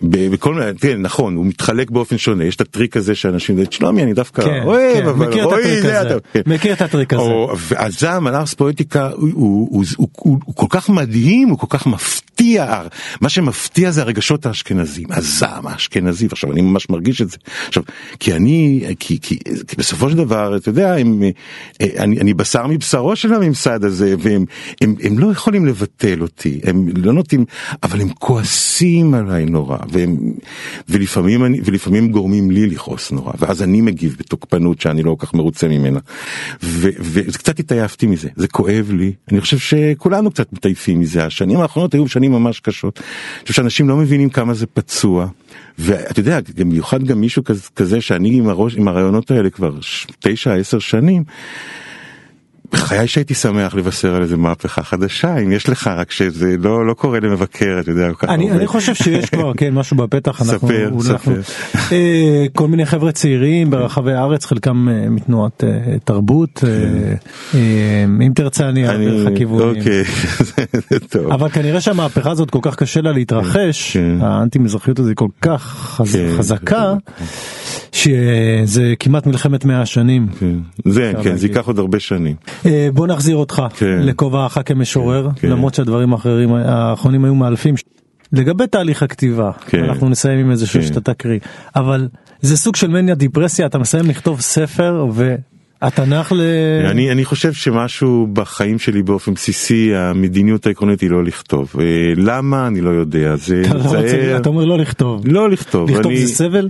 בכל 0.01 0.53
מיני, 0.53 0.73
תראה, 0.73 0.95
נכון, 0.95 1.35
הוא 1.35 1.45
מתחלק 1.45 1.89
באופן 1.91 2.17
שונה, 2.17 2.43
יש 2.43 2.55
את 2.55 2.61
הטריק 2.61 2.97
הזה 2.97 3.15
שאנשים, 3.15 3.57
שלומי 3.71 4.03
אני 4.03 4.13
דווקא 4.13 4.41
כן, 4.41 4.61
אוהב, 4.63 4.93
כן, 5.01 5.07
אבל 5.07 5.27
מכיר 5.27 5.43
את 5.43 5.47
רועי, 5.49 5.61
הטריק 5.63 5.81
זה 5.81 5.99
הזה, 5.99 6.09
אתה- 6.17 6.19
כן. 6.33 6.41
מכיר 6.45 6.73
את 6.73 6.81
הטריק 6.81 7.13
הזה. 7.13 7.21
או- 7.23 7.53
והזעם 7.57 8.27
על 8.27 8.35
ארס 8.35 8.53
פואטיקה 8.53 9.09
הוא, 9.09 9.29
הוא, 9.33 9.67
הוא, 9.71 9.83
הוא, 9.97 10.07
הוא, 10.17 10.39
הוא 10.45 10.55
כל 10.55 10.65
כך 10.69 10.89
מדהים, 10.89 11.49
הוא 11.49 11.57
כל 11.59 11.67
כך 11.69 11.87
מפתיע, 11.87 12.81
מה 13.21 13.29
שמפתיע 13.29 13.91
זה 13.91 14.01
הרגשות 14.01 14.45
האשכנזים, 14.45 15.05
הזעם 15.11 15.67
האשכנזי, 15.67 16.27
ועכשיו 16.29 16.51
אני 16.51 16.61
ממש 16.61 16.89
מרגיש 16.89 17.21
את 17.21 17.29
זה, 17.29 17.37
עכשיו, 17.67 17.83
כי 18.19 18.33
אני, 18.33 18.83
כי, 18.99 19.17
כי, 19.21 19.39
כי 19.67 19.75
בסופו 19.77 20.09
של 20.09 20.17
דבר, 20.17 20.55
אתה 20.57 20.69
יודע, 20.69 20.95
הם, 20.95 21.23
אה, 21.81 21.87
אני, 21.97 22.19
אני 22.19 22.33
בשר 22.33 22.67
מבשרו 22.67 23.15
של 23.15 23.33
הממסד 23.33 23.83
הזה, 23.83 23.98
והם 24.19 24.45
הם, 24.81 24.95
הם 25.03 25.19
לא 25.19 25.31
יכולים 25.31 25.65
לבטל 25.65 26.21
אותי, 26.21 26.59
הם 26.63 26.87
לא 26.95 27.13
נוטים, 27.13 27.45
אבל 27.83 28.01
הם 28.01 28.09
כועסים 28.09 29.13
עליי 29.13 29.45
נורא, 29.45 29.77
והם, 29.91 30.17
ולפעמים, 30.89 31.45
אני, 31.45 31.59
ולפעמים 31.65 32.11
גורמים 32.11 32.51
לי 32.51 32.67
לכעוס 32.67 33.11
נורא, 33.11 33.33
ואז 33.39 33.63
אני 33.63 33.81
מגיב 33.81 34.15
בתוקפנות 34.19 34.81
שאני 34.81 35.03
לא 35.03 35.15
כל 35.19 35.25
כך 35.25 35.33
מרוצה 35.33 35.67
ממנה, 35.67 35.99
וקצת 36.61 37.59
התעייפתי 37.59 38.07
מזה, 38.07 38.29
זה 38.35 38.47
כואב 38.47 38.91
לי, 38.93 39.13
אני 39.31 39.41
חושב 39.41 39.57
שכולנו 39.57 40.31
קצת 40.31 40.53
מתעייפים 40.53 40.99
מזה, 40.99 41.25
השנים 41.25 41.59
האחרונות 41.59 41.93
היו 41.93 42.07
שנים 42.07 42.31
ממש 42.31 42.59
קשות, 42.59 42.99
אני 42.99 43.41
חושב 43.41 43.53
שאנשים 43.53 43.89
לא 43.89 43.97
מבינים 43.97 44.29
כמה 44.29 44.53
זה 44.53 44.65
פצוע, 44.65 45.27
ואתה 45.79 46.19
יודע, 46.19 46.39
במיוחד 46.55 47.03
גם 47.03 47.21
מישהו 47.21 47.43
כזה, 47.43 47.61
כזה 47.75 48.01
שאני 48.01 48.37
עם, 48.37 48.49
הראש, 48.49 48.75
עם 48.75 48.87
הרעיונות 48.87 49.31
האלה 49.31 49.49
כבר 49.49 49.81
ש- 49.81 50.07
תשע, 50.19 50.53
עשר 50.53 50.79
שנים, 50.79 51.23
בחיי 52.71 53.07
שהייתי 53.07 53.33
שמח 53.33 53.75
לבשר 53.75 54.15
על 54.15 54.21
איזה 54.21 54.37
מהפכה 54.37 54.83
חדשה 54.83 55.37
אם 55.37 55.51
יש 55.51 55.69
לך 55.69 55.87
רק 55.87 56.11
שזה 56.11 56.55
לא 56.59 56.87
לא 56.87 56.93
קורה 56.93 57.19
למבקר 57.19 57.77
אתה 57.79 57.91
יודע. 57.91 58.09
אני, 58.23 58.51
אני 58.51 58.67
חושב 58.67 58.95
שיש 58.95 59.29
כבר 59.29 59.51
כן 59.57 59.73
משהו 59.73 59.97
בפתח 59.97 60.41
אנחנו, 60.41 60.67
ספר, 60.67 60.87
אנחנו 60.87 61.01
ספר. 61.01 61.41
אה, 61.91 62.45
כל 62.53 62.67
מיני 62.67 62.85
חבר'ה 62.85 63.11
צעירים 63.11 63.69
ברחבי 63.69 64.13
הארץ 64.13 64.45
חלקם 64.45 64.89
אה, 64.89 65.09
מתנועת 65.09 65.63
אה, 65.63 65.97
תרבות 66.03 66.63
אה, 66.67 66.69
אה, 67.55 68.03
אם 68.03 68.31
תרצה 68.35 68.69
אני 68.69 68.87
אעביר 68.87 69.23
לך 69.23 69.37
כיוונים. 69.37 69.79
אוקיי, 69.79 70.03
זה 70.89 70.99
טוב. 70.99 71.31
אבל 71.31 71.49
כנראה 71.49 71.81
שהמהפכה 71.81 72.31
הזאת 72.31 72.49
כל 72.49 72.59
כך 72.61 72.75
קשה 72.75 73.01
לה 73.01 73.11
להתרחש, 73.11 73.97
כן. 73.97 74.17
האנטי 74.21 74.59
מזרחיות 74.59 74.99
הזאת 74.99 75.15
כל 75.15 75.27
כך 75.41 75.61
חז, 75.63 76.15
כן, 76.15 76.37
חזקה, 76.37 76.93
שזה 77.91 78.93
כמעט 78.99 79.27
מלחמת 79.27 79.65
מאה 79.65 79.81
השנים. 79.81 80.27
כן. 80.39 80.55
זה 80.85 81.13
כן 81.23 81.35
זה. 81.35 81.47
ייקח 81.47 81.67
עוד 81.67 81.79
הרבה 81.79 81.99
שנים. 81.99 82.35
אה, 82.65 82.87
בוא 82.93 83.07
נחזיר 83.07 83.35
אותך 83.35 83.61
כן. 83.75 83.99
לכובעך 84.01 84.57
כמשורר, 84.65 85.29
כן. 85.35 85.49
למרות 85.49 85.73
שהדברים 85.73 86.13
האחרים 86.13 86.53
האחרונים 86.53 87.25
היו 87.25 87.35
מאלפים. 87.35 87.75
לגבי 88.33 88.67
תהליך 88.67 89.03
הכתיבה, 89.03 89.51
כן. 89.67 89.83
אנחנו 89.83 90.09
נסיים 90.09 90.39
עם 90.39 90.51
איזשהו 90.51 90.79
כן. 90.81 90.87
שאתה 90.87 91.01
תקריא, 91.13 91.39
אבל 91.75 92.07
זה 92.41 92.57
סוג 92.57 92.75
של 92.75 92.87
מניה 92.87 93.15
דיפרסיה, 93.15 93.65
אתה 93.65 93.77
מסיים 93.77 94.05
לכתוב 94.09 94.41
ספר 94.41 95.05
והתנ"ך 95.81 96.31
ל... 96.31 96.41
אני 96.91 97.11
אני 97.11 97.25
חושב 97.25 97.53
שמשהו 97.53 98.27
בחיים 98.33 98.79
שלי 98.79 99.03
באופן 99.03 99.33
בסיסי 99.33 99.95
המדיניות 99.95 100.67
העקרונית 100.67 101.01
היא 101.01 101.09
לא 101.09 101.23
לכתוב 101.23 101.73
אה, 101.79 101.83
למה 102.15 102.67
אני 102.67 102.81
לא 102.81 102.89
יודע 102.89 103.35
זה 103.35 103.61
אתה 103.65 103.73
לא 103.73 103.79
רוצה- 103.83 103.89
זה- 104.01 104.37
אתה 104.37 104.49
אומר 104.49 104.65
לא 104.65 104.77
לכתוב, 104.77 105.21
לא 105.27 105.49
לכתוב 105.49 105.89
לכתוב 105.89 106.11
אני- 106.11 106.25
זה 106.27 106.35
סבל? 106.35 106.69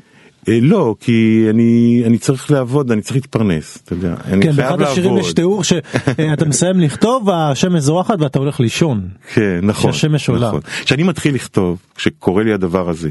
אה, 0.49 0.59
לא 0.61 0.95
כי 0.99 1.45
אני 1.49 2.03
אני 2.05 2.17
צריך 2.17 2.51
לעבוד 2.51 2.91
אני 2.91 3.01
צריך 3.01 3.15
להתפרנס 3.15 3.79
אתה 3.83 3.93
יודע 3.93 4.15
אני 4.25 4.43
כן, 4.45 4.53
חייב 4.53 4.55
באחד 4.55 4.81
השירים 4.81 5.11
לעבוד. 5.11 5.27
יש 5.27 5.33
תיאור 5.33 5.63
שאתה 5.63 6.45
מסיים 6.45 6.79
לכתוב 6.79 7.27
והשמש 7.27 7.81
זורחת 7.81 8.21
ואתה 8.21 8.39
הולך 8.39 8.59
לישון. 8.59 9.07
כן, 9.33 9.59
נכון. 9.63 9.91
שהשמש 9.93 10.29
עולה. 10.29 10.47
נכון. 10.47 10.61
כשאני 10.85 11.03
מתחיל 11.03 11.35
לכתוב, 11.35 11.77
כשקורה 11.95 12.43
לי 12.43 12.53
הדבר 12.53 12.89
הזה, 12.89 13.09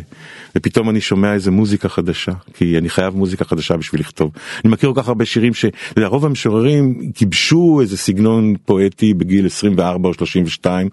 ופתאום 0.57 0.91
אני 0.91 1.01
שומע 1.01 1.35
איזה 1.35 1.51
מוזיקה 1.51 1.89
חדשה, 1.89 2.33
כי 2.55 2.79
אני 2.79 2.91
חייב 2.91 3.17
מוזיקה 3.17 3.45
חדשה 3.45 3.77
בשביל 3.77 4.01
לכתוב. 4.01 4.31
אני 4.65 4.73
מכיר 4.73 4.93
כל 4.93 5.03
כך 5.03 5.09
הרבה 5.09 5.25
שירים 5.25 5.55
ש... 5.55 5.65
אתה 5.65 5.99
יודע, 5.99 6.09
רוב 6.09 6.25
המשוררים 6.25 6.95
גיבשו 7.19 7.79
איזה 7.81 7.97
סגנון 7.97 8.55
פואטי 8.65 9.15
בגיל 9.15 9.47
24 9.47 10.09
או 10.09 10.15
32, 10.15 10.89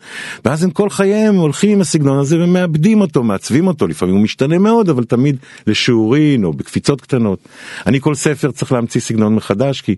ואז 0.46 0.64
הם 0.64 0.72
כל 0.72 0.90
חייהם 0.90 1.36
הולכים 1.36 1.72
עם 1.72 1.82
הסגנון 1.82 2.20
הזה 2.20 2.44
ומאבדים 2.44 3.02
אותו, 3.02 3.24
מעצבים 3.24 3.68
אותו, 3.68 3.88
לפעמים 3.88 4.16
הוא 4.16 4.24
משתנה 4.24 4.58
מאוד, 4.58 4.90
אבל 4.90 5.04
תמיד 5.04 5.38
לשיעורין 5.68 6.44
או 6.44 6.54
בקפיצות 6.54 7.02
קטנות. 7.02 7.40
אני 7.88 8.02
כל 8.02 8.16
ספר 8.16 8.52
צריך 8.52 8.72
להמציא 8.72 9.02
סגנון 9.02 9.36
מחדש, 9.36 9.82
כי 9.82 9.96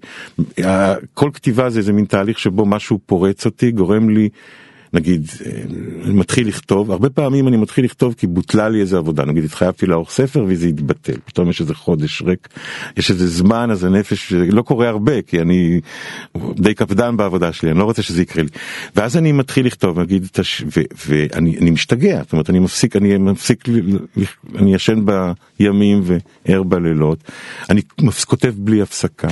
אה, 0.63 0.95
כל 1.13 1.29
כתיבה 1.33 1.69
זה 1.69 1.79
איזה 1.79 1.93
מין 1.93 2.05
תהליך 2.05 2.39
שבו 2.39 2.65
משהו 2.65 2.99
פורץ 3.05 3.45
אותי, 3.45 3.71
גורם 3.71 4.09
לי... 4.09 4.29
נגיד, 4.93 5.27
אה, 5.45 5.51
אני 6.03 6.13
מתחיל 6.13 6.47
לכתוב, 6.47 6.91
הרבה 6.91 7.09
פעמים 7.09 7.47
אני 7.47 7.57
מתחיל 7.57 7.85
לכתוב 7.85 8.13
כי 8.17 8.27
בוטלה 8.27 8.69
לי 8.69 8.81
איזה 8.81 8.97
עבודה, 8.97 9.25
נגיד 9.25 9.43
התחייבתי 9.43 9.85
לערוך 9.85 10.11
ספר 10.11 10.45
וזה 10.47 10.67
התבטל, 10.67 11.17
פתאום 11.25 11.49
יש 11.49 11.61
איזה 11.61 11.75
חודש 11.75 12.21
ריק, 12.21 12.47
יש 12.97 13.11
איזה 13.11 13.27
זמן, 13.27 13.71
אז 13.71 13.83
הנפש, 13.83 14.33
לא 14.33 14.61
קורה 14.61 14.89
הרבה, 14.89 15.21
כי 15.21 15.41
אני 15.41 15.81
די 16.55 16.73
קפדן 16.73 17.17
בעבודה 17.17 17.53
שלי, 17.53 17.71
אני 17.71 17.79
לא 17.79 17.83
רוצה 17.83 18.01
שזה 18.01 18.21
יקרה 18.21 18.43
לי. 18.43 18.49
ואז 18.95 19.17
אני 19.17 19.31
מתחיל 19.31 19.65
לכתוב, 19.65 19.99
נגיד, 19.99 20.27
את 20.31 20.39
הש- 20.39 20.63
ו- 20.77 20.81
ואני 21.07 21.57
אני 21.57 21.71
משתגע, 21.71 22.21
זאת 22.23 22.31
אומרת, 22.31 22.49
אני 22.49 22.59
מפסיק, 22.59 22.95
אני 22.95 23.17
מפסיק, 23.17 23.63
אני 24.55 24.75
ישן 24.75 25.05
בימים 25.59 26.01
וער 26.03 26.63
בלילות, 26.63 27.19
אני 27.69 27.81
כותב 28.25 28.53
בלי 28.57 28.81
הפסקה, 28.81 29.27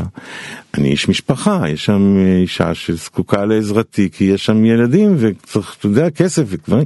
אני 0.73 0.89
איש 0.89 1.09
משפחה, 1.09 1.63
יש 1.69 1.85
שם 1.85 2.15
אה, 2.17 2.37
אישה 2.37 2.73
שזקוקה 2.73 3.45
לעזרתי, 3.45 4.09
כי 4.11 4.23
יש 4.23 4.45
שם 4.45 4.65
ילדים 4.65 5.15
וצריך, 5.45 5.75
אתה 5.79 5.85
יודע, 5.85 6.09
כסף 6.09 6.43
ודברים. 6.47 6.83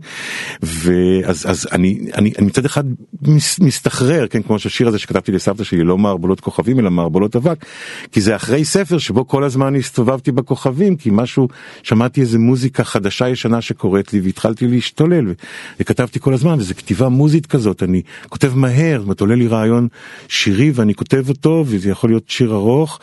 ואז 0.62 1.45
אז 1.49 1.68
אני, 1.72 1.99
אני, 2.16 2.34
אני 2.39 2.47
מצד 2.47 2.66
אחד 2.66 2.84
מס, 3.22 3.60
מסתחרר, 3.60 4.28
כן, 4.28 4.41
כמו 4.41 4.60
שהשיר 4.60 4.88
הזה 4.88 4.99
שכתבתי 4.99 5.32
לסבתא 5.32 5.64
שלי, 5.64 5.84
לא 5.84 5.97
מערבולות 5.97 6.39
כוכבים 6.39 6.80
אלא 6.80 6.91
מערבולות 6.91 7.36
אבק, 7.36 7.66
כי 8.12 8.22
זה 8.22 8.36
אחרי 8.36 8.66
ספר 8.66 8.97
שבו 8.97 9.28
כל 9.28 9.43
הזמן 9.43 9.76
הסתובבתי 9.76 10.32
בכוכבים, 10.32 10.95
כי 10.95 11.10
משהו, 11.14 11.47
שמעתי 11.84 12.22
איזה 12.22 12.39
מוזיקה 12.39 12.84
חדשה 12.84 13.30
ישנה 13.30 13.62
שקורית 13.62 14.14
לי 14.14 14.20
והתחלתי 14.20 14.68
להשתולל, 14.68 15.34
וכתבתי 15.80 16.20
כל 16.20 16.34
הזמן, 16.34 16.60
וזו 16.60 16.76
כתיבה 16.76 17.10
מוזית 17.10 17.45
כזאת, 17.45 17.84
אני 17.84 18.01
כותב 18.30 18.55
מהר, 18.55 18.97
זאת 18.97 19.03
אומרת, 19.03 19.22
עולה 19.22 19.36
לי 19.36 19.47
רעיון 19.47 19.88
שירי 20.28 20.72
ואני 20.72 20.95
כותב 20.95 21.30
אותו, 21.30 21.64
וזה 21.68 21.89
יכול 21.89 22.10
להיות 22.10 22.30
שיר 22.30 22.53
ארוך. 22.53 22.99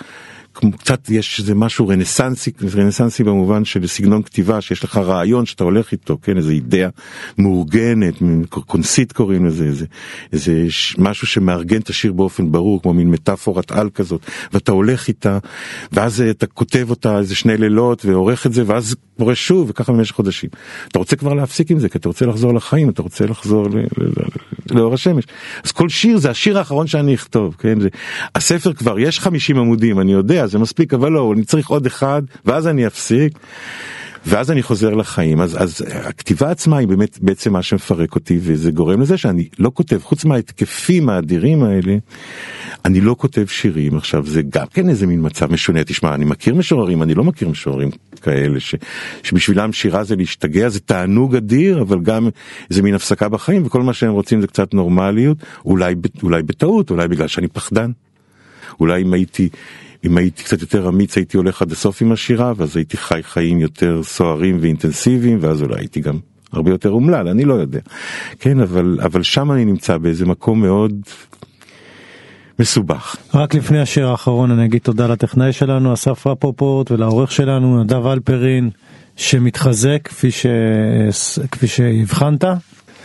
קצת 0.79 1.11
יש 1.11 1.41
איזה 1.41 1.55
משהו 1.55 1.89
רנסנסי, 1.89 2.51
רנסנסי 2.75 3.25
במובן 3.25 3.65
של 3.65 3.87
סגנון 3.87 4.23
כתיבה 4.23 4.61
שיש 4.61 4.85
לך 4.85 4.97
רעיון 4.97 5.47
שאתה 5.47 5.65
הולך 5.65 5.93
איתו, 5.93 6.19
כן, 6.23 6.37
איזה 6.37 6.53
אידאה 6.53 6.89
מאורגנת, 7.39 8.23
מין 8.23 8.45
קונסיט 8.49 9.13
קוראים 9.13 9.47
לזה, 9.47 9.65
איזה, 9.65 9.87
איזה 10.33 10.65
ש- 10.69 10.97
משהו 10.99 11.27
שמארגן 11.27 11.81
את 11.81 11.89
השיר 11.89 12.13
באופן 12.13 12.53
ברור, 12.53 12.83
כמו 12.83 12.95
מין 12.95 13.11
מטאפורת 13.11 13.73
על 13.73 13.91
כזאת, 13.91 14.21
ואתה 14.53 14.73
הולך 14.73 15.09
איתה, 15.09 15.39
ואז 15.93 16.21
אה, 16.21 16.31
אתה 16.31 16.47
כותב 16.47 16.87
אותה 16.91 17.19
איזה 17.19 17.35
שני 17.35 17.57
לילות 17.57 18.05
ועורך 18.05 18.47
את 18.47 18.53
זה, 18.53 18.63
ואז 18.67 18.97
קורה 19.19 19.35
שוב, 19.35 19.71
וככה 19.71 19.93
במשך 19.93 20.15
חודשים. 20.15 20.51
אתה 20.89 20.99
רוצה 20.99 21.17
כבר 21.17 21.35
להפסיק 21.35 21.71
עם 21.71 21.79
זה, 21.79 21.89
כי 21.89 21.99
אתה 21.99 22.09
רוצה 22.09 22.27
לחזור 22.27 22.55
לחיים, 22.55 22.89
אתה 22.89 23.03
רוצה 23.03 23.27
לחזור 23.27 23.69
ל- 23.71 23.79
ל- 23.79 23.85
ל- 24.07 24.79
לאור 24.79 24.95
השמש. 24.95 25.25
אז 25.65 25.73
כל 25.73 25.89
שיר 25.89 26.19
זה 26.19 26.31
השיר 26.31 26.59
האחרון 26.59 26.87
שאני 26.87 27.15
אכתוב, 27.15 27.57
כן? 27.59 27.81
זה, 27.81 27.89
הספר 28.35 28.73
כבר, 28.73 28.99
יש 28.99 29.21
50 29.21 29.59
עמודים, 29.59 30.01
אני 30.01 30.13
יודע, 30.13 30.46
זה 30.47 30.59
מספיק, 30.59 30.95
אבל 30.95 31.13
לא, 31.13 31.33
אני 31.37 31.45
צריך 31.45 31.69
עוד 31.69 31.87
אחד, 31.87 32.23
ואז 32.45 32.67
אני 32.67 32.87
אפסיק. 32.87 33.39
ואז 34.29 34.51
אני 34.51 34.63
חוזר 34.63 34.95
לחיים, 34.95 35.41
אז, 35.41 35.63
אז 35.63 35.85
הכתיבה 36.05 36.51
עצמה 36.51 36.79
היא 36.79 36.89
באמת 36.89 37.19
בעצם 37.23 37.53
מה 37.53 37.63
שמפרק 37.63 38.15
אותי, 38.15 38.39
וזה 38.43 38.71
גורם 38.71 39.01
לזה 39.01 39.17
שאני 39.17 39.49
לא 39.59 39.71
כותב, 39.75 39.99
חוץ 40.03 40.25
מההתקפים 40.25 41.09
האדירים 41.09 41.63
האלה, 41.63 41.97
אני 42.85 43.01
לא 43.01 43.15
כותב 43.19 43.47
שירים. 43.47 43.97
עכשיו, 43.97 44.27
זה 44.27 44.43
גם 44.43 44.67
כן 44.67 44.89
איזה 44.89 45.07
מין 45.07 45.27
מצב 45.27 45.53
משונה. 45.53 45.85
תשמע, 45.85 46.15
אני 46.15 46.25
מכיר 46.25 46.55
משוררים, 46.55 47.03
אני 47.03 47.15
לא 47.15 47.25
מכיר 47.25 47.49
משוררים 47.49 47.91
כאלה, 48.23 48.61
ש, 48.61 48.75
שבשבילם 49.23 49.73
שירה 49.73 50.05
זה 50.05 50.17
להשתגע, 50.17 50.69
זה 50.69 50.81
תענוג 50.81 51.37
אדיר, 51.37 51.83
אבל 51.83 52.01
גם 52.01 52.29
איזה 52.71 52.83
מין 52.83 52.95
הפסקה 52.95 53.29
בחיים, 53.29 53.67
וכל 53.67 53.83
מה 53.83 53.95
שהם 53.95 54.13
רוצים 54.13 54.41
זה 54.41 54.47
קצת 54.47 54.75
נורמליות, 54.75 55.39
אולי, 55.65 55.95
אולי 56.23 56.43
בטעות, 56.43 56.91
אולי 56.91 57.09
בגלל 57.09 57.29
שאני 57.29 57.49
פחדן. 57.49 57.91
אולי 58.81 59.03
אם 59.03 59.13
הייתי, 59.13 59.49
אם 60.07 60.17
הייתי 60.17 60.43
קצת 60.43 60.61
יותר 60.61 60.89
אמיץ 60.89 61.17
הייתי 61.17 61.37
הולך 61.37 61.63
עד 61.63 61.73
הסוף 61.73 62.03
עם 62.03 62.13
השירה, 62.13 62.53
ואז 62.57 62.77
הייתי 62.77 62.97
חי 62.97 63.21
חיים 63.23 63.61
יותר 63.61 64.03
סוערים 64.03 64.59
ואינטנסיביים, 64.61 65.39
ואז 65.41 65.63
אולי 65.63 65.79
הייתי 65.79 66.01
גם 66.01 66.19
הרבה 66.53 66.71
יותר 66.71 66.91
אומלל, 66.91 67.29
אני 67.29 67.45
לא 67.45 67.55
יודע. 67.55 67.81
כן, 68.41 68.61
אבל, 68.61 68.99
אבל 69.03 69.23
שם 69.23 69.53
אני 69.53 69.65
נמצא 69.65 69.99
באיזה 69.99 70.27
מקום 70.27 70.61
מאוד 70.61 70.93
מסובך. 72.59 73.17
רק 73.35 73.55
לפני 73.55 73.81
השיר 73.81 74.09
האחרון 74.09 74.51
אני 74.51 74.65
אגיד 74.65 74.81
תודה 74.81 75.07
לטכנאי 75.07 75.53
שלנו 75.53 75.95
אסף 75.95 76.27
רפופורט 76.27 76.91
ולעורך 76.91 77.33
שלנו 77.33 77.83
נדב 77.83 78.07
אלפרין 78.07 78.71
שמתחזק 79.17 79.99
כפי, 80.05 80.31
ש... 80.31 80.47
כפי 81.51 81.67
שהבחנת 81.67 82.45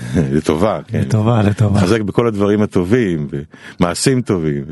לטובה, 0.35 0.79
כן. 0.87 1.01
לטובה 1.01 1.41
לטובה 1.41 1.79
חזק 1.79 2.01
בכל 2.01 2.27
הדברים 2.27 2.61
הטובים, 2.61 3.27
במעשים 3.79 4.21
טובים. 4.21 4.63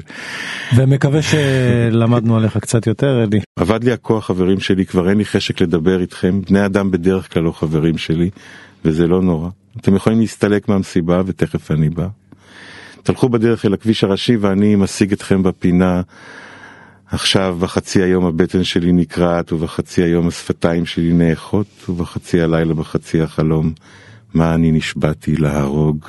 ומקווה 0.75 1.19
שלמדנו 1.21 2.37
עליך 2.37 2.57
קצת 2.57 2.87
יותר 2.87 3.23
אלי. 3.23 3.39
אבד 3.61 3.83
לי 3.83 3.91
הכוח 3.91 4.25
חברים 4.25 4.59
שלי, 4.59 4.85
כבר 4.85 5.09
אין 5.09 5.17
לי 5.17 5.25
חשק 5.25 5.61
לדבר 5.61 6.01
איתכם, 6.01 6.41
בני 6.49 6.65
אדם 6.65 6.91
בדרך 6.91 7.33
כלל 7.33 7.43
לא 7.43 7.51
חברים 7.51 7.97
שלי, 7.97 8.29
וזה 8.85 9.07
לא 9.07 9.21
נורא. 9.21 9.49
אתם 9.81 9.95
יכולים 9.95 10.19
להסתלק 10.19 10.69
מהמסיבה 10.69 11.21
ותכף 11.25 11.71
אני 11.71 11.89
בא. 11.89 12.07
תלכו 13.03 13.29
בדרך 13.29 13.65
אל 13.65 13.73
הכביש 13.73 14.03
הראשי 14.03 14.35
ואני 14.35 14.75
משיג 14.75 15.11
אתכם 15.11 15.43
בפינה. 15.43 16.01
עכשיו 17.11 17.57
בחצי 17.59 18.01
היום 18.01 18.25
הבטן 18.25 18.63
שלי 18.63 18.91
נקרעת 18.91 19.53
ובחצי 19.53 20.03
היום 20.03 20.27
השפתיים 20.27 20.85
שלי 20.85 21.13
נאחות 21.13 21.89
ובחצי 21.89 22.41
הלילה 22.41 22.73
בחצי 22.73 23.21
החלום 23.21 23.73
מה 24.33 24.53
אני 24.55 24.71
נשבעתי 24.71 25.35
להרוג. 25.35 26.05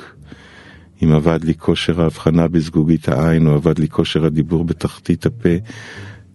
אם 1.01 1.11
אבד 1.11 1.43
לי 1.43 1.53
כושר 1.53 2.01
ההבחנה 2.01 2.47
בזגוגית 2.47 3.09
העין 3.09 3.47
או 3.47 3.55
אבד 3.55 3.79
לי 3.79 3.87
כושר 3.87 4.25
הדיבור 4.25 4.63
בתחתית 4.63 5.25
הפה 5.25 5.49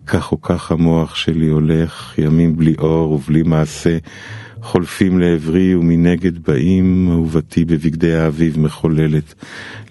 כך 0.07 0.33
או 0.33 0.43
כך 0.43 0.73
המוח 0.73 1.15
שלי 1.15 1.49
הולך 1.49 2.19
ימים 2.19 2.57
בלי 2.57 2.75
אור 2.79 3.13
ובלי 3.13 3.43
מעשה 3.43 3.99
חולפים 4.63 5.19
לעברי 5.19 5.75
ומנגד 5.75 6.39
באים 6.39 7.09
אהובתי 7.11 7.65
בבגדי 7.65 8.15
האביב 8.15 8.61
מחוללת 8.61 9.35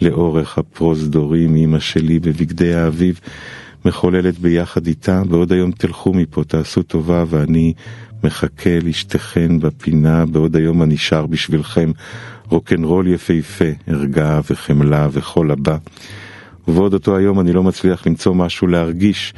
לאורך 0.01 0.57
הפרוזדורים 0.57 1.55
אמא 1.55 1.79
שלי 1.79 2.19
בבגדי 2.19 2.73
האביב 2.73 3.19
מחוללת 3.85 4.39
ביחד 4.39 4.87
איתה 4.87 5.23
בעוד 5.23 5.51
היום 5.51 5.71
תלכו 5.71 6.13
מפה 6.13 6.43
תעשו 6.43 6.83
טובה 6.83 7.23
ואני 7.29 7.73
מחכה 8.25 8.79
לאשתכן 8.83 9.59
בפינה 9.59 10.25
בעוד 10.25 10.55
היום 10.55 10.97
שר 10.97 11.25
בשבילכם 11.25 11.91
רוקנרול 12.49 13.07
יפהפה 13.07 13.71
ערגה 13.87 14.39
וחמלה 14.49 15.07
וכל 15.11 15.51
הבא 15.51 15.77
ובעוד 16.67 16.93
אותו 16.93 17.17
היום 17.17 17.39
אני 17.39 17.53
לא 17.53 17.63
מצליח 17.63 18.07
למצוא 18.07 18.35
משהו 18.35 18.67
להרגיש 18.67 19.33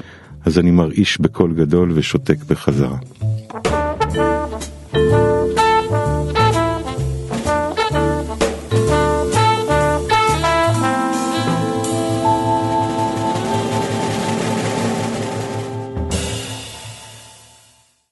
אז 0.46 0.60
אני 0.60 0.72
מרעיש 0.72 1.22
בקול 1.22 1.54
גדול 1.54 1.92
ושותק 1.94 2.38
בחזרה. 2.48 2.98
thank 4.94 5.12
you 5.12 5.47